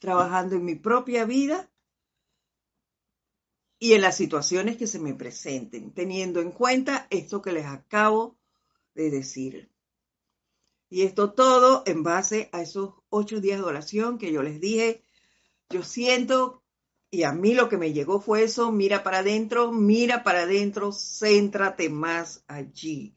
trabajando 0.00 0.56
en 0.56 0.64
mi 0.64 0.74
propia 0.74 1.24
vida 1.24 1.69
y 3.82 3.94
en 3.94 4.02
las 4.02 4.18
situaciones 4.18 4.76
que 4.76 4.86
se 4.86 4.98
me 4.98 5.14
presenten, 5.14 5.92
teniendo 5.92 6.42
en 6.42 6.52
cuenta 6.52 7.06
esto 7.08 7.40
que 7.40 7.50
les 7.50 7.64
acabo 7.64 8.36
de 8.94 9.10
decir. 9.10 9.70
Y 10.90 11.02
esto 11.02 11.32
todo 11.32 11.82
en 11.86 12.02
base 12.02 12.50
a 12.52 12.60
esos 12.60 12.92
ocho 13.08 13.40
días 13.40 13.58
de 13.58 13.64
oración 13.64 14.18
que 14.18 14.32
yo 14.32 14.42
les 14.42 14.60
dije. 14.60 15.02
Yo 15.70 15.82
siento, 15.82 16.62
y 17.10 17.22
a 17.22 17.32
mí 17.32 17.54
lo 17.54 17.70
que 17.70 17.78
me 17.78 17.94
llegó 17.94 18.20
fue 18.20 18.42
eso, 18.42 18.70
mira 18.70 19.02
para 19.02 19.20
adentro, 19.20 19.72
mira 19.72 20.24
para 20.24 20.42
adentro, 20.42 20.92
céntrate 20.92 21.88
más 21.88 22.44
allí. 22.48 23.14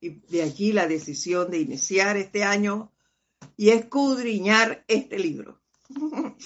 Y 0.00 0.08
de 0.08 0.42
allí 0.42 0.72
la 0.72 0.88
decisión 0.88 1.52
de 1.52 1.60
iniciar 1.60 2.16
este 2.16 2.42
año 2.42 2.92
y 3.56 3.68
escudriñar 3.68 4.84
este 4.88 5.20
libro. 5.20 5.62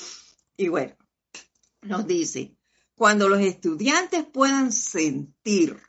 y 0.59 0.69
bueno, 0.69 0.95
nos 1.81 2.07
dice, 2.07 2.58
cuando 2.99 3.29
los 3.29 3.41
estudiantes 3.41 4.27
puedan 4.27 4.73
sentir 4.73 5.81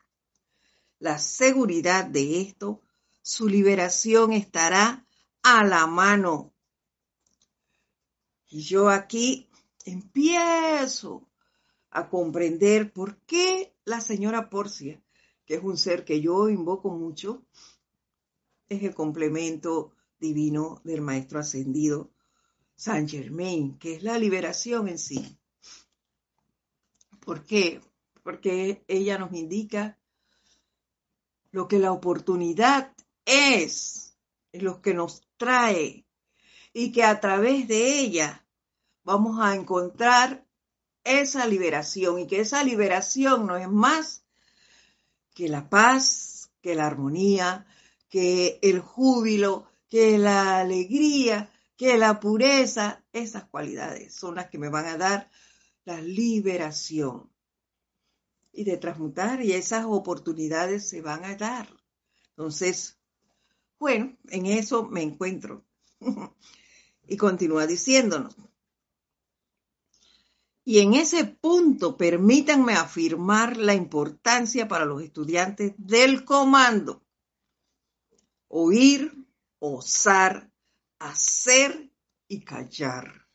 la 1.00 1.18
seguridad 1.18 2.06
de 2.06 2.40
esto, 2.40 2.84
su 3.24 3.48
liberación 3.48 4.32
estará 4.32 5.08
a 5.42 5.64
la 5.64 5.88
mano. 5.88 6.54
Y 8.46 8.62
yo 8.62 8.90
aquí 8.90 9.50
empiezo 9.86 11.28
a 11.90 12.10
comprender 12.10 12.94
por 12.94 13.18
qué 13.22 13.76
la 13.86 14.02
señora 14.02 14.52
Porcia, 14.52 15.04
que 15.46 15.56
es 15.56 15.64
un 15.64 15.78
ser 15.78 16.06
que 16.06 16.22
yo 16.22 16.48
invoco 16.48 16.92
mucho, 16.92 17.44
es 18.68 18.84
el 18.84 18.94
complemento 18.94 19.96
divino 20.20 20.80
del 20.84 21.02
Maestro 21.02 21.40
Ascendido 21.40 22.12
San 22.76 23.10
Germain, 23.10 23.80
que 23.80 23.96
es 23.96 24.04
la 24.04 24.20
liberación 24.20 24.88
en 24.88 25.00
sí. 25.00 25.39
¿Por 27.30 27.46
qué? 27.46 27.80
Porque 28.24 28.84
ella 28.88 29.20
nos 29.20 29.34
indica 29.34 30.00
lo 31.52 31.68
que 31.68 31.78
la 31.78 31.92
oportunidad 31.92 32.92
es 33.24 34.18
lo 34.52 34.82
que 34.82 34.96
nos 34.96 35.22
trae 35.38 36.08
y 36.74 36.92
que 36.92 37.04
a 37.04 37.20
través 37.20 37.68
de 37.68 38.00
ella 38.00 38.48
vamos 39.04 39.40
a 39.40 39.54
encontrar 39.54 40.44
esa 41.04 41.46
liberación 41.46 42.18
y 42.18 42.26
que 42.26 42.40
esa 42.40 42.64
liberación 42.64 43.46
no 43.46 43.58
es 43.58 43.70
más 43.70 44.24
que 45.36 45.50
la 45.50 45.70
paz, 45.70 46.50
que 46.64 46.74
la 46.74 46.88
armonía, 46.88 47.68
que 48.10 48.58
el 48.64 48.80
júbilo, 48.80 49.70
que 49.88 50.18
la 50.18 50.58
alegría, 50.58 51.52
que 51.78 51.96
la 52.00 52.20
pureza, 52.20 53.04
esas 53.14 53.44
cualidades 53.44 54.16
son 54.16 54.34
las 54.34 54.50
que 54.50 54.58
me 54.58 54.70
van 54.70 54.88
a 54.88 54.98
dar 54.98 55.30
la 55.90 56.02
liberación 56.02 57.34
y 58.52 58.64
de 58.64 58.78
transmutar 58.78 59.42
y 59.42 59.54
esas 59.54 59.86
oportunidades 59.86 60.88
se 60.88 61.02
van 61.02 61.26
a 61.26 61.36
dar. 61.36 61.68
Entonces, 62.30 63.00
bueno, 63.80 64.16
en 64.28 64.46
eso 64.46 64.84
me 64.86 65.02
encuentro. 65.02 65.66
y 67.08 67.18
continúa 67.18 67.66
diciéndonos. 67.66 68.36
Y 70.64 70.78
en 70.78 70.94
ese 70.94 71.26
punto 71.26 71.98
permítanme 71.98 72.74
afirmar 72.74 73.58
la 73.58 73.74
importancia 73.74 74.68
para 74.68 74.86
los 74.86 75.02
estudiantes 75.02 75.74
del 75.78 76.24
comando. 76.24 77.04
Oír, 78.48 79.26
osar, 79.58 80.52
hacer 81.00 81.92
y 82.28 82.42
callar. 82.42 83.28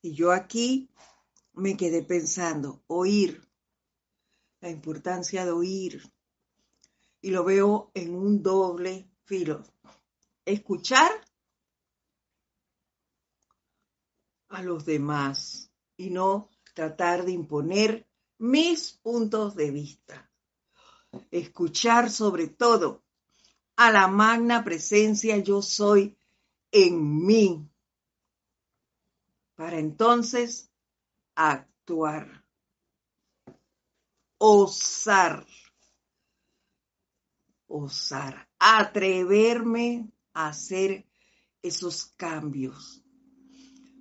Y 0.00 0.14
yo 0.14 0.32
aquí 0.32 0.88
me 1.54 1.76
quedé 1.76 2.02
pensando, 2.02 2.82
oír, 2.86 3.46
la 4.60 4.70
importancia 4.70 5.44
de 5.44 5.52
oír. 5.52 6.12
Y 7.20 7.30
lo 7.30 7.44
veo 7.44 7.90
en 7.94 8.14
un 8.14 8.42
doble 8.42 9.08
filo. 9.24 9.64
Escuchar 10.44 11.10
a 14.48 14.62
los 14.62 14.84
demás 14.84 15.70
y 15.96 16.10
no 16.10 16.50
tratar 16.74 17.24
de 17.24 17.32
imponer 17.32 18.06
mis 18.38 18.92
puntos 18.92 19.54
de 19.54 19.70
vista. 19.70 20.30
Escuchar 21.30 22.10
sobre 22.10 22.48
todo 22.48 23.04
a 23.76 23.90
la 23.90 24.08
magna 24.08 24.64
presencia 24.64 25.38
yo 25.38 25.62
soy 25.62 26.16
en 26.70 27.24
mí 27.24 27.68
para 29.54 29.78
entonces 29.78 30.70
actuar, 31.34 32.44
osar, 34.38 35.46
osar 37.66 38.48
atreverme 38.66 40.10
a 40.32 40.48
hacer 40.48 41.06
esos 41.60 42.06
cambios. 42.16 43.04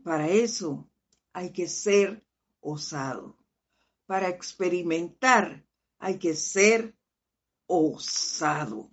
Para 0.05 0.29
eso 0.29 0.89
hay 1.33 1.51
que 1.51 1.67
ser 1.67 2.25
osado. 2.61 3.37
Para 4.05 4.29
experimentar 4.29 5.65
hay 5.99 6.17
que 6.17 6.33
ser 6.33 6.95
osado. 7.65 8.89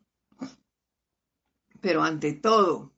Pero 1.81 2.03
ante 2.03 2.33
todo, 2.33 2.93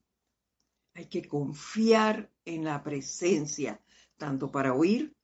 hay 0.94 1.06
que 1.06 1.28
confiar 1.28 2.32
en 2.46 2.64
la 2.64 2.82
presencia, 2.82 3.82
tanto 4.16 4.50
para 4.50 4.72
oír 4.72 5.14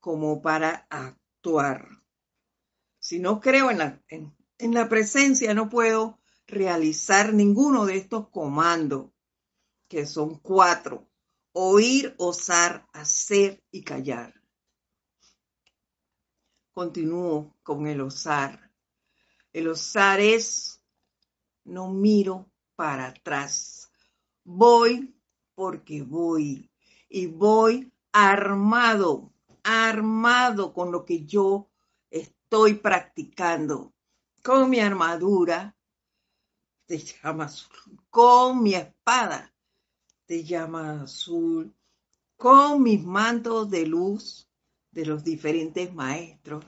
como 0.00 0.40
para 0.42 0.86
actuar. 0.90 1.88
Si 2.98 3.18
no 3.18 3.40
creo 3.40 3.70
en 3.70 3.78
la, 3.78 4.02
en 4.08 4.74
la 4.74 4.88
presencia, 4.88 5.54
no 5.54 5.68
puedo 5.68 6.18
realizar 6.46 7.34
ninguno 7.34 7.86
de 7.86 7.96
estos 7.98 8.28
comandos, 8.30 9.10
que 9.86 10.06
son 10.06 10.38
cuatro, 10.38 11.08
oír, 11.52 12.14
osar, 12.18 12.86
hacer 12.92 13.62
y 13.70 13.82
callar. 13.82 14.34
Continúo 16.72 17.56
con 17.62 17.86
el 17.86 18.00
osar. 18.00 18.72
El 19.52 19.68
osar 19.68 20.20
es, 20.20 20.80
no 21.64 21.92
miro 21.92 22.50
para 22.76 23.08
atrás, 23.08 23.90
voy 24.44 25.14
porque 25.54 26.02
voy 26.02 26.70
y 27.08 27.26
voy 27.26 27.92
armado, 28.12 29.32
armado 29.68 30.72
con 30.72 30.90
lo 30.90 31.04
que 31.04 31.26
yo 31.26 31.68
estoy 32.10 32.74
practicando, 32.74 33.92
con 34.42 34.70
mi 34.70 34.80
armadura, 34.80 35.76
te 36.86 36.96
llama 36.98 37.44
azul. 37.44 38.00
Con 38.08 38.62
mi 38.62 38.74
espada 38.74 39.52
te 40.24 40.42
llama 40.42 41.02
azul. 41.02 41.74
Con 42.36 42.82
mis 42.82 43.04
mantos 43.04 43.68
de 43.68 43.84
luz 43.84 44.48
de 44.90 45.04
los 45.04 45.22
diferentes 45.22 45.92
maestros, 45.92 46.64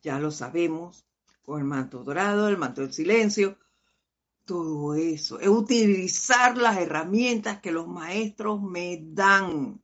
ya 0.00 0.18
lo 0.18 0.30
sabemos, 0.30 1.04
con 1.42 1.60
el 1.60 1.66
manto 1.66 2.02
dorado, 2.04 2.48
el 2.48 2.56
manto 2.56 2.80
del 2.80 2.92
silencio, 2.92 3.58
todo 4.46 4.94
eso, 4.94 5.38
es 5.40 5.48
utilizar 5.48 6.56
las 6.56 6.78
herramientas 6.78 7.60
que 7.60 7.70
los 7.70 7.86
maestros 7.86 8.62
me 8.62 8.98
dan. 9.02 9.80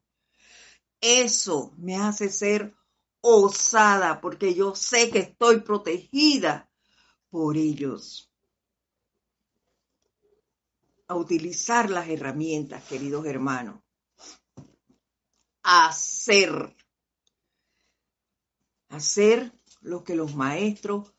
Eso 1.01 1.73
me 1.77 1.97
hace 1.97 2.31
ser 2.31 2.75
osada 3.21 4.21
porque 4.21 4.55
yo 4.55 4.75
sé 4.75 5.11
que 5.11 5.21
estoy 5.21 5.61
protegida 5.61 6.71
por 7.31 7.57
ellos. 7.57 8.31
A 11.09 11.15
utilizar 11.15 11.91
las 11.91 12.09
herramientas, 12.09 12.83
queridos 12.85 13.27
hermanos. 13.27 13.81
hacer. 15.63 16.77
Hacer 18.89 19.53
lo 19.81 20.05
que 20.05 20.15
los 20.15 20.35
maestros 20.35 21.13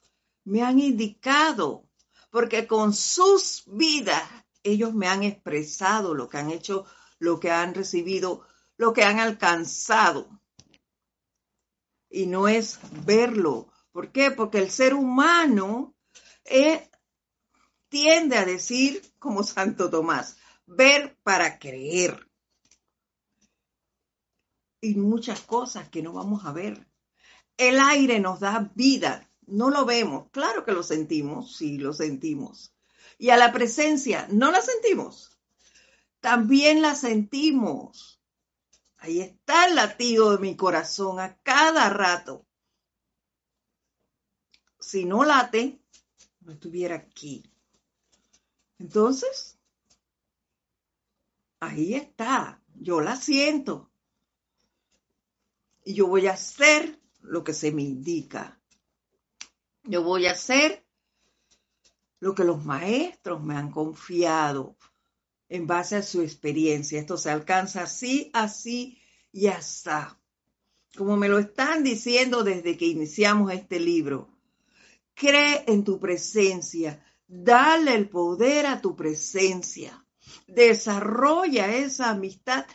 me 0.45 0.63
han 0.63 0.79
indicado 0.79 1.87
porque 2.31 2.67
con 2.67 2.93
sus 2.93 3.63
vidas 3.67 4.23
ellos 4.63 4.93
me 4.93 5.07
han 5.07 5.23
expresado 5.23 6.13
lo 6.13 6.29
que 6.29 6.37
han 6.37 6.51
hecho, 6.51 6.85
lo 7.19 7.39
que 7.39 7.51
han 7.51 7.73
recibido, 7.73 8.45
lo 8.77 8.93
que 8.93 9.03
han 9.03 9.19
alcanzado. 9.19 10.29
Y 12.09 12.27
no 12.27 12.47
es 12.47 12.79
verlo. 13.05 13.71
¿Por 13.91 14.11
qué? 14.11 14.31
Porque 14.31 14.59
el 14.59 14.69
ser 14.69 14.93
humano 14.93 15.95
eh, 16.45 16.89
tiende 17.89 18.37
a 18.37 18.45
decir, 18.45 19.01
como 19.19 19.43
Santo 19.43 19.89
Tomás, 19.89 20.37
ver 20.65 21.17
para 21.23 21.59
creer. 21.59 22.29
Y 24.79 24.95
muchas 24.95 25.41
cosas 25.41 25.89
que 25.89 26.01
no 26.01 26.13
vamos 26.13 26.45
a 26.45 26.53
ver. 26.53 26.87
El 27.57 27.79
aire 27.79 28.19
nos 28.19 28.39
da 28.39 28.71
vida, 28.75 29.27
no 29.47 29.69
lo 29.71 29.85
vemos. 29.85 30.29
Claro 30.31 30.63
que 30.63 30.71
lo 30.71 30.83
sentimos, 30.83 31.55
sí, 31.55 31.77
lo 31.79 31.91
sentimos. 31.91 32.73
Y 33.17 33.31
a 33.31 33.37
la 33.37 33.51
presencia, 33.51 34.27
¿no 34.29 34.51
la 34.51 34.61
sentimos? 34.61 35.39
También 36.19 36.81
la 36.81 36.93
sentimos. 36.93 38.16
Ahí 38.97 39.21
está 39.21 39.67
el 39.67 39.75
latido 39.75 40.31
de 40.31 40.39
mi 40.39 40.55
corazón 40.55 41.19
a 41.19 41.37
cada 41.41 41.89
rato. 41.89 42.45
Si 44.79 45.05
no 45.05 45.23
late, 45.23 45.81
no 46.41 46.53
estuviera 46.53 46.95
aquí. 46.95 47.43
Entonces, 48.79 49.59
ahí 51.59 51.93
está. 51.93 52.61
Yo 52.75 53.01
la 53.01 53.15
siento. 53.15 53.91
Y 55.83 55.93
yo 55.93 56.07
voy 56.07 56.27
a 56.27 56.33
hacer 56.33 56.99
lo 57.21 57.43
que 57.43 57.53
se 57.53 57.71
me 57.71 57.83
indica. 57.83 58.59
Yo 59.83 60.03
voy 60.03 60.27
a 60.27 60.31
hacer 60.31 60.85
lo 62.19 62.33
que 62.33 62.43
los 62.43 62.63
maestros 62.65 63.41
me 63.43 63.55
han 63.55 63.71
confiado 63.71 64.75
en 65.49 65.67
base 65.67 65.95
a 65.95 66.03
su 66.03 66.21
experiencia. 66.21 66.99
Esto 66.99 67.17
se 67.17 67.29
alcanza 67.29 67.83
así, 67.83 68.29
así 68.33 68.99
y 69.31 69.47
hasta. 69.47 70.19
Como 70.95 71.15
me 71.17 71.29
lo 71.29 71.39
están 71.39 71.83
diciendo 71.83 72.43
desde 72.43 72.77
que 72.77 72.85
iniciamos 72.85 73.51
este 73.53 73.79
libro. 73.79 74.29
Cree 75.13 75.63
en 75.67 75.83
tu 75.83 75.99
presencia. 75.99 77.03
Dale 77.27 77.95
el 77.95 78.09
poder 78.09 78.65
a 78.65 78.81
tu 78.81 78.95
presencia. 78.95 80.05
Desarrolla 80.47 81.75
esa 81.75 82.09
amistad 82.09 82.65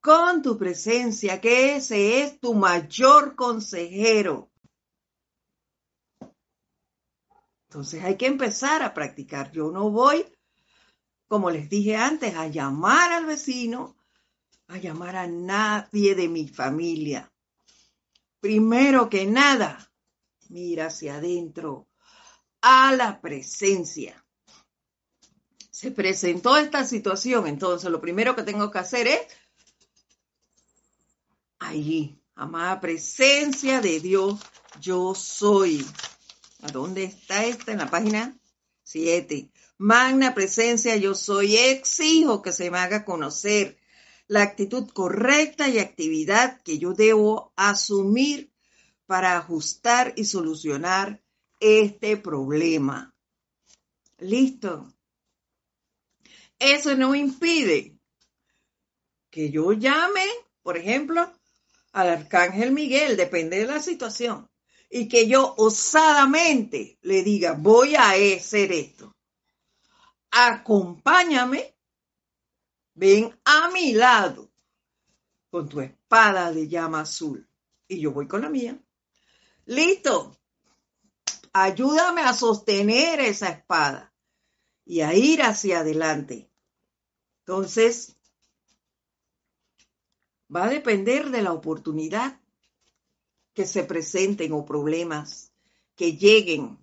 con 0.00 0.42
tu 0.42 0.56
presencia, 0.56 1.40
que 1.40 1.76
ese 1.76 2.22
es 2.22 2.38
tu 2.40 2.54
mayor 2.54 3.34
consejero. 3.34 4.50
Entonces 7.68 8.02
hay 8.02 8.16
que 8.16 8.26
empezar 8.26 8.82
a 8.82 8.94
practicar. 8.94 9.52
Yo 9.52 9.70
no 9.70 9.90
voy, 9.90 10.24
como 11.28 11.50
les 11.50 11.68
dije 11.68 11.94
antes, 11.94 12.34
a 12.34 12.48
llamar 12.48 13.12
al 13.12 13.26
vecino, 13.26 13.94
a 14.66 14.78
llamar 14.78 15.16
a 15.16 15.26
nadie 15.26 16.14
de 16.14 16.28
mi 16.28 16.48
familia. 16.48 17.30
Primero 18.40 19.08
que 19.10 19.26
nada, 19.26 19.92
mira 20.48 20.86
hacia 20.86 21.16
adentro, 21.16 21.86
a 22.62 22.94
la 22.94 23.20
presencia. 23.20 24.24
Se 25.70 25.90
presentó 25.90 26.56
esta 26.56 26.84
situación, 26.84 27.46
entonces 27.46 27.90
lo 27.90 28.00
primero 28.00 28.34
que 28.34 28.42
tengo 28.42 28.70
que 28.70 28.78
hacer 28.78 29.06
es 29.06 29.20
allí, 31.58 32.18
amada 32.34 32.80
presencia 32.80 33.80
de 33.80 34.00
Dios, 34.00 34.40
yo 34.80 35.14
soy. 35.14 35.86
¿A 36.62 36.68
dónde 36.68 37.04
está 37.04 37.44
esta? 37.44 37.70
En 37.72 37.78
la 37.78 37.90
página 37.90 38.36
7. 38.82 39.50
Magna 39.78 40.34
presencia, 40.34 40.96
yo 40.96 41.14
soy, 41.14 41.56
exijo 41.56 42.42
que 42.42 42.52
se 42.52 42.70
me 42.70 42.78
haga 42.78 43.04
conocer 43.04 43.78
la 44.26 44.42
actitud 44.42 44.90
correcta 44.90 45.68
y 45.68 45.78
actividad 45.78 46.60
que 46.62 46.78
yo 46.78 46.94
debo 46.94 47.52
asumir 47.56 48.52
para 49.06 49.38
ajustar 49.38 50.12
y 50.16 50.24
solucionar 50.24 51.22
este 51.60 52.16
problema. 52.16 53.14
Listo. 54.18 54.92
Eso 56.58 56.96
no 56.96 57.14
impide 57.14 57.96
que 59.30 59.50
yo 59.50 59.72
llame, 59.72 60.26
por 60.62 60.76
ejemplo, 60.76 61.32
al 61.92 62.08
arcángel 62.08 62.72
Miguel, 62.72 63.16
depende 63.16 63.58
de 63.58 63.66
la 63.66 63.80
situación 63.80 64.50
y 64.90 65.08
que 65.08 65.28
yo 65.28 65.54
osadamente 65.56 66.98
le 67.02 67.22
diga, 67.22 67.52
voy 67.52 67.94
a 67.94 68.10
hacer 68.10 68.72
esto. 68.72 69.07
Acompáñame, 70.30 71.74
ven 72.94 73.34
a 73.44 73.70
mi 73.70 73.92
lado 73.92 74.50
con 75.50 75.68
tu 75.68 75.80
espada 75.80 76.52
de 76.52 76.68
llama 76.68 77.00
azul 77.00 77.48
y 77.86 78.00
yo 78.00 78.12
voy 78.12 78.28
con 78.28 78.42
la 78.42 78.48
mía. 78.48 78.78
Listo. 79.66 80.36
Ayúdame 81.52 82.20
a 82.20 82.34
sostener 82.34 83.20
esa 83.20 83.48
espada 83.48 84.12
y 84.84 85.00
a 85.00 85.14
ir 85.14 85.42
hacia 85.42 85.80
adelante. 85.80 86.48
Entonces, 87.40 88.14
va 90.54 90.64
a 90.64 90.70
depender 90.70 91.30
de 91.30 91.42
la 91.42 91.52
oportunidad 91.52 92.40
que 93.54 93.66
se 93.66 93.84
presenten 93.84 94.52
o 94.52 94.64
problemas 94.64 95.52
que 95.96 96.16
lleguen, 96.16 96.78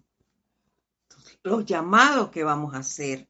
los 1.45 1.63
llamados 1.63 2.31
que 2.31 2.43
vamos 2.43 2.73
a 2.73 2.79
hacer, 2.79 3.29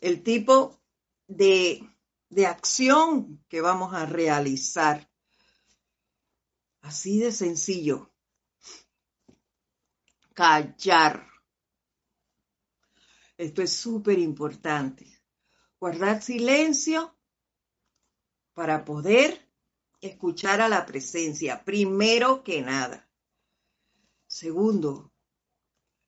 el 0.00 0.22
tipo 0.22 0.80
de, 1.26 1.84
de 2.28 2.46
acción 2.46 3.44
que 3.48 3.60
vamos 3.60 3.92
a 3.92 4.06
realizar. 4.06 5.10
Así 6.80 7.18
de 7.18 7.32
sencillo. 7.32 8.14
Callar. 10.32 11.26
Esto 13.36 13.62
es 13.62 13.72
súper 13.72 14.20
importante. 14.20 15.20
Guardar 15.80 16.22
silencio 16.22 17.18
para 18.54 18.84
poder 18.84 19.50
escuchar 20.00 20.60
a 20.60 20.68
la 20.68 20.86
presencia, 20.86 21.64
primero 21.64 22.44
que 22.44 22.62
nada. 22.62 23.10
Segundo, 24.28 25.12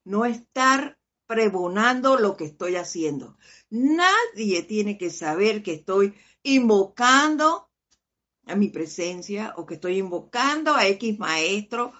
no 0.04 0.24
estar 0.24 1.01
prebonando 1.32 2.18
lo 2.18 2.36
que 2.36 2.44
estoy 2.44 2.76
haciendo. 2.76 3.38
Nadie 3.70 4.62
tiene 4.62 4.98
que 4.98 5.08
saber 5.08 5.62
que 5.62 5.72
estoy 5.72 6.14
invocando 6.42 7.70
a 8.46 8.54
mi 8.54 8.68
presencia 8.68 9.54
o 9.56 9.64
que 9.64 9.74
estoy 9.74 9.98
invocando 9.98 10.74
a 10.74 10.86
X 10.88 11.18
maestro, 11.18 11.92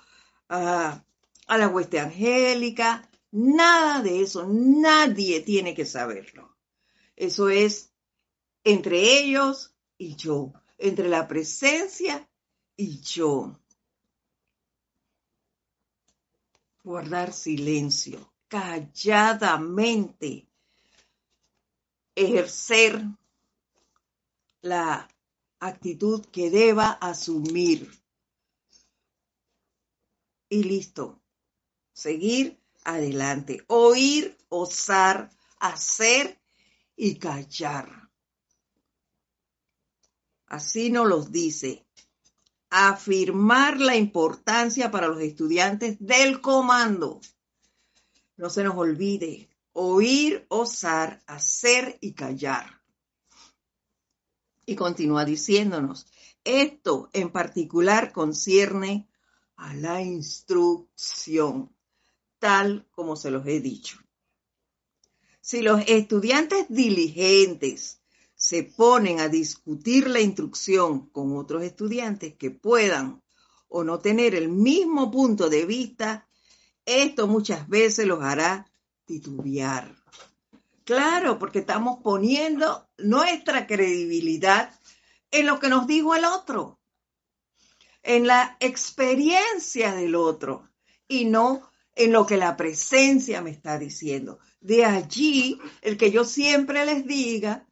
a, 0.48 1.02
a 1.46 1.58
la 1.58 1.68
hueste 1.68 1.98
angélica. 1.98 3.08
Nada 3.30 4.02
de 4.02 4.20
eso, 4.20 4.46
nadie 4.46 5.40
tiene 5.40 5.74
que 5.74 5.86
saberlo. 5.86 6.56
Eso 7.16 7.48
es 7.48 7.92
entre 8.64 9.18
ellos 9.20 9.74
y 9.96 10.16
yo 10.16 10.52
entre 10.82 11.08
la 11.08 11.28
presencia 11.28 12.28
y 12.76 13.00
yo. 13.00 13.58
Guardar 16.82 17.32
silencio, 17.32 18.31
calladamente, 18.52 20.46
ejercer 22.14 23.02
la 24.60 25.08
actitud 25.58 26.26
que 26.26 26.50
deba 26.50 26.90
asumir. 26.90 27.90
Y 30.50 30.64
listo. 30.64 31.18
Seguir 31.94 32.60
adelante. 32.84 33.64
Oír, 33.68 34.36
osar, 34.50 35.30
hacer 35.58 36.38
y 36.94 37.14
callar. 37.14 38.10
Así 40.44 40.90
nos 40.90 41.08
los 41.08 41.32
dice. 41.32 41.86
Afirmar 42.68 43.80
la 43.80 43.96
importancia 43.96 44.90
para 44.90 45.08
los 45.08 45.22
estudiantes 45.22 45.96
del 46.00 46.42
comando. 46.42 47.22
No 48.42 48.50
se 48.50 48.64
nos 48.64 48.76
olvide 48.76 49.48
oír, 49.72 50.46
osar, 50.48 51.22
hacer 51.28 51.96
y 52.00 52.12
callar. 52.12 52.82
Y 54.66 54.74
continúa 54.74 55.24
diciéndonos, 55.24 56.06
esto 56.42 57.08
en 57.12 57.30
particular 57.30 58.12
concierne 58.12 59.08
a 59.54 59.74
la 59.74 60.02
instrucción, 60.02 61.72
tal 62.40 62.84
como 62.90 63.14
se 63.14 63.30
los 63.30 63.46
he 63.46 63.60
dicho. 63.60 64.00
Si 65.40 65.62
los 65.62 65.80
estudiantes 65.86 66.66
diligentes 66.68 68.00
se 68.34 68.64
ponen 68.64 69.20
a 69.20 69.28
discutir 69.28 70.10
la 70.10 70.20
instrucción 70.20 71.08
con 71.10 71.36
otros 71.36 71.62
estudiantes 71.62 72.34
que 72.34 72.50
puedan 72.50 73.22
o 73.68 73.84
no 73.84 74.00
tener 74.00 74.34
el 74.34 74.48
mismo 74.48 75.12
punto 75.12 75.48
de 75.48 75.64
vista, 75.64 76.28
esto 76.86 77.26
muchas 77.26 77.68
veces 77.68 78.06
los 78.06 78.22
hará 78.22 78.66
titubear. 79.04 79.94
Claro, 80.84 81.38
porque 81.38 81.60
estamos 81.60 82.00
poniendo 82.02 82.88
nuestra 82.98 83.66
credibilidad 83.66 84.78
en 85.30 85.46
lo 85.46 85.60
que 85.60 85.68
nos 85.68 85.86
dijo 85.86 86.14
el 86.14 86.24
otro, 86.24 86.80
en 88.02 88.26
la 88.26 88.56
experiencia 88.60 89.94
del 89.94 90.16
otro 90.16 90.68
y 91.06 91.24
no 91.24 91.70
en 91.94 92.12
lo 92.12 92.26
que 92.26 92.36
la 92.36 92.56
presencia 92.56 93.42
me 93.42 93.50
está 93.50 93.78
diciendo. 93.78 94.38
De 94.60 94.84
allí 94.84 95.58
el 95.82 95.96
que 95.96 96.10
yo 96.10 96.24
siempre 96.24 96.84
les 96.84 97.06
diga 97.06 97.66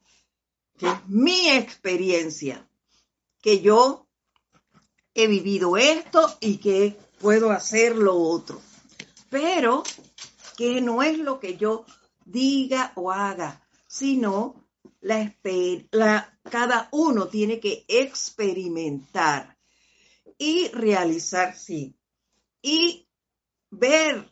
que 0.77 0.87
es 0.87 1.07
mi 1.07 1.49
experiencia, 1.49 2.67
que 3.41 3.61
yo 3.61 4.07
he 5.13 5.27
vivido 5.27 5.77
esto 5.77 6.37
y 6.39 6.57
que 6.57 6.97
puedo 7.19 7.51
hacer 7.51 7.95
lo 7.95 8.15
otro. 8.15 8.61
Pero 9.31 9.83
que 10.57 10.81
no 10.81 11.01
es 11.01 11.17
lo 11.17 11.39
que 11.39 11.55
yo 11.55 11.85
diga 12.25 12.91
o 12.95 13.11
haga, 13.11 13.65
sino 13.87 14.67
la, 14.99 16.37
cada 16.43 16.89
uno 16.91 17.29
tiene 17.29 17.61
que 17.61 17.85
experimentar 17.87 19.57
y 20.37 20.67
realizar, 20.73 21.57
sí, 21.57 21.95
y 22.61 23.07
ver 23.69 24.29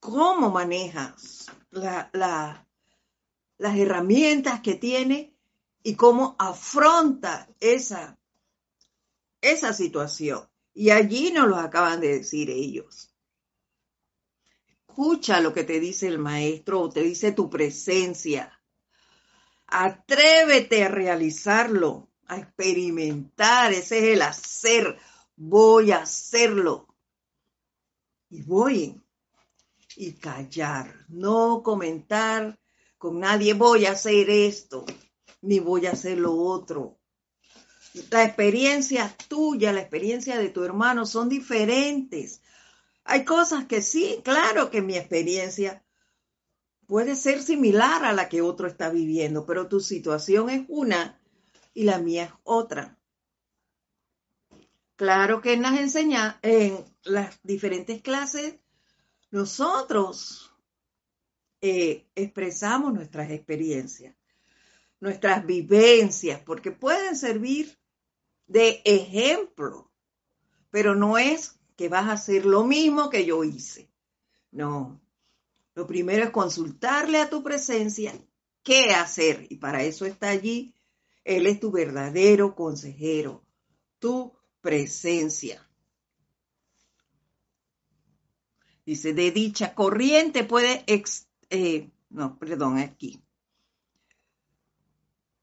cómo 0.00 0.50
manejas 0.50 1.50
la, 1.70 2.10
las 3.58 3.76
herramientas 3.76 4.60
que 4.60 4.76
tiene 4.76 5.36
y 5.82 5.94
cómo 5.94 6.36
afronta 6.38 7.50
esa, 7.60 8.18
esa 9.42 9.74
situación. 9.74 10.48
Y 10.72 10.88
allí 10.88 11.32
nos 11.32 11.48
lo 11.48 11.56
acaban 11.56 12.00
de 12.00 12.18
decir 12.18 12.48
ellos. 12.48 13.13
Escucha 14.94 15.40
lo 15.40 15.52
que 15.52 15.64
te 15.64 15.80
dice 15.80 16.06
el 16.06 16.20
maestro 16.20 16.82
o 16.82 16.88
te 16.88 17.02
dice 17.02 17.32
tu 17.32 17.50
presencia. 17.50 18.62
Atrévete 19.66 20.84
a 20.84 20.88
realizarlo, 20.88 22.12
a 22.28 22.38
experimentar. 22.38 23.72
Ese 23.72 23.98
es 23.98 24.04
el 24.14 24.22
hacer. 24.22 24.96
Voy 25.34 25.90
a 25.90 26.02
hacerlo. 26.02 26.86
Y 28.30 28.42
voy. 28.42 29.02
Y 29.96 30.12
callar. 30.12 30.94
No 31.08 31.64
comentar 31.64 32.56
con 32.96 33.18
nadie. 33.18 33.52
Voy 33.54 33.86
a 33.86 33.92
hacer 33.92 34.30
esto. 34.30 34.86
Ni 35.42 35.58
voy 35.58 35.86
a 35.86 35.90
hacer 35.90 36.18
lo 36.18 36.36
otro. 36.36 37.00
La 38.10 38.22
experiencia 38.22 39.12
tuya, 39.26 39.72
la 39.72 39.80
experiencia 39.80 40.38
de 40.38 40.50
tu 40.50 40.62
hermano 40.62 41.04
son 41.04 41.28
diferentes. 41.28 42.42
Hay 43.04 43.24
cosas 43.24 43.66
que 43.66 43.82
sí, 43.82 44.20
claro 44.24 44.70
que 44.70 44.82
mi 44.82 44.96
experiencia 44.96 45.84
puede 46.86 47.16
ser 47.16 47.42
similar 47.42 48.04
a 48.04 48.12
la 48.12 48.28
que 48.28 48.42
otro 48.42 48.66
está 48.66 48.90
viviendo, 48.90 49.46
pero 49.46 49.68
tu 49.68 49.80
situación 49.80 50.50
es 50.50 50.64
una 50.68 51.20
y 51.74 51.84
la 51.84 51.98
mía 51.98 52.24
es 52.24 52.32
otra. 52.44 52.98
Claro 54.96 55.40
que 55.40 55.54
en 55.54 55.62
las 55.62 55.96
en 56.42 56.84
las 57.02 57.40
diferentes 57.42 58.00
clases, 58.00 58.54
nosotros 59.30 60.54
eh, 61.60 62.06
expresamos 62.14 62.94
nuestras 62.94 63.30
experiencias, 63.30 64.14
nuestras 65.00 65.44
vivencias, 65.44 66.40
porque 66.40 66.70
pueden 66.70 67.16
servir 67.16 67.76
de 68.46 68.82
ejemplo, 68.84 69.90
pero 70.70 70.94
no 70.94 71.18
es 71.18 71.58
que 71.76 71.88
vas 71.88 72.08
a 72.08 72.12
hacer 72.12 72.46
lo 72.46 72.64
mismo 72.64 73.10
que 73.10 73.24
yo 73.24 73.44
hice. 73.44 73.90
No. 74.50 75.00
Lo 75.74 75.86
primero 75.86 76.24
es 76.24 76.30
consultarle 76.30 77.18
a 77.18 77.28
tu 77.28 77.42
presencia 77.42 78.12
qué 78.62 78.90
hacer. 78.90 79.46
Y 79.50 79.56
para 79.56 79.82
eso 79.82 80.06
está 80.06 80.28
allí. 80.28 80.74
Él 81.24 81.46
es 81.46 81.58
tu 81.58 81.70
verdadero 81.70 82.54
consejero, 82.54 83.44
tu 83.98 84.32
presencia. 84.60 85.66
Dice, 88.84 89.14
de 89.14 89.30
dicha 89.30 89.74
corriente 89.74 90.44
puede, 90.44 90.84
eh, 91.48 91.90
no, 92.10 92.38
perdón, 92.38 92.78
aquí. 92.78 93.23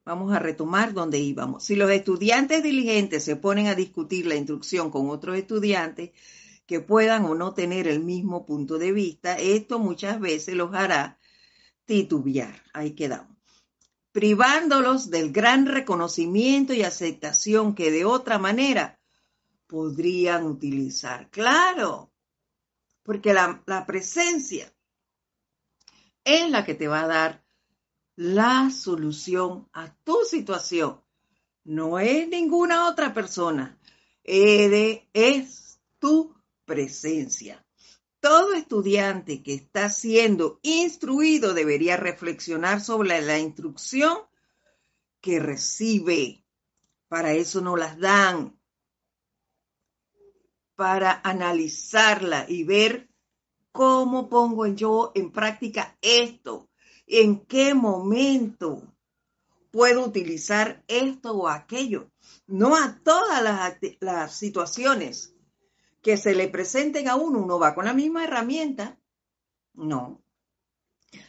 Vamos 0.04 0.34
a 0.34 0.40
retomar 0.40 0.94
donde 0.94 1.20
íbamos. 1.20 1.64
Si 1.64 1.76
los 1.76 1.92
estudiantes 1.92 2.64
diligentes 2.64 3.24
se 3.24 3.36
ponen 3.36 3.68
a 3.68 3.76
discutir 3.76 4.26
la 4.26 4.36
instrucción 4.36 4.90
con 4.90 5.10
otros 5.10 5.38
estudiantes 5.38 6.12
que 6.66 6.80
puedan 6.80 7.26
o 7.26 7.36
no 7.36 7.54
tener 7.54 7.88
el 7.88 8.00
mismo 8.00 8.46
punto 8.46 8.80
de 8.80 8.92
vista, 8.92 9.38
esto 9.38 9.78
muchas 9.78 10.20
veces 10.20 10.56
los 10.56 10.74
hará 10.74 11.20
titubear. 11.86 12.64
Ahí 12.74 12.92
quedamos. 12.92 13.38
Privándolos 14.12 15.10
del 15.10 15.32
gran 15.32 15.68
reconocimiento 15.68 16.74
y 16.74 16.84
aceptación 16.84 17.76
que 17.76 17.92
de 17.92 18.04
otra 18.06 18.40
manera 18.40 19.00
podrían 19.68 20.46
utilizar. 20.46 21.30
Claro, 21.30 22.12
porque 23.04 23.34
la, 23.34 23.64
la 23.68 23.86
presencia 23.86 24.74
es 26.24 26.50
la 26.50 26.66
que 26.66 26.74
te 26.74 26.88
va 26.88 27.02
a 27.02 27.08
dar 27.08 27.44
la 28.22 28.70
solución 28.70 29.68
a 29.74 29.96
tu 30.04 30.26
situación. 30.26 31.02
No 31.64 31.98
es 31.98 32.28
ninguna 32.28 32.88
otra 32.88 33.16
persona. 33.16 33.80
Es 34.24 35.82
tu 35.98 36.36
presencia. 36.64 37.66
Todo 38.20 38.54
estudiante 38.54 39.42
que 39.42 39.56
está 39.56 39.90
siendo 39.90 40.60
instruido 40.62 41.56
debería 41.56 41.98
reflexionar 41.98 42.82
sobre 42.82 43.22
la 43.24 43.40
instrucción 43.40 44.20
que 45.20 45.40
recibe. 45.40 46.46
Para 47.08 47.34
eso 47.34 47.60
no 47.60 47.76
las 47.76 47.98
dan. 47.98 48.56
Para 50.76 51.22
analizarla 51.24 52.46
y 52.48 52.66
ver 52.66 53.10
cómo 53.72 54.30
pongo 54.30 54.68
yo 54.68 55.12
en 55.16 55.32
práctica 55.32 55.98
esto 56.02 56.71
en 57.12 57.46
qué 57.46 57.74
momento 57.74 58.82
puedo 59.70 60.06
utilizar 60.06 60.82
esto 60.88 61.34
o 61.34 61.50
aquello. 61.50 62.10
No 62.48 62.78
a 62.78 63.02
todas 63.04 63.44
las, 64.00 64.36
situaciones 64.36 65.36
que 66.02 66.16
se 66.16 66.34
le 66.34 66.48
presenten 66.48 67.10
a 67.10 67.18
uno, 67.18 67.40
uno 67.40 67.60
va 67.60 67.76
con 67.76 67.86
la 67.86 67.94
misma 67.94 68.24
herramienta. 68.24 68.98
No. 69.74 70.24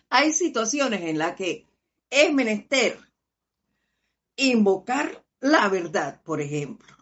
Hay 0.09 0.33
situaciones 0.33 1.03
en 1.03 1.19
las 1.19 1.35
que 1.35 1.67
es 2.11 2.33
menester 2.33 2.99
invocar 4.37 5.27
la 5.41 5.69
verdad, 5.69 6.23
por 6.23 6.41
ejemplo. 6.41 6.97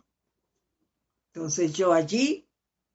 Entonces 1.34 1.74
yo 1.74 1.92
allí 1.92 2.48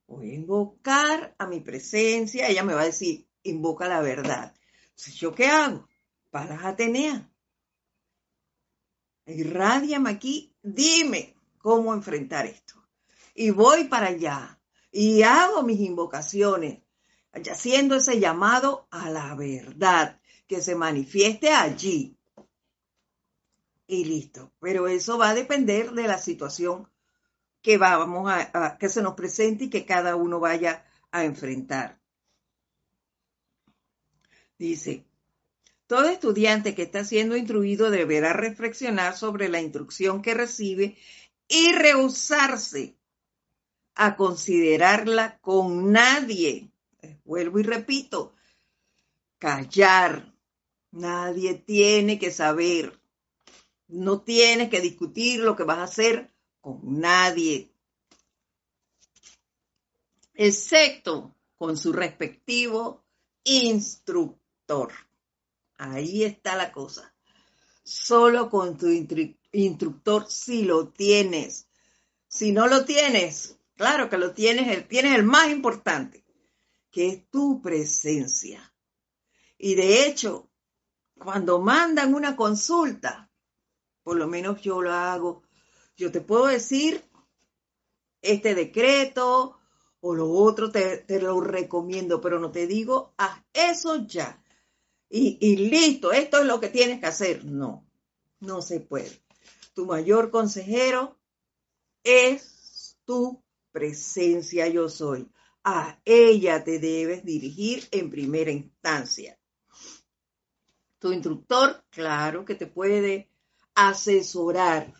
voy 0.08 0.32
a 0.32 0.34
invocar 0.34 1.36
a 1.38 1.46
mi 1.46 1.60
presencia, 1.60 2.48
ella 2.48 2.64
me 2.64 2.74
va 2.74 2.82
a 2.82 2.86
decir, 2.86 3.28
invoca 3.44 3.88
la 3.88 4.02
verdad. 4.02 4.56
¿Yo 4.96 5.34
qué 5.34 5.48
hago? 5.48 5.88
Palas 6.30 6.64
Atenea. 6.64 7.30
Irradiame 9.28 10.10
aquí, 10.10 10.56
dime 10.62 11.36
cómo 11.58 11.94
enfrentar 11.94 12.46
esto. 12.46 12.76
Y 13.34 13.50
voy 13.50 13.86
para 13.86 14.08
allá 14.08 14.60
y 14.92 15.24
hago 15.24 15.64
mis 15.64 15.80
invocaciones, 15.80 16.82
haciendo 17.34 17.96
ese 17.96 18.20
llamado 18.20 18.88
a 18.92 19.10
la 19.10 19.36
verdad 19.36 20.22
que 20.48 20.62
se 20.62 20.76
manifieste 20.76 21.50
allí. 21.50 22.18
Y 23.88 24.06
listo. 24.06 24.54
Pero 24.60 24.88
eso 24.88 25.18
va 25.18 25.30
a 25.30 25.36
depender 25.36 25.92
de 25.92 26.08
la 26.08 26.18
situación 26.18 26.90
que 27.62 27.78
vamos 27.78 28.32
a 28.32 28.78
que 28.78 28.90
se 28.90 29.02
nos 29.02 29.16
presente 29.16 29.66
y 29.66 29.70
que 29.70 29.86
cada 29.86 30.16
uno 30.16 30.40
vaya 30.40 30.86
a 31.12 31.26
enfrentar. 31.26 32.00
Dice, 34.58 35.06
todo 35.88 36.10
estudiante 36.10 36.74
que 36.74 36.84
está 36.84 37.04
siendo 37.04 37.36
instruido 37.36 37.92
deberá 37.92 38.34
reflexionar 38.34 39.16
sobre 39.16 39.50
la 39.50 39.62
instrucción 39.62 40.22
que 40.22 40.34
recibe 40.34 40.98
y 41.48 41.74
rehusarse 41.74 42.96
a 43.96 44.16
considerarla 44.16 45.38
con 45.40 45.92
nadie. 45.92 46.72
Vuelvo 47.24 47.60
y 47.60 47.64
repito, 47.64 48.34
callar. 49.38 50.34
Nadie 50.92 51.56
tiene 51.56 52.18
que 52.18 52.32
saber. 52.32 53.00
No 53.88 54.22
tienes 54.22 54.70
que 54.70 54.82
discutir 54.82 55.42
lo 55.42 55.56
que 55.56 55.64
vas 55.64 55.78
a 55.80 55.84
hacer 55.84 56.32
con 56.62 56.80
nadie, 57.00 57.70
excepto 60.34 61.36
con 61.58 61.78
su 61.78 61.94
respectivo 61.94 63.04
instructor. 63.44 64.45
Ahí 65.78 66.24
está 66.24 66.56
la 66.56 66.72
cosa. 66.72 67.14
Solo 67.84 68.50
con 68.50 68.78
tu 68.78 68.88
instructor 69.52 70.26
si 70.30 70.64
lo 70.64 70.90
tienes. 70.90 71.68
Si 72.28 72.52
no 72.52 72.68
lo 72.68 72.86
tienes, 72.86 73.58
claro 73.76 74.10
que 74.10 74.18
lo 74.18 74.34
tienes, 74.34 74.88
tienes 74.88 75.16
el 75.16 75.24
más 75.24 75.50
importante, 75.50 76.26
que 76.92 77.10
es 77.10 77.30
tu 77.30 77.62
presencia. 77.62 78.74
Y 79.58 79.76
de 79.76 80.06
hecho, 80.06 80.50
cuando 81.18 81.60
mandan 81.60 82.14
una 82.14 82.36
consulta, 82.36 83.30
por 84.04 84.18
lo 84.18 84.28
menos 84.28 84.62
yo 84.62 84.82
lo 84.82 84.94
hago, 84.94 85.44
yo 85.96 86.12
te 86.12 86.22
puedo 86.22 86.48
decir 86.48 87.04
este 88.22 88.56
decreto 88.56 89.58
o 90.02 90.14
lo 90.14 90.30
otro 90.30 90.72
te, 90.72 91.06
lo 91.20 91.42
recomiendo, 91.42 92.22
pero 92.22 92.40
no 92.40 92.52
te 92.52 92.68
digo, 92.68 93.14
haz 93.18 93.42
eso 93.54 94.06
ya. 94.06 94.44
Y, 95.18 95.56
listo, 95.70 96.12
esto 96.12 96.40
es 96.40 96.46
lo 96.46 96.60
que 96.60 96.68
tienes 96.68 97.00
que 97.00 97.06
hacer. 97.06 97.46
No, 97.46 97.88
no 98.42 98.62
se 98.62 98.82
puede. 98.82 99.24
Tu 99.74 99.86
mayor 99.86 100.30
consejero 100.30 101.18
es 102.04 102.98
tu 103.06 103.42
presencia 103.72 104.68
yo 104.68 104.90
soy. 104.90 105.32
A 105.64 106.02
ella 106.04 106.66
te 106.66 106.80
debes 106.80 107.24
dirigir 107.24 107.88
en 107.92 108.10
primera 108.10 108.52
instancia. 108.52 109.40
Tu 111.00 111.14
instructor, 111.14 111.86
claro 111.92 112.44
que 112.44 112.56
te 112.56 112.68
puede 112.68 113.30
asesorar. 113.74 114.94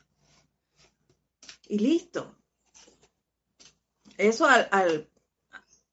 Y 1.68 1.80
listo. 1.80 2.38
Eso 4.16 4.46
al, 4.46 5.10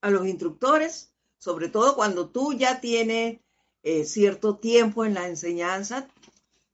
a 0.00 0.10
los 0.10 0.28
instructores, 0.28 1.12
sobre 1.38 1.68
todo 1.68 1.96
cuando 1.96 2.30
tú 2.30 2.52
ya 2.52 2.80
tienes 2.80 3.40
eh, 3.82 4.04
cierto 4.04 4.56
tiempo 4.56 5.04
en 5.04 5.14
la 5.14 5.26
enseñanza, 5.26 6.08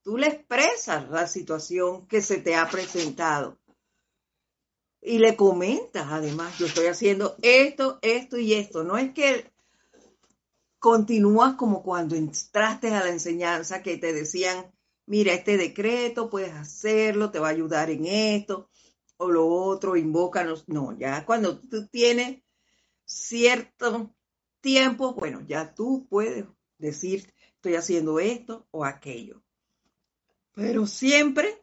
tú 0.03 0.17
le 0.19 0.29
expresas 0.29 1.09
la 1.11 1.27
situación 1.27 2.07
que 2.07 2.23
se 2.23 2.39
te 2.39 2.55
ha 2.55 2.69
presentado. 2.69 3.59
Y 5.01 5.19
le 5.19 5.37
comentas, 5.37 6.07
además, 6.11 6.59
yo 6.59 6.67
estoy 6.67 6.87
haciendo 6.87 7.37
esto, 7.43 7.99
esto 8.03 8.39
y 8.39 8.55
esto. 8.55 8.85
No 8.85 8.99
es 8.99 9.13
que 9.15 9.51
continúas 10.79 11.55
como 11.55 11.83
cuando 11.83 12.17
entraste 12.17 12.93
a 12.95 13.05
la 13.05 13.11
enseñanza 13.11 13.83
que 13.83 13.97
te 13.97 14.13
decían, 14.13 14.73
mira, 15.07 15.33
este 15.33 15.57
decreto 15.57 16.31
puedes 16.31 16.53
hacerlo, 16.53 17.31
te 17.31 17.39
va 17.39 17.49
a 17.49 17.53
ayudar 17.53 17.91
en 17.91 18.07
esto 18.07 18.69
o 19.19 19.31
lo 19.31 19.47
otro, 19.47 19.97
invócanos. 19.97 20.69
No, 20.69 20.97
ya 20.99 21.25
cuando 21.27 21.59
tú 21.59 21.87
tienes 21.89 22.43
cierto 23.05 24.15
tiempo, 24.61 25.15
bueno, 25.15 25.43
ya 25.47 25.75
tú 25.75 26.07
puedes 26.09 26.47
decir, 26.79 27.33
estoy 27.57 27.75
haciendo 27.75 28.21
esto 28.21 28.67
o 28.71 28.85
aquello. 28.85 29.43
Pero 30.55 30.87
siempre 30.87 31.63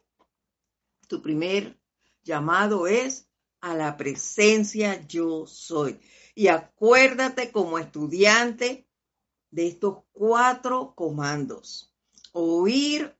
tu 1.08 1.22
primer 1.22 1.78
llamado 2.22 2.86
es 2.86 3.28
a 3.60 3.74
la 3.74 3.96
presencia 3.96 5.06
yo 5.06 5.46
soy. 5.46 6.00
Y 6.34 6.48
acuérdate 6.48 7.50
como 7.50 7.78
estudiante 7.78 8.86
de 9.50 9.68
estos 9.68 10.04
cuatro 10.12 10.94
comandos. 10.94 11.94
Oír, 12.32 13.16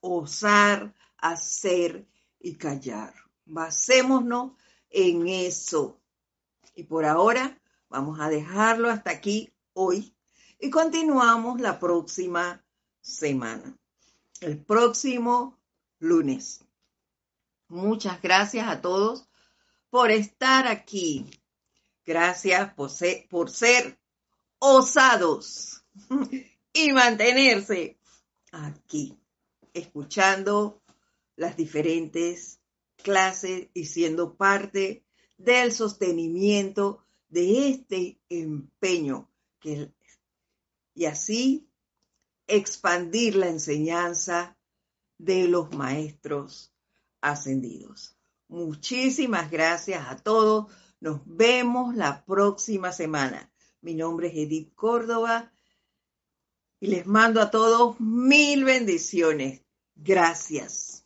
osar, 0.00 0.94
hacer 1.18 2.06
y 2.38 2.56
callar. 2.56 3.14
Basémonos 3.44 4.52
en 4.88 5.28
eso. 5.28 6.00
Y 6.74 6.84
por 6.84 7.04
ahora 7.04 7.60
vamos 7.88 8.20
a 8.20 8.28
dejarlo 8.28 8.88
hasta 8.88 9.10
aquí 9.10 9.52
hoy 9.74 10.14
y 10.60 10.70
continuamos 10.70 11.60
la 11.60 11.78
próxima 11.78 12.62
semana, 13.00 13.76
el 14.40 14.58
próximo 14.58 15.58
lunes. 15.98 16.64
Muchas 17.68 18.20
gracias 18.20 18.68
a 18.68 18.80
todos 18.80 19.26
por 19.88 20.10
estar 20.10 20.66
aquí. 20.66 21.26
Gracias 22.04 22.74
por 22.74 22.90
ser, 22.90 23.26
por 23.28 23.50
ser 23.50 23.98
osados 24.58 25.82
y 26.72 26.92
mantenerse 26.92 27.98
aquí, 28.52 29.16
escuchando 29.72 30.82
las 31.36 31.56
diferentes 31.56 32.60
clases 32.96 33.68
y 33.72 33.86
siendo 33.86 34.36
parte 34.36 35.04
del 35.38 35.72
sostenimiento 35.72 37.04
de 37.28 37.70
este 37.70 38.20
empeño 38.28 39.30
que, 39.58 39.92
y 41.00 41.06
así 41.06 41.66
expandir 42.46 43.34
la 43.34 43.48
enseñanza 43.48 44.58
de 45.16 45.48
los 45.48 45.74
maestros 45.74 46.74
ascendidos. 47.22 48.18
Muchísimas 48.48 49.50
gracias 49.50 50.06
a 50.06 50.16
todos. 50.16 50.70
Nos 51.00 51.22
vemos 51.24 51.94
la 51.94 52.22
próxima 52.26 52.92
semana. 52.92 53.50
Mi 53.80 53.94
nombre 53.94 54.28
es 54.28 54.34
Edith 54.34 54.74
Córdoba 54.74 55.50
y 56.80 56.88
les 56.88 57.06
mando 57.06 57.40
a 57.40 57.50
todos 57.50 57.98
mil 57.98 58.64
bendiciones. 58.64 59.62
Gracias. 59.94 60.99